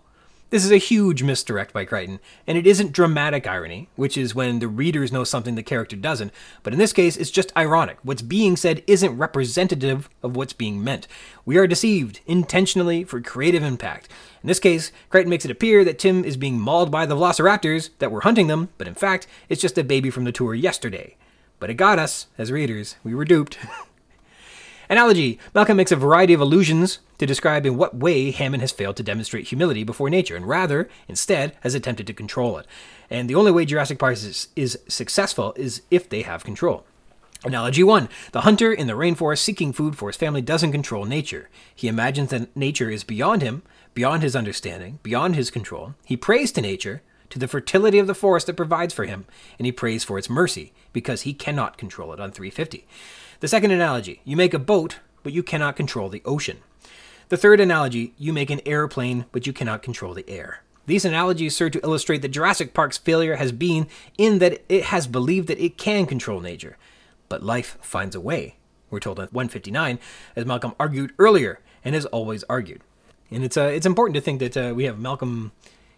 [0.50, 4.60] this is a huge misdirect by Crichton, and it isn't dramatic irony, which is when
[4.60, 7.98] the readers know something the character doesn't, but in this case, it's just ironic.
[8.02, 11.08] What's being said isn't representative of what's being meant.
[11.46, 14.10] We are deceived, intentionally, for creative impact.
[14.42, 17.92] In this case, Crichton makes it appear that Tim is being mauled by the velociraptors
[18.00, 21.16] that were hunting them, but in fact, it's just a baby from the tour yesterday.
[21.60, 22.96] But it got us, as readers.
[23.04, 23.60] We were duped.
[24.90, 28.96] Analogy Malcolm makes a variety of allusions to describe in what way Hammond has failed
[28.98, 32.66] to demonstrate humility before nature, and rather, instead, has attempted to control it.
[33.10, 36.86] And the only way Jurassic Park is, is successful is if they have control.
[37.46, 38.10] Analogy 1.
[38.32, 41.50] The hunter in the rainforest seeking food for his family doesn't control nature.
[41.74, 43.64] He imagines that nature is beyond him,
[43.94, 45.96] beyond his understanding, beyond his control.
[46.06, 49.26] He prays to nature, to the fertility of the forest that provides for him,
[49.58, 52.88] and he prays for its mercy, because he cannot control it on 350.
[53.40, 56.58] The second analogy, you make a boat, but you cannot control the ocean.
[57.30, 60.64] The third analogy, you make an airplane, but you cannot control the air.
[60.88, 63.88] These analogies serve to illustrate that Jurassic Park's failure has been
[64.18, 66.78] in that it has believed that it can control nature.
[67.30, 68.56] But life finds a way,
[68.90, 70.00] we're told at 159,
[70.36, 72.82] as Malcolm argued earlier and has always argued.
[73.30, 75.52] And it's, uh, it's important to think that uh, we have Malcolm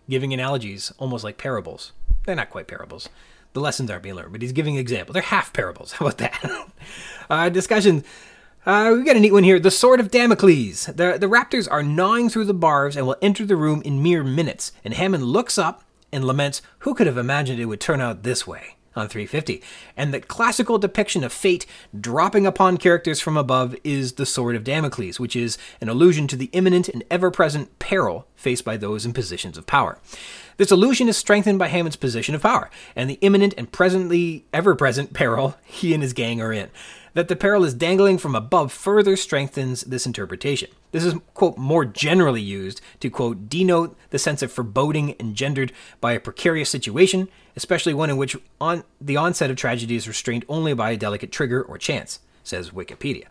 [0.09, 1.93] giving analogies almost like parables.
[2.25, 3.07] They're not quite parables.
[3.53, 5.13] The lessons aren't being learned, but he's giving examples.
[5.13, 5.91] They're half parables.
[5.93, 6.67] How about that?
[7.29, 8.03] uh, discussion.
[8.63, 9.59] Uh, we got a neat one here.
[9.59, 10.85] The Sword of Damocles.
[10.85, 14.23] The, the raptors are gnawing through the bars and will enter the room in mere
[14.23, 14.71] minutes.
[14.85, 18.45] And Hammond looks up and laments, Who could have imagined it would turn out this
[18.45, 18.75] way?
[18.95, 19.63] on 350.
[19.95, 21.65] And the classical depiction of fate
[21.97, 26.35] dropping upon characters from above is the Sword of Damocles, which is an allusion to
[26.35, 29.97] the imminent and ever present peril faced by those in positions of power.
[30.57, 34.75] This illusion is strengthened by Hammond's position of power and the imminent and presently ever
[34.75, 36.69] present peril he and his gang are in.
[37.13, 40.69] That the peril is dangling from above further strengthens this interpretation.
[40.91, 46.13] This is, quote, more generally used to, quote, denote the sense of foreboding engendered by
[46.13, 50.73] a precarious situation, especially one in which on, the onset of tragedy is restrained only
[50.73, 53.25] by a delicate trigger or chance, says Wikipedia.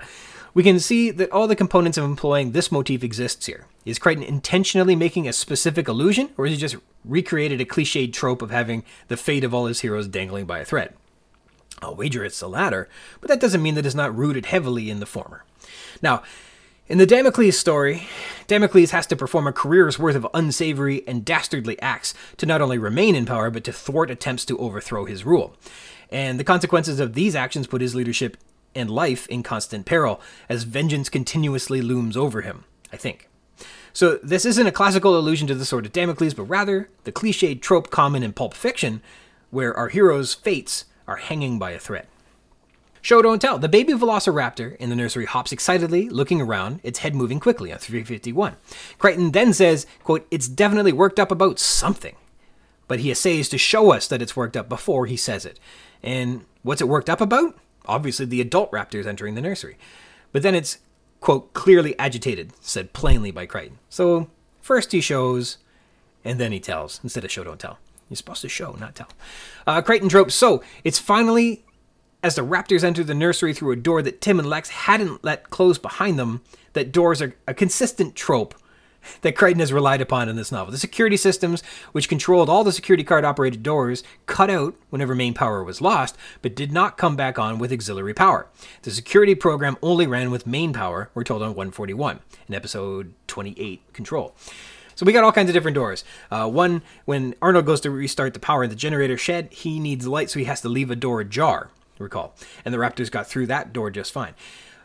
[0.52, 3.66] We can see that all the components of employing this motif exists here.
[3.84, 8.42] Is Crichton intentionally making a specific allusion, or is he just recreated a cliched trope
[8.42, 10.94] of having the fate of all his heroes dangling by a thread?
[11.82, 12.88] I'll wager it's the latter,
[13.20, 15.44] but that doesn't mean that it's not rooted heavily in the former.
[16.02, 16.22] Now,
[16.90, 18.08] in the Damocles story,
[18.48, 22.78] Damocles has to perform a career's worth of unsavory and dastardly acts to not only
[22.78, 25.54] remain in power, but to thwart attempts to overthrow his rule.
[26.10, 28.36] And the consequences of these actions put his leadership
[28.74, 33.28] and life in constant peril, as vengeance continuously looms over him, I think.
[33.92, 37.60] So, this isn't a classical allusion to the sword of Damocles, but rather the cliched
[37.60, 39.00] trope common in pulp fiction,
[39.50, 42.06] where our heroes' fates are hanging by a thread.
[43.02, 43.58] Show don't tell.
[43.58, 47.78] The baby velociraptor in the nursery hops excitedly, looking around, its head moving quickly on
[47.78, 48.56] 351.
[48.98, 52.14] Crichton then says, quote, It's definitely worked up about something.
[52.86, 55.58] But he essays to show us that it's worked up before he says it.
[56.02, 57.58] And what's it worked up about?
[57.86, 59.78] Obviously, the adult raptors entering the nursery.
[60.30, 60.78] But then it's,
[61.20, 63.78] quote, clearly agitated, said plainly by Crichton.
[63.88, 64.28] So
[64.60, 65.58] first he shows,
[66.24, 67.78] and then he tells, instead of show don't tell.
[68.10, 69.08] You're supposed to show, not tell.
[69.66, 70.32] Uh, Crichton trope.
[70.32, 71.64] So it's finally
[72.22, 75.48] as the raptors enter the nursery through a door that Tim and Lex hadn't let
[75.48, 76.42] close behind them.
[76.74, 78.54] That doors are a consistent trope
[79.22, 80.72] that Crichton has relied upon in this novel.
[80.72, 81.62] The security systems,
[81.92, 86.16] which controlled all the security card operated doors, cut out whenever main power was lost,
[86.42, 88.46] but did not come back on with auxiliary power.
[88.82, 93.92] The security program only ran with main power, we're told on 141, in episode 28,
[93.92, 94.34] Control.
[95.00, 96.04] So we got all kinds of different doors.
[96.30, 100.06] Uh, one, when Arnold goes to restart the power in the generator shed, he needs
[100.06, 102.34] light, so he has to leave a door ajar, recall.
[102.66, 104.34] And the Raptors got through that door just fine.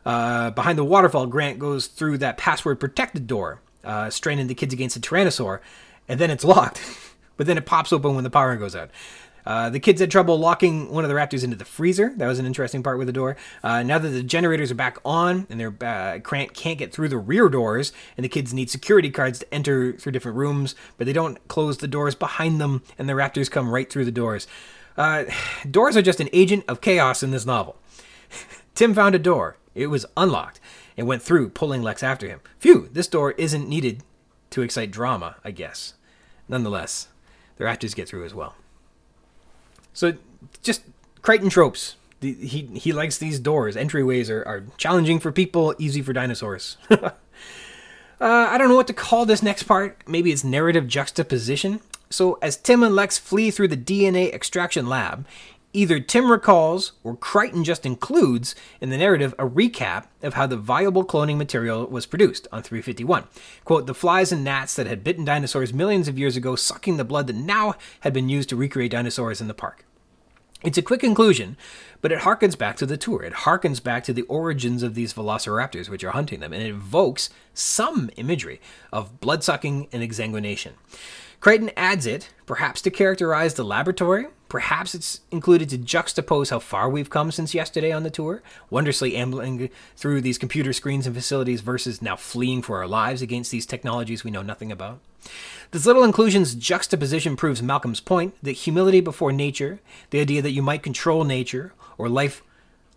[0.06, 4.74] Uh, behind the waterfall, Grant goes through that password protected door, uh, straining the kids
[4.74, 5.60] against a Tyrannosaur,
[6.08, 6.80] and then it's locked.
[7.36, 8.92] but then it pops open when the power goes out.
[9.46, 12.14] Uh, the kids had trouble locking one of the raptors into the freezer.
[12.18, 13.38] That was an interesting part with the door.
[13.64, 17.10] Uh, now that the generators are back on and their uh, Grant can't get through
[17.10, 21.06] the rear doors, and the kids need security cards to enter through different rooms, but
[21.06, 24.48] they don't close the doors behind them, and the raptors come right through the doors.
[24.98, 25.26] Uh,
[25.70, 27.78] doors are just an agent of chaos in this novel.
[28.76, 29.58] Tim found a door.
[29.74, 30.60] It was unlocked
[30.98, 32.40] and went through, pulling Lex after him.
[32.60, 34.04] Phew, this door isn't needed
[34.52, 35.94] to excite drama, I guess.
[36.48, 37.10] Nonetheless,
[37.58, 38.56] the raptors get through as well.
[39.96, 40.14] So
[40.62, 40.84] just
[41.24, 41.96] Crichton tropes.
[42.20, 43.76] The, he he likes these doors.
[43.76, 46.78] Entryways are, are challenging for people, easy for dinosaurs.
[46.92, 47.10] uh,
[48.20, 49.98] I don't know what to call this next part.
[50.08, 51.80] Maybe it's narrative juxtaposition.
[52.12, 55.26] So as Tim and Lex flee through the DNA extraction lab,
[55.76, 60.58] either Tim recalls or Crichton just includes in the narrative a recap of how the
[60.58, 63.26] viable cloning material was produced on 351.
[63.64, 67.04] Quote, the flies and gnats that had bitten dinosaurs millions of years ago, sucking the
[67.04, 69.86] blood that now had been used to recreate dinosaurs in the park.
[70.64, 71.58] It's a quick conclusion,
[72.02, 73.22] but it harkens back to the tour.
[73.22, 76.70] It harkens back to the origins of these velociraptors which are hunting them, and it
[76.70, 78.60] evokes some imagery
[78.92, 80.72] of blood sucking and exsanguination.
[81.40, 86.90] Crichton adds it, perhaps to characterize the laboratory, perhaps it's included to juxtapose how far
[86.90, 91.62] we've come since yesterday on the tour, wondrously ambling through these computer screens and facilities
[91.62, 95.00] versus now fleeing for our lives against these technologies we know nothing about.
[95.72, 99.80] This little inclusion's juxtaposition proves Malcolm's point that humility before nature,
[100.12, 102.44] the idea that you might control nature or life,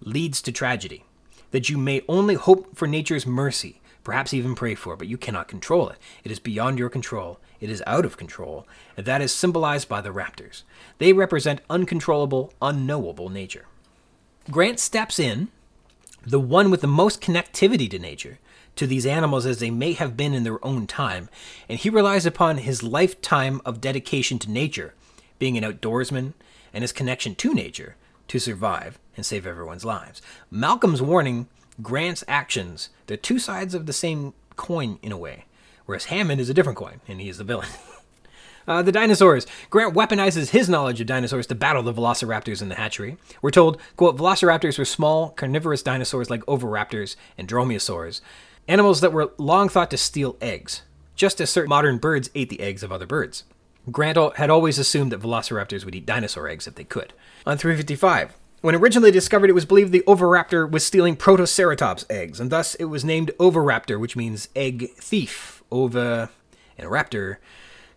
[0.00, 1.04] leads to tragedy.
[1.50, 5.48] That you may only hope for nature's mercy, perhaps even pray for, but you cannot
[5.48, 5.96] control it.
[6.22, 7.40] It is beyond your control.
[7.60, 8.66] It is out of control,
[8.96, 10.62] and that is symbolized by the raptors.
[10.98, 13.66] They represent uncontrollable, unknowable nature.
[14.50, 15.48] Grant steps in,
[16.24, 18.38] the one with the most connectivity to nature,
[18.76, 21.28] to these animals as they may have been in their own time,
[21.68, 24.94] and he relies upon his lifetime of dedication to nature,
[25.38, 26.34] being an outdoorsman,
[26.72, 27.96] and his connection to nature
[28.28, 30.22] to survive and save everyone's lives.
[30.50, 31.48] Malcolm's warning,
[31.82, 35.44] Grant's actions, they're two sides of the same coin in a way,
[35.88, 37.68] whereas Hammond is a different coin, and he is the villain.
[38.66, 39.46] Uh, the dinosaurs.
[39.70, 43.16] Grant weaponizes his knowledge of dinosaurs to battle the velociraptors in the hatchery.
[43.40, 48.20] We're told, quote, velociraptors were small, carnivorous dinosaurs like oviraptors and dromaeosaurs,
[48.68, 50.82] animals that were long thought to steal eggs,
[51.14, 53.44] just as certain modern birds ate the eggs of other birds.
[53.90, 57.14] Grant had always assumed that velociraptors would eat dinosaur eggs if they could.
[57.46, 62.50] On 355, when originally discovered, it was believed the oviraptor was stealing Protoceratops eggs, and
[62.50, 65.57] thus it was named oviraptor, which means egg thief.
[65.70, 66.30] Ova
[66.76, 67.36] and raptor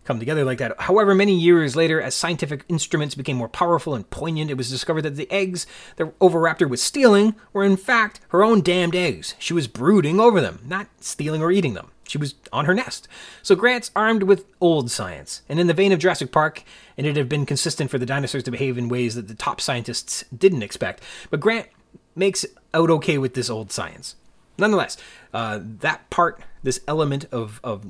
[0.04, 0.80] come together like that.
[0.80, 5.02] However, many years later, as scientific instruments became more powerful and poignant, it was discovered
[5.02, 5.66] that the eggs
[5.96, 9.34] that Oviraptor was stealing were in fact her own damned eggs.
[9.38, 11.90] She was brooding over them, not stealing or eating them.
[12.08, 13.08] She was on her nest.
[13.42, 16.62] So Grant's armed with old science, and in the vein of Jurassic Park,
[16.98, 19.60] and it had been consistent for the dinosaurs to behave in ways that the top
[19.60, 21.02] scientists didn't expect.
[21.30, 21.68] But Grant
[22.14, 22.44] makes
[22.74, 24.16] out okay with this old science.
[24.58, 24.98] Nonetheless,
[25.32, 27.86] uh, that part, this element of, of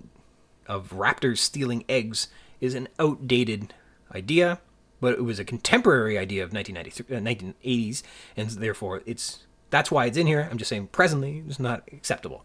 [0.66, 2.28] of raptors stealing eggs
[2.60, 3.74] is an outdated
[4.14, 4.60] idea,
[5.00, 8.02] but it was a contemporary idea of 1993, uh, 1980s,
[8.36, 10.48] and therefore it's that's why it's in here.
[10.50, 12.44] I'm just saying presently it's not acceptable,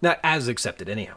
[0.00, 1.16] not as accepted anyhow.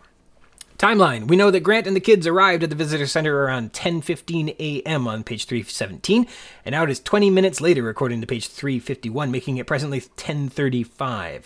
[0.78, 1.28] Timeline.
[1.28, 5.08] We know that Grant and the kids arrived at the visitor center around 10:15 a.m.
[5.08, 6.28] on page 317,
[6.66, 11.46] and now it is 20 minutes later according to page 351, making it presently 10:35.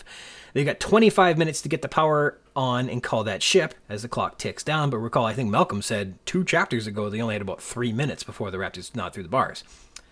[0.52, 4.08] They've got 25 minutes to get the power on and call that ship as the
[4.08, 4.90] clock ticks down.
[4.90, 8.22] But recall, I think Malcolm said two chapters ago they only had about three minutes
[8.22, 9.64] before the Raptors gnawed through the bars.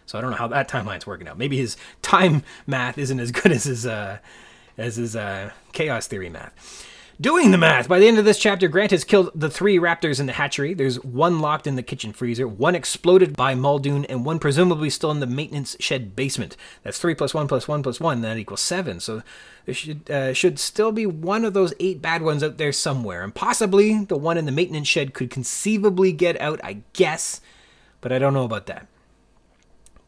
[0.06, 1.38] So I don't know how that timeline's working out.
[1.38, 4.18] Maybe his time math isn't as good as his uh,
[4.76, 6.86] as his uh, chaos theory math.
[7.20, 7.86] Doing the math.
[7.86, 10.72] By the end of this chapter, Grant has killed the three raptors in the hatchery.
[10.72, 15.10] There's one locked in the kitchen freezer, one exploded by Muldoon, and one presumably still
[15.10, 16.56] in the maintenance shed basement.
[16.82, 18.22] That's three plus one plus one plus one.
[18.22, 19.00] That equals seven.
[19.00, 19.22] So
[19.66, 23.22] there should uh, should still be one of those eight bad ones out there somewhere,
[23.22, 26.58] and possibly the one in the maintenance shed could conceivably get out.
[26.64, 27.42] I guess,
[28.00, 28.86] but I don't know about that.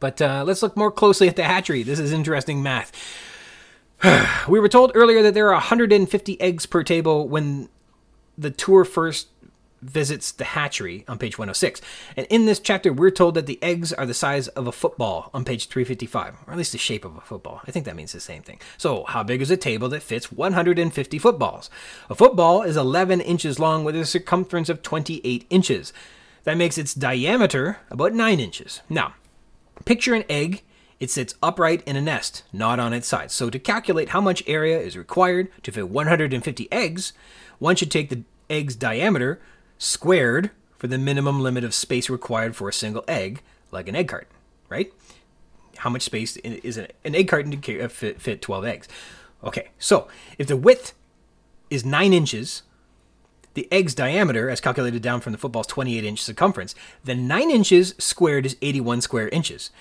[0.01, 1.82] But uh, let's look more closely at the hatchery.
[1.82, 2.90] This is interesting math.
[4.49, 7.69] we were told earlier that there are 150 eggs per table when
[8.37, 9.29] the tour first
[9.81, 11.81] visits the hatchery on page 106.
[12.16, 15.29] And in this chapter, we're told that the eggs are the size of a football
[15.35, 17.61] on page 355, or at least the shape of a football.
[17.66, 18.61] I think that means the same thing.
[18.79, 21.69] So, how big is a table that fits 150 footballs?
[22.09, 25.93] A football is 11 inches long with a circumference of 28 inches.
[26.45, 28.81] That makes its diameter about 9 inches.
[28.89, 29.15] Now,
[29.85, 30.62] picture an egg
[31.03, 33.33] it sits upright in a nest, not on its side.
[33.33, 37.12] So to calculate how much area is required to fit 150 eggs,
[37.59, 39.41] one should take the egg's diameter
[39.79, 43.43] squared for the minimum limit of space required for a single egg,
[43.73, 44.29] like an egg carton,
[44.69, 44.93] right?
[45.79, 48.89] How much space is an egg carton to uh, fit, fit 12 eggs?
[49.43, 50.07] Okay, so
[50.39, 50.95] if the width
[51.69, 52.62] is 9 inches,
[53.55, 57.97] the egg's diameter, as calculated down from the football's 28 inch circumference, then 9 inches
[57.99, 59.73] squared is 81 square inches.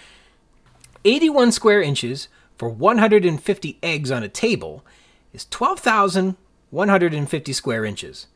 [1.04, 4.86] 81 square inches for 150 eggs on a table
[5.34, 8.28] is 12,150 square inches.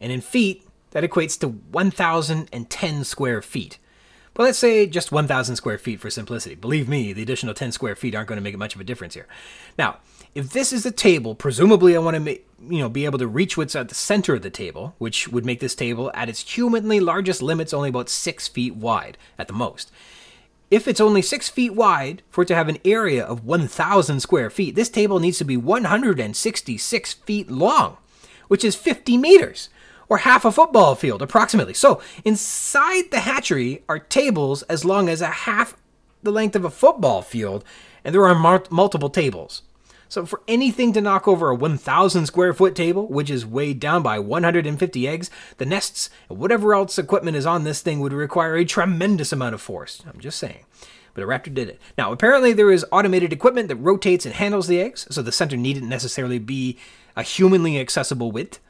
[0.00, 3.78] And in feet, that equates to 1,010 square feet.
[4.34, 6.54] But let's say just 1,000 square feet for simplicity.
[6.54, 9.14] Believe me, the additional 10 square feet aren't going to make much of a difference
[9.14, 9.26] here.
[9.76, 9.98] Now,
[10.34, 12.38] if this is a table, presumably I want to
[12.68, 15.44] you know, be able to reach what's at the center of the table, which would
[15.44, 19.54] make this table at its humanly largest limits only about 6 feet wide at the
[19.54, 19.90] most.
[20.70, 24.50] If it's only 6 feet wide, for it to have an area of 1,000 square
[24.50, 27.96] feet, this table needs to be 166 feet long,
[28.48, 29.70] which is 50 meters,
[30.10, 31.74] or half a football field approximately.
[31.74, 35.74] So, inside the hatchery are tables as long as a half
[36.22, 37.64] the length of a football field,
[38.04, 39.62] and there are multiple tables.
[40.08, 44.02] So, for anything to knock over a 1,000 square foot table, which is weighed down
[44.02, 48.56] by 150 eggs, the nests and whatever else equipment is on this thing would require
[48.56, 50.02] a tremendous amount of force.
[50.06, 50.64] I'm just saying.
[51.12, 51.80] But a Raptor did it.
[51.98, 55.56] Now, apparently, there is automated equipment that rotates and handles the eggs, so the center
[55.56, 56.78] needn't necessarily be
[57.16, 58.60] a humanly accessible width.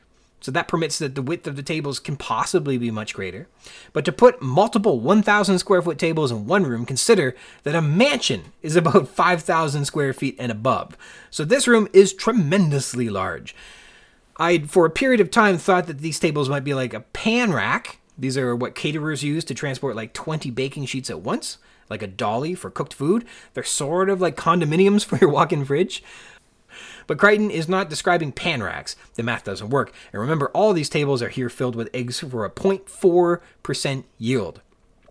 [0.41, 3.49] So that permits that the width of the tables can possibly be much greater.
[3.93, 7.35] But to put multiple 1,000 square foot tables in one room, consider
[7.65, 10.97] that a mansion is about 5,000 square feet and above.
[11.31, 13.55] So this room is tremendously large.
[14.39, 17.53] I, for a period of time, thought that these tables might be like a pan
[17.53, 17.99] rack.
[18.17, 21.59] These are what caterers use to transport like 20 baking sheets at once,
[21.91, 23.25] like a dolly for cooked food.
[23.55, 26.05] They're sort of like condominiums for your walk in fridge.
[27.09, 28.95] But Crichton is not describing pan racks.
[29.15, 29.93] The math doesn't work.
[30.13, 34.61] And remember, all these tables are here filled with eggs for a 0.4% yield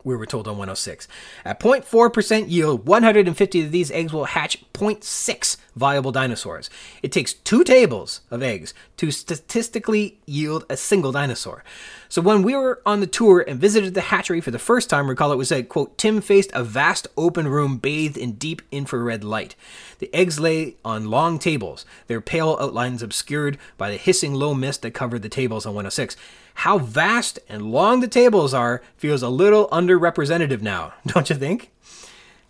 [0.07, 1.07] we were told on 106.
[1.45, 6.69] At 0.4% yield, 150 of these eggs will hatch 0.6 viable dinosaurs.
[7.03, 11.63] It takes two tables of eggs to statistically yield a single dinosaur.
[12.09, 15.09] So when we were on the tour and visited the hatchery for the first time,
[15.09, 19.23] recall it was said, quote, Tim faced a vast open room bathed in deep infrared
[19.23, 19.55] light.
[19.99, 24.81] The eggs lay on long tables, their pale outlines obscured by the hissing low mist
[24.81, 26.15] that covered the tables on 106
[26.61, 31.71] how vast and long the tables are feels a little underrepresentative now, don't you think?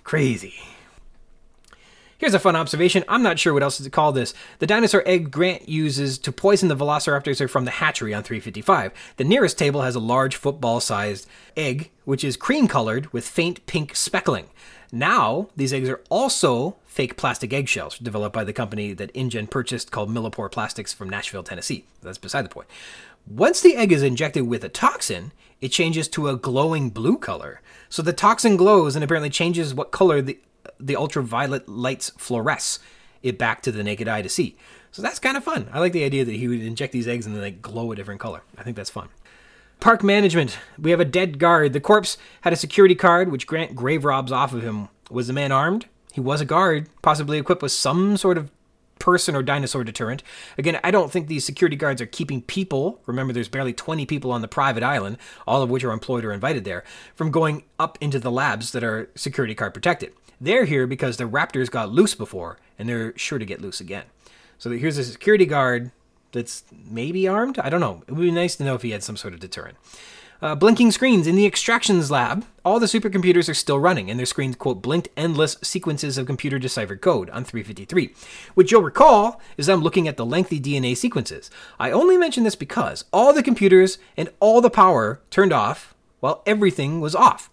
[0.06, 0.56] Crazy.
[2.18, 3.04] Here's a fun observation.
[3.10, 4.34] I'm not sure what else to call this.
[4.60, 8.94] The dinosaur egg Grant uses to poison the velociraptors are from the hatchery on 355.
[9.18, 11.28] The nearest table has a large football sized
[11.58, 14.48] egg, which is cream colored with faint pink speckling.
[14.92, 19.92] Now, these eggs are also fake plastic eggshells developed by the company that InGen purchased
[19.92, 21.84] called Millipore Plastics from Nashville, Tennessee.
[22.02, 22.68] That's beside the point.
[23.30, 27.62] Once the egg is injected with a toxin, it changes to a glowing blue color.
[27.90, 30.40] So the toxin glows and apparently changes what color the
[30.80, 32.80] the ultraviolet lights fluoresce
[33.24, 34.56] it back to the naked eye to see.
[34.92, 35.70] So that's kind of fun.
[35.72, 37.96] I like the idea that he would inject these eggs and then they glow a
[37.96, 38.42] different color.
[38.58, 39.10] I think that's fun.
[39.80, 40.58] Park management.
[40.78, 41.74] We have a dead guard.
[41.74, 44.90] The corpse had a security card which Grant grave robs off of him.
[45.10, 45.88] Was the man armed?
[46.14, 48.52] He was a guard, possibly equipped with some sort of
[49.08, 50.22] person or dinosaur deterrent.
[50.58, 54.34] Again, I don't think these security guards are keeping people, remember there's barely 20 people
[54.34, 55.18] on the private island,
[55.48, 56.84] all of which are employed or invited there,
[57.16, 60.12] from going up into the labs that are security card protected.
[60.42, 64.04] They're here because the raptors got loose before, and they're sure to get loose again.
[64.58, 65.92] So here's a security guard
[66.34, 67.60] that's maybe armed.
[67.60, 68.04] I don't know.
[68.08, 69.78] It would be nice to know if he had some sort of deterrent.
[70.42, 72.46] Uh, blinking screens in the extractions lab.
[72.64, 76.60] All the supercomputers are still running, and their screens quote blinked endless sequences of computer
[76.60, 78.14] deciphered code on 353.
[78.54, 81.50] Which you'll recall is I'm looking at the lengthy DNA sequences.
[81.80, 86.44] I only mention this because all the computers and all the power turned off while
[86.46, 87.50] everything was off.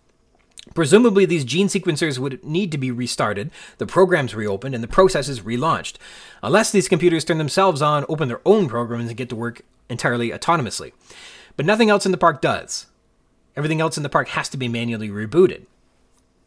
[0.75, 5.41] Presumably, these gene sequencers would need to be restarted, the programs reopened, and the processes
[5.41, 5.97] relaunched.
[6.43, 10.31] Unless these computers turn themselves on, open their own programs, and get to work entirely
[10.31, 10.93] autonomously.
[11.57, 12.87] But nothing else in the park does.
[13.57, 15.67] Everything else in the park has to be manually rebooted.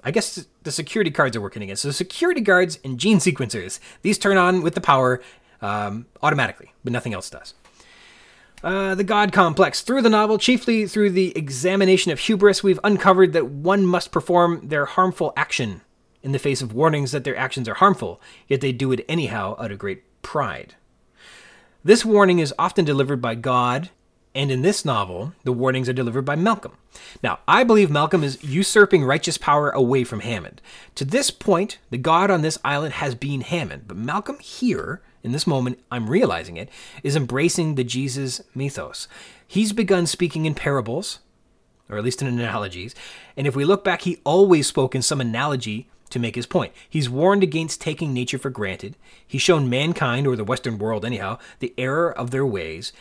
[0.04, 1.76] I guess the security cards are working again.
[1.76, 5.22] So security guards and gene sequencers, these turn on with the power
[5.62, 7.54] um, automatically, but nothing else does.
[8.64, 9.82] Uh, the God complex.
[9.82, 14.68] Through the novel, chiefly through the examination of hubris, we've uncovered that one must perform
[14.68, 15.82] their harmful action
[16.24, 19.56] in the face of warnings that their actions are harmful, yet they do it anyhow
[19.60, 20.76] out of great pride.
[21.84, 23.92] This warning is often delivered by God
[24.38, 26.74] and in this novel, the warnings are delivered by Malcolm.
[27.24, 30.62] Now, I believe Malcolm is usurping righteous power away from Hammond.
[30.94, 35.32] To this point, the god on this island has been Hammond, but Malcolm here, in
[35.32, 36.70] this moment, I'm realizing it,
[37.02, 39.08] is embracing the Jesus mythos.
[39.48, 41.18] He's begun speaking in parables,
[41.90, 42.94] or at least in analogies,
[43.36, 46.74] and if we look back, he always spoke in some analogy to make his point.
[46.88, 48.98] He's warned against taking nature for granted.
[49.26, 52.94] He's shown mankind, or the Western world anyhow, the error of their ways.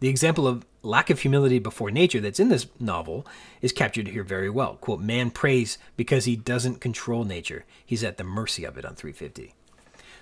[0.00, 3.26] The example of lack of humility before nature that's in this novel
[3.60, 4.74] is captured here very well.
[4.76, 7.64] Quote, man prays because he doesn't control nature.
[7.84, 9.54] He's at the mercy of it on 350.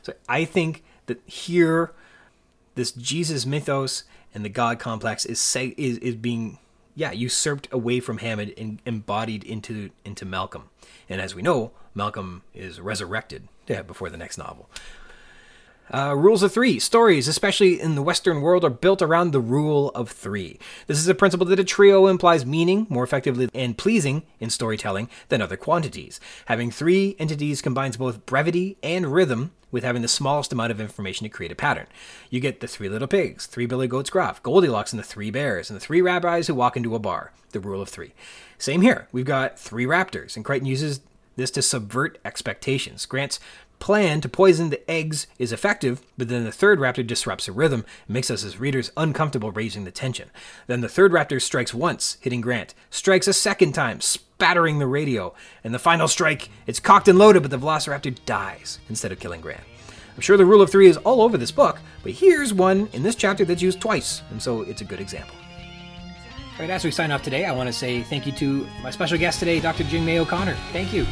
[0.03, 1.93] So I think that here,
[2.75, 4.05] this Jesus mythos
[4.35, 6.59] and the God complex is say, is, is being
[6.95, 10.71] yeah usurped away from Hammond and embodied into into Malcolm.
[11.09, 14.69] And as we know, Malcolm is resurrected yeah, before the next novel.
[15.93, 16.79] Uh, rules of three.
[16.79, 20.59] Stories, especially in the Western world, are built around the rule of three.
[20.87, 25.09] This is a principle that a trio implies meaning more effectively and pleasing in storytelling
[25.29, 26.19] than other quantities.
[26.47, 31.25] Having three entities combines both brevity and rhythm with having the smallest amount of information
[31.25, 31.87] to create a pattern.
[32.31, 35.71] You get the three little pigs, three billy goats gruff, Goldilocks and the three bears,
[35.71, 37.33] and the three rabbis who walk into a bar.
[37.53, 38.13] The rule of three.
[38.59, 39.09] Same here.
[39.13, 41.01] We've got three raptors, and Crichton uses
[41.37, 43.07] this to subvert expectations.
[43.07, 43.39] Grant's
[43.79, 47.85] plan to poison the eggs is effective, but then the third raptor disrupts the rhythm
[48.07, 50.31] and makes us as readers uncomfortable raising the tension.
[50.67, 55.35] Then the third raptor strikes once, hitting Grant, strikes a second time, spattering the radio,
[55.63, 59.41] and the final strike, it's cocked and loaded, but the velociraptor dies instead of killing
[59.41, 59.65] Grant.
[60.15, 63.03] I'm sure the rule of three is all over this book, but here's one in
[63.03, 65.35] this chapter that's used twice, and so it's a good example.
[66.55, 68.91] All right, as we sign off today, I want to say thank you to my
[68.91, 69.85] special guest today, Dr.
[69.85, 70.57] Jingmai O'Connor.
[70.73, 71.07] Thank you.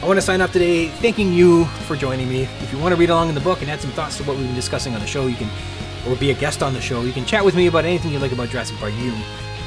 [0.00, 2.42] I want to sign off today thanking you for joining me.
[2.42, 4.36] If you want to read along in the book and add some thoughts to what
[4.36, 5.50] we've been discussing on the show, you can,
[6.08, 8.20] or be a guest on the show, you can chat with me about anything you
[8.20, 8.92] like about Jurassic Park.
[8.94, 9.12] You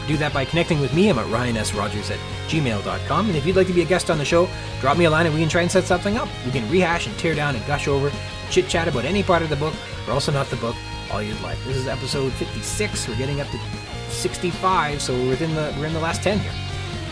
[0.08, 1.10] do that by connecting with me.
[1.10, 3.28] I'm at ryansrogers at gmail.com.
[3.28, 4.48] And if you'd like to be a guest on the show,
[4.80, 6.30] drop me a line and we can try and set something up.
[6.46, 8.10] We can rehash and tear down and gush over
[8.50, 9.74] chit chat about any part of the book,
[10.08, 10.78] or also not the book,
[11.12, 11.62] all you'd like.
[11.66, 13.10] This is episode 56.
[13.10, 13.60] We're getting up to
[14.10, 16.54] 65, so we're within the we're in the last 10 here.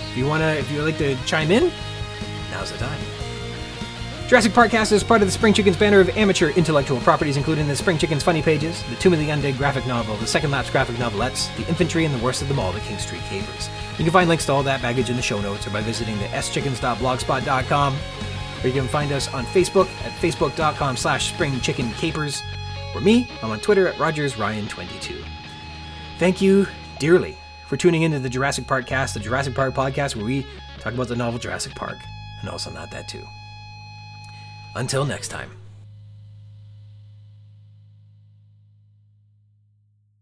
[0.09, 1.69] If you wanna, if you'd like to chime in,
[2.51, 2.99] now's the time.
[4.27, 7.75] Jurassic Parkcast is part of the Spring Chickens banner of amateur intellectual properties, including the
[7.75, 10.97] Spring Chickens Funny Pages, the Tomb of the Undead graphic novel, the Second Lapse graphic
[10.97, 13.69] novelettes, the Infantry, and the worst of them all, the King Street Capers.
[13.97, 16.15] You can find links to all that baggage in the show notes or by visiting
[16.19, 17.97] the schickens.blogspot.com.
[18.63, 22.43] Or you can find us on Facebook at facebook.com slash springchickencapers.
[22.93, 25.25] Or me, I'm on Twitter at RogersRyan22.
[26.19, 26.67] Thank you
[26.99, 27.35] dearly
[27.65, 30.45] for tuning into the Jurassic Park cast, the Jurassic Park podcast, where we
[30.79, 31.97] talk about the novel Jurassic Park,
[32.41, 33.25] and also not that too.
[34.75, 35.58] Until next time.